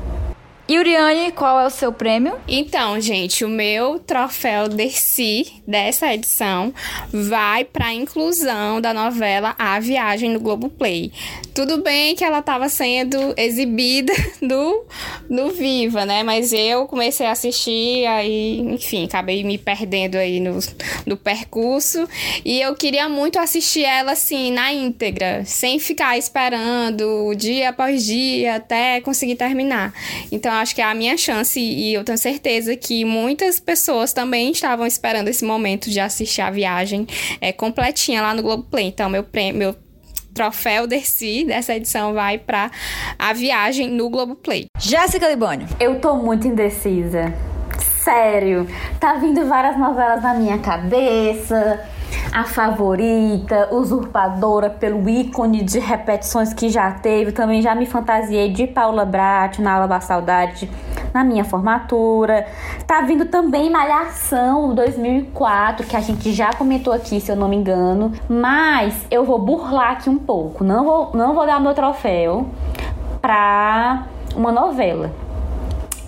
Yuriane, 0.70 1.32
qual 1.32 1.60
é 1.60 1.66
o 1.66 1.70
seu 1.72 1.92
prêmio? 1.92 2.38
Então, 2.48 3.02
gente, 3.02 3.44
o 3.44 3.50
meu 3.50 3.98
troféu 3.98 4.70
Dercy 4.70 5.52
dessa 5.68 6.14
edição 6.14 6.72
vai 7.12 7.66
para 7.66 7.88
a 7.88 7.94
inclusão 7.94 8.80
da 8.80 8.94
novela 8.94 9.56
A 9.58 9.80
Viagem 9.80 10.30
no 10.30 10.40
Globoplay. 10.40 11.12
Tudo 11.56 11.82
bem 11.82 12.16
que 12.16 12.24
ela 12.24 12.38
estava 12.38 12.70
sendo 12.70 13.34
exibida 13.36 14.14
no, 14.40 14.86
no 15.28 15.50
Viva, 15.50 16.06
né? 16.06 16.22
Mas 16.22 16.54
eu 16.54 16.86
comecei 16.86 17.26
a 17.26 17.32
assistir, 17.32 18.06
aí, 18.06 18.60
enfim, 18.60 19.06
acabei 19.06 19.44
me 19.44 19.58
perdendo 19.58 20.18
aí 20.18 20.40
no, 20.40 20.60
no 21.04 21.18
percurso. 21.18 22.08
E 22.46 22.62
eu 22.62 22.76
queria 22.76 23.10
muito 23.10 23.40
assistir 23.40 23.86
ela, 23.86 24.12
assim, 24.12 24.52
na 24.52 24.72
íntegra, 24.72 25.44
sem 25.46 25.80
ficar 25.80 26.16
esperando 26.16 27.34
dia 27.36 27.70
após 27.70 28.06
dia 28.06 28.58
até 28.58 29.02
conseguir 29.02 29.36
terminar. 29.36 29.92
Então, 30.32 30.59
acho 30.60 30.76
que 30.76 30.82
é 30.82 30.86
a 30.86 30.94
minha 30.94 31.18
chance 31.18 31.60
e 31.60 31.94
eu 31.94 32.04
tenho 32.04 32.18
certeza 32.18 32.76
que 32.76 33.04
muitas 33.04 33.60
pessoas 33.60 34.14
também 34.14 34.52
estavam 34.52 34.86
esperando 34.86 35.28
esse 35.28 35.44
momento 35.44 35.90
de 35.90 36.00
assistir 36.00 36.42
a 36.42 36.52
viagem 36.52 37.08
é, 37.42 37.52
completinha 37.52 38.22
lá 38.22 38.34
no 38.34 38.42
Globoplay. 38.42 38.88
Então, 38.88 39.10
meu 39.10 39.24
prêmio, 39.24 39.58
meu 39.58 39.76
troféu 40.34 40.88
Dercy 40.88 41.44
dessa 41.46 41.76
edição 41.76 42.14
vai 42.14 42.38
para 42.38 42.72
a 43.18 43.34
viagem 43.34 43.90
no 43.90 44.10
Globoplay. 44.10 44.68
Jéssica 44.80 45.28
Libânio. 45.28 45.68
Eu 45.80 46.00
tô 46.00 46.16
muito 46.16 46.48
indecisa. 46.48 47.34
Sério. 47.78 48.68
Tá 49.00 49.16
vindo 49.16 49.46
várias 49.46 49.78
novelas 49.78 50.24
na 50.24 50.34
minha 50.34 50.58
cabeça. 50.60 51.80
A 52.32 52.44
favorita, 52.44 53.70
usurpadora 53.72 54.70
pelo 54.70 55.10
ícone 55.10 55.64
de 55.64 55.80
repetições 55.80 56.54
que 56.54 56.70
já 56.70 56.92
teve. 56.92 57.32
Também 57.32 57.62
já 57.62 57.74
me 57.74 57.86
fantasiei 57.86 58.52
de 58.52 58.68
Paula 58.68 59.06
Brat 59.06 59.60
na 59.60 59.74
aula 59.74 59.88
da 59.88 60.00
saudade 60.00 60.70
na 61.14 61.24
minha 61.24 61.44
formatura. 61.44 62.46
Tá 62.86 63.02
vindo 63.02 63.26
também 63.26 63.70
Malhação 63.70 64.74
2004, 64.76 65.88
que 65.88 65.96
a 65.96 66.02
gente 66.02 66.32
já 66.32 66.54
comentou 66.54 66.94
aqui, 66.94 67.20
se 67.20 67.32
eu 67.32 67.36
não 67.36 67.48
me 67.48 67.56
engano. 67.56 68.14
Mas 68.30 69.06
eu 69.10 69.26
vou 69.26 69.40
burlar 69.40 69.92
aqui 69.92 70.10
um 70.10 70.20
pouco. 70.20 70.64
Não 70.64 70.86
vou, 70.86 71.12
não 71.14 71.34
vou 71.34 71.46
dar 71.46 71.60
meu 71.60 71.74
troféu 71.74 72.48
pra 73.22 74.06
uma 74.36 74.52
novela 74.52 75.12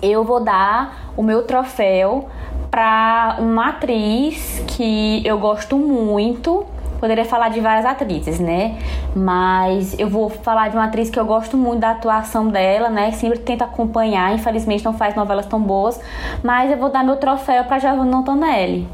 eu 0.02 0.24
vou 0.24 0.40
dar 0.40 1.12
o 1.16 1.22
meu 1.22 1.44
troféu 1.44 2.28
para 2.72 3.36
uma 3.38 3.68
atriz 3.68 4.64
que 4.66 5.20
eu 5.26 5.38
gosto 5.38 5.76
muito. 5.76 6.64
Poderia 6.98 7.24
falar 7.24 7.50
de 7.50 7.60
várias 7.60 7.84
atrizes, 7.84 8.40
né? 8.40 8.78
Mas 9.14 9.98
eu 9.98 10.08
vou 10.08 10.30
falar 10.30 10.68
de 10.68 10.76
uma 10.76 10.86
atriz 10.86 11.10
que 11.10 11.20
eu 11.20 11.26
gosto 11.26 11.54
muito 11.54 11.80
da 11.80 11.90
atuação 11.90 12.48
dela, 12.48 12.88
né? 12.88 13.12
Sempre 13.12 13.40
tento 13.40 13.62
acompanhar, 13.62 14.34
infelizmente 14.34 14.84
não 14.84 14.94
faz 14.94 15.14
novelas 15.14 15.44
tão 15.44 15.60
boas. 15.60 16.00
Mas 16.42 16.70
eu 16.70 16.78
vou 16.78 16.88
dar 16.88 17.04
meu 17.04 17.16
troféu 17.16 17.62
para 17.64 17.78
Giovanna 17.78 18.16
Antonelli. 18.16 18.88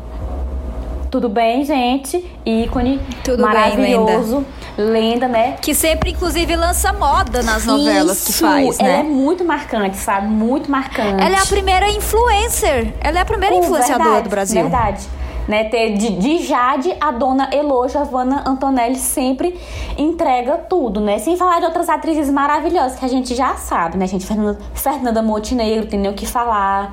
Tudo 1.08 1.28
bem, 1.28 1.64
gente? 1.64 2.16
Ícone 2.44 3.00
Tudo 3.22 3.36
bem, 3.36 3.46
maravilhoso. 3.46 4.44
Lenda. 4.82 5.28
né? 5.28 5.56
Que 5.60 5.74
sempre, 5.74 6.10
inclusive, 6.10 6.54
lança 6.56 6.92
moda 6.92 7.42
nas 7.42 7.64
novelas 7.64 8.24
que 8.24 8.30
Isso, 8.30 8.40
faz, 8.40 8.78
Ela 8.78 8.88
é 8.88 8.96
né? 8.98 9.02
muito 9.02 9.44
marcante, 9.44 9.96
sabe? 9.96 10.28
Muito 10.28 10.70
marcante. 10.70 11.22
Ela 11.22 11.36
é 11.36 11.40
a 11.40 11.46
primeira 11.46 11.88
influencer. 11.90 12.92
Ela 13.00 13.18
é 13.18 13.22
a 13.22 13.24
primeira 13.24 13.54
Uh, 13.54 13.58
influenciadora 13.58 14.04
verdade, 14.04 14.24
do 14.24 14.30
Brasil. 14.30 14.62
Verdade. 14.62 15.06
Né, 15.48 15.64
ter 15.64 15.94
de, 15.94 16.10
de 16.10 16.44
Jade, 16.46 16.94
a 17.00 17.10
dona 17.10 17.48
Elo 17.50 17.88
Giovanna 17.88 18.44
Antonelli 18.46 18.96
sempre 18.96 19.58
entrega 19.96 20.58
tudo, 20.58 21.00
né? 21.00 21.18
Sem 21.18 21.38
falar 21.38 21.58
de 21.58 21.64
outras 21.64 21.88
atrizes 21.88 22.30
maravilhosas 22.30 22.98
que 22.98 23.04
a 23.06 23.08
gente 23.08 23.34
já 23.34 23.56
sabe, 23.56 23.96
né, 23.96 24.06
gente? 24.06 24.26
Fernanda, 24.26 24.58
Fernanda 24.74 25.22
Montenegro, 25.22 25.86
tem 25.86 25.98
nem 25.98 26.10
o 26.10 26.14
que 26.14 26.26
falar. 26.26 26.92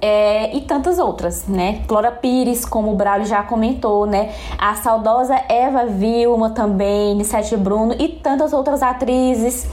É, 0.00 0.56
e 0.56 0.62
tantas 0.62 0.98
outras, 0.98 1.46
né? 1.46 1.82
Glória 1.86 2.10
Pires, 2.10 2.64
como 2.64 2.90
o 2.90 2.96
Braulio 2.96 3.26
já 3.26 3.42
comentou, 3.42 4.06
né? 4.06 4.32
A 4.58 4.74
saudosa 4.76 5.38
Eva 5.46 5.84
Vilma 5.84 6.50
também, 6.50 7.14
Nissete 7.14 7.54
Bruno 7.54 7.94
e 7.98 8.08
tantas 8.08 8.54
outras 8.54 8.82
atrizes 8.82 9.68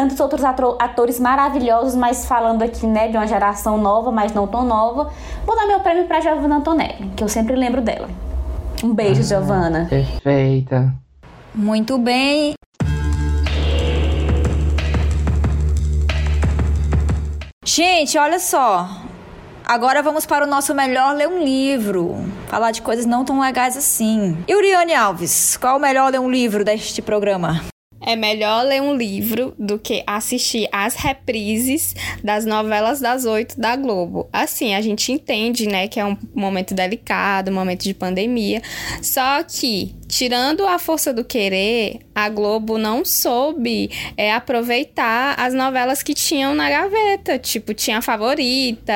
tantos 0.00 0.18
outros 0.18 0.42
atores 0.42 1.20
maravilhosos, 1.20 1.94
mas 1.94 2.24
falando 2.24 2.62
aqui, 2.62 2.86
né, 2.86 3.08
de 3.08 3.18
uma 3.18 3.26
geração 3.26 3.76
nova, 3.76 4.10
mas 4.10 4.32
não 4.32 4.46
tão 4.46 4.64
nova, 4.64 5.10
vou 5.44 5.54
dar 5.54 5.66
meu 5.66 5.80
prêmio 5.80 6.06
pra 6.06 6.20
Giovanna 6.20 6.56
Antonelli, 6.56 7.10
que 7.14 7.22
eu 7.22 7.28
sempre 7.28 7.54
lembro 7.54 7.82
dela. 7.82 8.08
Um 8.82 8.94
beijo, 8.94 9.22
Giovanna. 9.22 9.86
Perfeita. 9.90 10.90
Muito 11.54 11.98
bem. 11.98 12.54
Gente, 17.62 18.16
olha 18.16 18.38
só. 18.38 18.88
Agora 19.66 20.02
vamos 20.02 20.24
para 20.24 20.46
o 20.46 20.48
nosso 20.48 20.74
melhor 20.74 21.14
ler 21.14 21.28
um 21.28 21.44
livro. 21.44 22.24
Falar 22.46 22.70
de 22.70 22.80
coisas 22.80 23.04
não 23.04 23.22
tão 23.22 23.38
legais 23.38 23.76
assim. 23.76 24.42
Yuriane 24.48 24.94
Alves, 24.94 25.58
qual 25.58 25.76
o 25.76 25.80
melhor 25.80 26.10
ler 26.10 26.20
um 26.20 26.30
livro 26.30 26.64
deste 26.64 27.02
programa? 27.02 27.60
É 28.00 28.16
melhor 28.16 28.64
ler 28.64 28.80
um 28.80 28.96
livro 28.96 29.54
do 29.58 29.78
que 29.78 30.02
assistir 30.06 30.68
às 30.72 30.94
reprises 30.94 31.94
das 32.24 32.46
novelas 32.46 33.00
das 33.00 33.24
oito 33.24 33.60
da 33.60 33.76
Globo. 33.76 34.28
Assim, 34.32 34.74
a 34.74 34.80
gente 34.80 35.12
entende, 35.12 35.66
né, 35.66 35.86
que 35.86 36.00
é 36.00 36.04
um 36.04 36.16
momento 36.34 36.74
delicado, 36.74 37.50
um 37.50 37.54
momento 37.54 37.82
de 37.82 37.92
pandemia. 37.92 38.62
Só 39.02 39.42
que, 39.42 39.94
tirando 40.10 40.66
a 40.66 40.78
força 40.78 41.12
do 41.14 41.24
querer, 41.24 42.00
a 42.14 42.28
Globo 42.28 42.76
não 42.76 43.04
soube 43.04 43.90
é, 44.16 44.32
aproveitar 44.34 45.34
as 45.38 45.54
novelas 45.54 46.02
que 46.02 46.12
tinham 46.12 46.54
na 46.54 46.68
gaveta. 46.68 47.38
Tipo, 47.38 47.72
tinha 47.72 47.98
a 47.98 48.02
Favorita, 48.02 48.92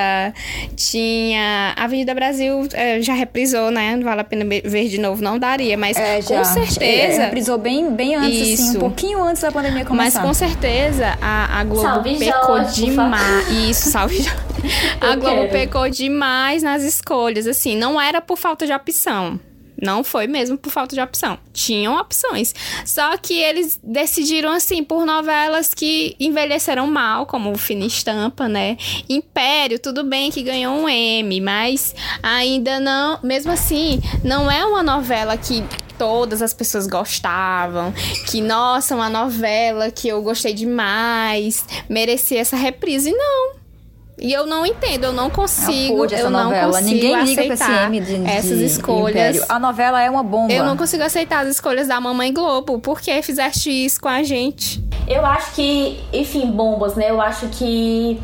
tinha 0.77 1.73
Avenida 1.77 2.15
Brasil, 2.15 2.69
é, 2.73 3.01
já 3.01 3.15
reprisou, 3.15 3.71
né? 3.71 3.97
Não 3.97 4.03
vale 4.03 4.21
a 4.21 4.25
pena 4.25 4.45
ver 4.45 4.89
de 4.89 4.99
novo, 4.99 5.23
não 5.23 5.39
daria. 5.39 5.77
Mas 5.79 5.97
É, 5.97 6.21
já. 6.21 6.39
com 6.39 6.45
certeza. 6.45 6.83
É, 7.23 7.25
reprisou 7.27 7.59
bem, 7.59 7.91
bem 7.93 8.17
antes, 8.17 8.41
assim, 8.43 8.53
Isso. 8.55 8.77
um 8.77 8.81
pouquinho 8.81 9.23
antes 9.23 9.43
da 9.43 9.53
pandemia 9.53 9.81
Mas 9.81 9.89
começar. 9.89 10.23
com 10.23 10.35
certeza 10.35 11.17
a, 11.23 11.61
a 11.61 11.65
Globo 11.65 11.83
Salve 11.89 12.19
pecou 12.19 12.57
Jorge, 12.59 12.85
demais. 12.87 13.49
Isso, 13.71 13.91
salve 13.91 14.17
Jorge. 14.21 14.45
A 15.01 15.15
Globo 15.17 15.37
quero. 15.43 15.51
pecou 15.53 15.89
demais 15.89 16.63
nas 16.63 16.83
escolhas. 16.83 17.47
Assim, 17.47 17.77
não 17.77 18.01
era 18.01 18.21
por 18.21 18.37
falta 18.37 18.67
de 18.67 18.73
opção. 18.73 19.39
Não 19.85 20.03
foi 20.03 20.27
mesmo 20.27 20.57
por 20.57 20.71
falta 20.71 20.95
de 20.95 21.01
opção. 21.01 21.39
Tinham 21.53 21.97
opções. 21.97 22.55
Só 22.87 23.17
que 23.19 23.35
eles 23.35 23.79
decidiram, 23.83 24.51
assim, 24.51 24.83
por 24.83 25.05
novelas 25.05 25.75
que 25.75 26.17
envelheceram 26.19 26.87
mal, 26.87 27.27
como 27.27 27.53
o 27.53 27.59
Fina 27.59 27.85
Estampa, 27.85 28.49
né? 28.49 28.77
Império, 29.09 29.79
tudo 29.79 30.03
bem 30.03 30.31
que 30.31 30.43
ganhou 30.43 30.75
um 30.75 30.89
M, 30.89 31.41
mas 31.41 31.95
ainda 32.23 32.81
não. 32.81 33.19
Mesmo 33.23 33.53
assim, 33.53 34.01
não 34.25 34.51
é 34.51 34.65
uma 34.65 34.83
novela 34.83 35.37
que 35.37 35.63
todas 35.99 36.43
as 36.43 36.53
pessoas 36.53 36.87
gostavam, 36.87 37.93
que 38.31 38.41
nossa, 38.41 38.95
uma 38.95 39.09
novela 39.09 39.91
que 39.91 40.09
eu 40.09 40.23
gostei 40.23 40.55
demais, 40.55 41.65
merecia 41.89 42.41
essa 42.41 42.57
reprise. 42.57 43.13
Não. 43.13 43.64
E 44.19 44.33
eu 44.33 44.47
não 44.47 44.65
entendo, 44.65 45.05
eu 45.05 45.13
não 45.13 45.29
consigo, 45.29 46.05
essa 46.05 46.17
eu 46.17 46.31
não 46.31 46.45
novela. 46.45 46.73
consigo 46.79 46.91
Ninguém 46.91 47.15
aceitar 47.17 47.91
de, 47.91 48.01
de 48.01 48.27
essas 48.27 48.61
escolhas. 48.61 49.37
Império. 49.37 49.45
A 49.49 49.59
novela 49.59 50.01
é 50.01 50.09
uma 50.09 50.23
bomba. 50.23 50.53
Eu 50.53 50.65
não 50.65 50.77
consigo 50.77 51.03
aceitar 51.03 51.41
as 51.45 51.49
escolhas 51.49 51.89
da 51.89 52.01
Mamãe 52.01 52.33
Globo. 52.33 52.79
Por 52.79 53.01
que 53.01 53.21
fizeste 53.23 53.71
isso 53.71 54.01
com 54.01 54.09
a 54.09 54.23
gente? 54.23 54.83
Eu 55.09 55.27
acho 55.27 55.53
que, 55.55 56.01
enfim, 56.13 56.47
bombas, 56.47 56.95
né? 56.95 57.11
Eu 57.11 57.21
acho 57.21 57.49
que 57.49 58.21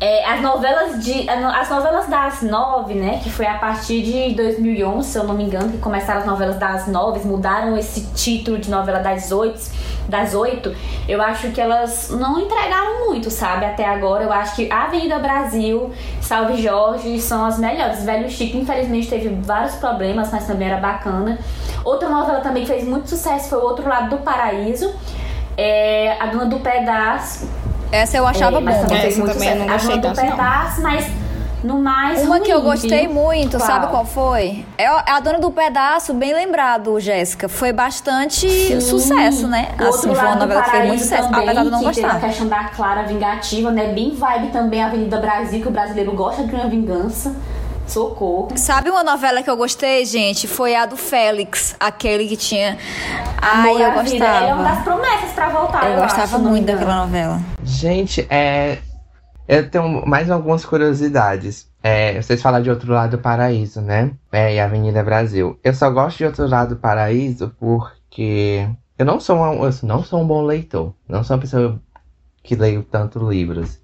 é, 0.00 0.24
as 0.24 0.40
novelas 0.40 1.04
de 1.04 1.28
as 1.28 1.68
novelas 1.68 2.06
das 2.06 2.42
nove, 2.42 2.94
né, 2.94 3.20
que 3.22 3.30
foi 3.30 3.46
a 3.46 3.54
partir 3.54 4.02
de 4.02 4.34
2011, 4.34 5.08
se 5.08 5.18
eu 5.18 5.24
não 5.24 5.34
me 5.34 5.44
engano, 5.44 5.72
que 5.72 5.78
começaram 5.78 6.20
as 6.20 6.26
novelas 6.26 6.56
das 6.56 6.86
nove, 6.86 7.26
mudaram 7.26 7.76
esse 7.76 8.02
título 8.14 8.58
de 8.58 8.70
novela 8.70 9.00
das 9.00 9.32
oito, 9.32 9.60
das 10.08 10.34
oito. 10.34 10.74
Eu 11.08 11.20
acho 11.20 11.50
que 11.50 11.60
elas 11.60 12.10
não 12.10 12.38
entregaram 12.38 13.06
muito, 13.06 13.28
sabe? 13.28 13.64
Até 13.64 13.84
agora, 13.84 14.22
eu 14.22 14.32
acho 14.32 14.54
que 14.54 14.70
Avenida 14.70 15.18
Brasil, 15.18 15.92
Salve 16.20 16.62
Jorge 16.62 17.20
são 17.20 17.44
as 17.44 17.58
melhores. 17.58 18.04
Velho 18.04 18.30
Chico, 18.30 18.56
infelizmente, 18.56 19.08
teve 19.08 19.28
vários 19.42 19.74
problemas, 19.76 20.30
mas 20.30 20.46
também 20.46 20.68
era 20.68 20.80
bacana. 20.80 21.38
Outra 21.84 22.08
novela 22.08 22.40
também 22.40 22.62
que 22.62 22.68
fez 22.68 22.84
muito 22.84 23.08
sucesso 23.08 23.48
foi 23.48 23.58
o 23.58 23.62
Outro 23.62 23.88
Lado 23.88 24.10
do 24.10 24.18
Paraíso. 24.22 24.94
É, 25.56 26.16
a 26.20 26.26
Dona 26.26 26.46
do 26.46 26.60
Pedaço, 26.60 27.48
essa 27.92 28.16
eu 28.16 28.26
achava 28.26 28.58
é, 28.58 29.00
fez 29.00 29.04
Essa 29.14 29.18
muito 29.20 29.32
também 29.32 29.48
eu 29.50 29.56
não 29.56 29.66
gostei 29.66 29.94
A 29.94 29.96
Dona 29.96 29.96
do 29.96 30.14
tanto, 30.14 30.26
não. 30.30 30.36
Pedaço, 30.36 30.82
mas 30.82 31.06
no 31.64 31.78
mais 31.80 32.20
Uma 32.22 32.36
ruim, 32.36 32.42
que 32.44 32.50
eu 32.52 32.62
gostei 32.62 33.06
viu? 33.06 33.14
muito, 33.14 33.56
Qual? 33.56 33.66
sabe 33.66 33.86
qual 33.88 34.04
foi? 34.04 34.64
É 34.78 34.86
a 34.86 35.04
a 35.16 35.20
Dona 35.20 35.38
do 35.40 35.50
Pedaço, 35.50 36.14
bem 36.14 36.32
lembrado, 36.32 37.00
Jéssica. 37.00 37.48
Foi 37.48 37.72
bastante 37.72 38.48
Sim. 38.48 38.80
sucesso, 38.80 39.48
né? 39.48 39.68
O 39.78 39.82
outro 39.84 39.98
Assim, 39.98 40.14
foi 40.14 40.24
uma 40.26 40.36
novela 40.36 40.62
que 40.62 40.70
fez 40.70 40.86
muito 40.86 41.02
sucesso, 41.02 41.24
também, 41.24 41.40
apesar 41.48 41.60
de 41.62 41.66
eu 41.66 41.70
não 41.72 41.78
que 41.80 41.94
teve 41.94 42.06
a 42.06 42.10
gostar. 42.12 42.26
questão 42.28 42.46
da 42.46 42.64
Clara 42.64 43.02
vingativa, 43.02 43.70
né? 43.72 43.92
Bem 43.92 44.14
vibe 44.14 44.48
também 44.52 44.82
Avenida 44.84 45.18
Brasil, 45.18 45.60
que 45.60 45.68
o 45.68 45.70
brasileiro 45.72 46.12
gosta 46.12 46.44
de 46.44 46.54
uma 46.54 46.68
vingança. 46.68 47.34
Socorro. 47.92 48.48
Sabe 48.56 48.90
uma 48.90 49.02
novela 49.02 49.42
que 49.42 49.50
eu 49.50 49.56
gostei, 49.56 50.04
gente? 50.04 50.46
Foi 50.46 50.74
a 50.74 50.86
do 50.86 50.96
Félix, 50.96 51.74
aquele 51.80 52.26
que 52.28 52.36
tinha. 52.36 52.76
Ai, 53.40 53.70
Amor 53.70 53.80
eu 53.80 53.98
à 53.98 54.02
Vida, 54.02 54.24
É 54.26 54.54
uma 54.54 54.56
gostava. 54.56 54.74
das 54.74 54.84
promessas 54.84 55.32
pra 55.32 55.48
voltar, 55.48 55.84
eu, 55.86 55.92
Eu 55.96 56.02
gostava 56.02 56.36
acho, 56.36 56.38
muito 56.40 56.66
daquela 56.66 56.96
novela. 57.06 57.40
Gente, 57.62 58.26
é. 58.30 58.78
Eu 59.46 59.70
tenho 59.70 60.04
mais 60.06 60.30
algumas 60.30 60.64
curiosidades. 60.64 61.66
É, 61.82 62.20
vocês 62.20 62.42
falaram 62.42 62.62
de 62.64 62.70
Outro 62.70 62.92
Lado 62.92 63.16
do 63.16 63.22
Paraíso, 63.22 63.80
né? 63.80 64.10
É, 64.30 64.54
e 64.54 64.60
Avenida 64.60 65.02
Brasil. 65.02 65.58
Eu 65.64 65.72
só 65.72 65.88
gosto 65.90 66.18
de 66.18 66.24
Outro 66.26 66.46
Lado 66.46 66.74
do 66.74 66.80
Paraíso 66.80 67.54
porque 67.58 68.68
eu 68.98 69.06
não 69.06 69.18
sou 69.20 69.38
um, 69.38 69.64
eu 69.64 69.70
não 69.84 70.02
sou 70.04 70.20
um 70.20 70.26
bom 70.26 70.42
leitor. 70.42 70.92
Não 71.08 71.24
sou 71.24 71.36
uma 71.36 71.40
pessoa 71.40 71.80
que 72.42 72.54
leio 72.56 72.82
tanto 72.82 73.18
livros. 73.26 73.78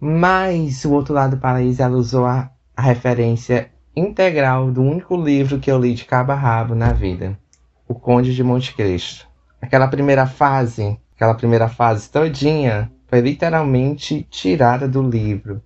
Mas 0.00 0.84
o 0.84 0.92
Outro 0.92 1.14
Lado 1.14 1.36
do 1.36 1.40
Paraíso, 1.40 1.82
ela 1.82 1.96
usou 1.96 2.24
a, 2.26 2.50
a 2.80 2.82
referência 2.82 3.70
integral 3.94 4.70
do 4.70 4.80
único 4.80 5.14
livro 5.14 5.58
que 5.58 5.70
eu 5.70 5.78
li 5.78 5.92
de 5.92 6.06
cabo 6.06 6.32
a 6.32 6.34
rabo 6.34 6.74
na 6.74 6.94
vida. 6.94 7.38
O 7.86 7.94
Conde 7.94 8.34
de 8.34 8.42
Monte 8.42 8.74
Cristo. 8.74 9.28
Aquela 9.60 9.86
primeira 9.86 10.26
fase, 10.26 10.98
aquela 11.14 11.34
primeira 11.34 11.68
fase 11.68 12.08
todinha, 12.08 12.90
foi 13.06 13.20
literalmente 13.20 14.26
tirada 14.30 14.88
do 14.88 15.02
livro, 15.02 15.60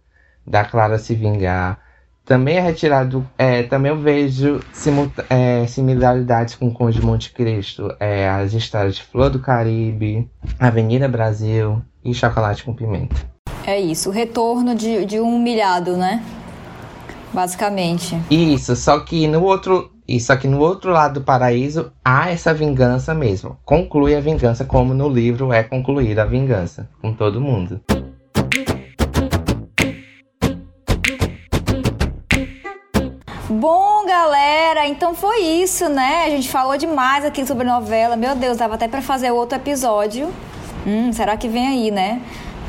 da 0.44 0.64
Clara 0.64 0.98
se 0.98 1.14
vingar. 1.14 1.78
Também 2.24 2.56
é 2.56 2.60
retirado, 2.60 3.24
é, 3.38 3.62
também 3.62 3.92
eu 3.92 3.98
vejo 4.00 4.58
é, 5.30 5.64
similaridades 5.68 6.56
com 6.56 6.66
o 6.66 6.72
Conde 6.72 6.98
de 6.98 7.06
Monte 7.06 7.32
Cristo, 7.32 7.94
é, 8.00 8.28
as 8.28 8.54
histórias 8.54 8.96
de 8.96 9.04
Flor 9.04 9.30
do 9.30 9.38
Caribe, 9.38 10.28
Avenida 10.58 11.06
Brasil 11.06 11.80
e 12.04 12.12
Chocolate 12.12 12.64
com 12.64 12.74
Pimenta. 12.74 13.14
É 13.64 13.78
isso, 13.78 14.08
o 14.08 14.12
retorno 14.12 14.74
de, 14.74 15.06
de 15.06 15.20
um 15.20 15.36
humilhado, 15.36 15.96
né? 15.96 16.20
Basicamente. 17.34 18.16
Isso, 18.30 18.76
só 18.76 19.00
que 19.00 19.26
no 19.26 19.42
outro, 19.42 19.90
isso 20.06 20.28
só 20.28 20.36
que 20.36 20.46
no 20.46 20.60
outro 20.60 20.92
lado 20.92 21.14
do 21.14 21.24
paraíso 21.24 21.90
há 22.04 22.30
essa 22.30 22.54
vingança 22.54 23.12
mesmo. 23.12 23.58
Conclui 23.64 24.14
a 24.14 24.20
vingança 24.20 24.64
como 24.64 24.94
no 24.94 25.08
livro 25.08 25.52
é 25.52 25.64
concluída 25.64 26.22
a 26.22 26.26
vingança 26.26 26.88
com 27.02 27.12
todo 27.12 27.40
mundo. 27.40 27.80
Bom, 33.50 34.06
galera, 34.06 34.86
então 34.86 35.12
foi 35.12 35.40
isso, 35.40 35.88
né? 35.88 36.26
A 36.26 36.30
gente 36.30 36.48
falou 36.48 36.76
demais 36.76 37.24
aqui 37.24 37.44
sobre 37.44 37.64
novela. 37.64 38.16
Meu 38.16 38.36
Deus, 38.36 38.58
dava 38.58 38.76
até 38.76 38.86
pra 38.86 39.02
fazer 39.02 39.32
outro 39.32 39.58
episódio. 39.58 40.32
Hum, 40.86 41.12
será 41.12 41.36
que 41.36 41.48
vem 41.48 41.66
aí, 41.66 41.90
né? 41.90 42.20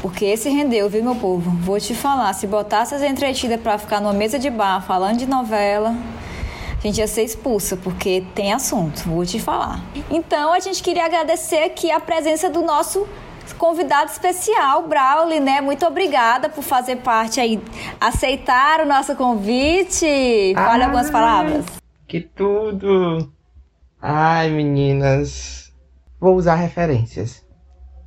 Porque 0.06 0.24
esse 0.24 0.48
rendeu, 0.50 0.88
viu, 0.88 1.04
meu 1.04 1.16
povo? 1.16 1.50
Vou 1.62 1.80
te 1.80 1.96
falar, 1.96 2.32
se 2.34 2.46
botasse 2.46 2.94
as 2.94 3.02
entretidas 3.02 3.60
pra 3.60 3.76
ficar 3.80 4.00
numa 4.00 4.14
mesa 4.14 4.38
de 4.38 4.52
bar 4.52 4.80
falando 4.86 5.18
de 5.18 5.26
novela, 5.26 5.96
a 6.78 6.82
gente 6.82 7.00
ia 7.00 7.08
ser 7.08 7.24
expulsa, 7.24 7.76
porque 7.76 8.24
tem 8.36 8.54
assunto, 8.54 9.00
vou 9.10 9.26
te 9.26 9.40
falar. 9.40 9.84
Então, 10.12 10.54
a 10.54 10.60
gente 10.60 10.84
queria 10.84 11.06
agradecer 11.06 11.64
aqui 11.64 11.90
a 11.90 12.00
presença 12.00 12.52
do 12.52 12.62
nosso 12.62 13.08
convidado 13.58 14.12
especial, 14.12 14.88
Brauli, 14.88 15.40
né? 15.40 15.60
Muito 15.60 15.84
obrigada 15.88 16.50
por 16.50 16.64
fazer 16.64 16.98
parte 16.98 17.40
aí, 17.40 17.60
aceitar 18.00 18.82
o 18.82 18.86
nosso 18.86 19.16
convite. 19.16 20.54
Fale 20.54 20.84
Ah. 20.84 20.86
algumas 20.86 21.10
palavras. 21.10 21.66
Que 22.08 22.22
tudo! 22.22 23.28
Ai, 24.00 24.52
meninas. 24.52 25.74
Vou 26.20 26.36
usar 26.36 26.54
referências. 26.54 27.44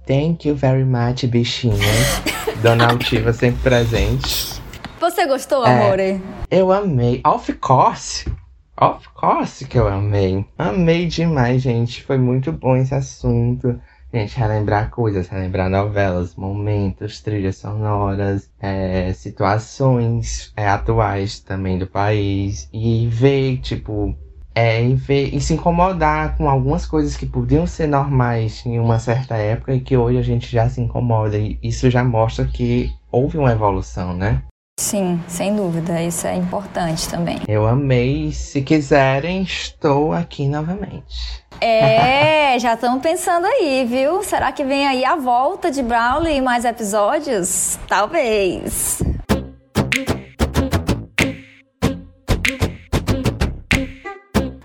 Thank 0.09 0.49
you 0.49 0.55
very 0.55 0.87
much, 0.87 1.27
bichinha. 1.27 1.77
Dona 2.65 2.89
Altiva 2.89 3.31
sempre 3.31 3.61
presente. 3.61 4.59
Você 4.99 5.27
gostou, 5.27 5.67
É. 5.67 5.85
amore? 5.85 6.23
Eu 6.51 6.73
amei. 6.73 7.21
Of 7.27 7.53
course. 7.53 8.25
Of 8.81 9.07
course 9.11 9.67
que 9.67 9.79
eu 9.79 9.87
amei. 9.87 10.47
Amei 10.57 11.05
demais, 11.05 11.61
gente. 11.61 12.03
Foi 12.03 12.17
muito 12.17 12.51
bom 12.51 12.75
esse 12.75 12.95
assunto. 12.95 13.79
Gente, 14.11 14.35
relembrar 14.39 14.89
coisas, 14.89 15.29
relembrar 15.29 15.69
novelas, 15.69 16.35
momentos, 16.35 17.21
trilhas 17.21 17.57
sonoras, 17.57 18.49
é, 18.59 19.13
situações 19.13 20.55
é, 20.57 20.67
atuais 20.67 21.39
também 21.41 21.79
do 21.79 21.87
país. 21.87 22.67
E 22.73 23.07
ver, 23.09 23.59
tipo, 23.59 24.17
é, 24.59 24.83
e 24.83 24.93
ver 24.93 25.33
e 25.33 25.41
se 25.41 25.55
incomodar 25.55 26.37
com 26.37 26.51
algumas 26.51 26.85
coisas 26.85 27.17
que 27.17 27.25
podiam 27.25 27.65
ser 27.65 27.87
normais 27.87 28.67
em 28.67 28.81
uma 28.81 28.99
certa 28.99 29.37
época 29.37 29.73
e 29.73 29.81
que 29.81 29.97
hoje 29.97 30.19
a 30.19 30.23
gente 30.23 30.51
já 30.51 30.69
se 30.69 30.81
incomoda. 30.81 31.39
E 31.39 31.57
isso 31.63 31.89
já 31.89 32.03
mostra 32.03 32.45
que 32.45 32.93
houve 33.09 33.39
uma 33.39 33.53
evolução, 33.53 34.13
né? 34.13 34.43
Sim, 34.81 35.21
sem 35.29 35.55
dúvida. 35.55 36.03
Isso 36.03 36.27
é 36.27 36.35
importante 36.35 37.09
também. 37.09 37.39
Eu 37.47 37.69
amei. 37.69 38.33
Se 38.33 38.61
quiserem, 38.61 39.43
estou 39.43 40.13
aqui 40.13 40.49
novamente. 40.49 41.45
É, 41.61 42.59
já 42.61 42.75
estamos 42.75 43.01
pensando 43.01 43.47
aí, 43.47 43.87
viu? 43.89 44.25
Será 44.25 44.51
que 44.51 44.65
vem 44.65 44.89
aí 44.89 45.05
a 45.05 45.15
volta 45.15 45.71
de 45.71 45.85
Brawley 45.85 46.39
em 46.39 46.43
mais 46.43 46.65
episódios? 46.65 47.79
Talvez. 47.87 49.01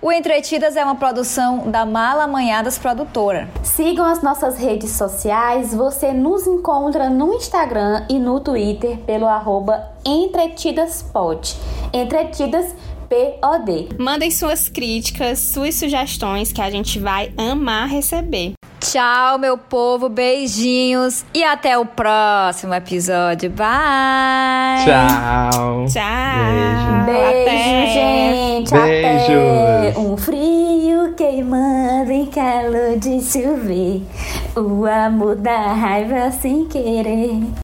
O 0.03 0.11
Entretidas 0.11 0.75
é 0.75 0.83
uma 0.83 0.95
produção 0.95 1.71
da 1.71 1.85
Mala 1.85 2.25
Amanhadas 2.25 2.77
Produtora. 2.77 3.49
Sigam 3.63 4.03
as 4.03 4.21
nossas 4.21 4.57
redes 4.57 4.91
sociais. 4.91 5.73
Você 5.73 6.11
nos 6.11 6.45
encontra 6.45 7.09
no 7.09 7.33
Instagram 7.33 8.05
e 8.09 8.19
no 8.19 8.41
Twitter 8.41 8.97
pelo 9.05 9.25
arroba 9.25 9.81
Entretidaspod. 10.03 11.55
Entretidas 11.93 12.75
P-O-D. 13.07 13.95
Mandem 13.97 14.29
suas 14.29 14.67
críticas, 14.67 15.39
suas 15.39 15.75
sugestões 15.75 16.51
que 16.51 16.61
a 16.61 16.69
gente 16.69 16.99
vai 16.99 17.31
amar 17.37 17.87
receber. 17.87 18.55
Tchau, 18.83 19.39
meu 19.39 19.57
povo, 19.57 20.09
beijinhos 20.09 21.23
e 21.33 21.41
até 21.41 21.77
o 21.77 21.85
próximo 21.85 22.73
episódio. 22.73 23.49
Bye! 23.49 24.83
Tchau. 24.83 25.85
Tchau! 25.87 27.05
Beijo, 27.05 27.45
Até. 27.45 27.87
gente. 27.93 28.73
Beijos. 28.73 29.89
Até 29.89 29.99
um 29.99 30.17
frio 30.17 31.13
queimando 31.15 32.11
em 32.11 32.25
calor 32.25 32.97
de 32.99 33.21
chover. 33.21 34.01
O 34.55 34.85
amor 34.85 35.37
da 35.37 35.73
raiva 35.73 36.29
sem 36.31 36.65
querer. 36.65 37.39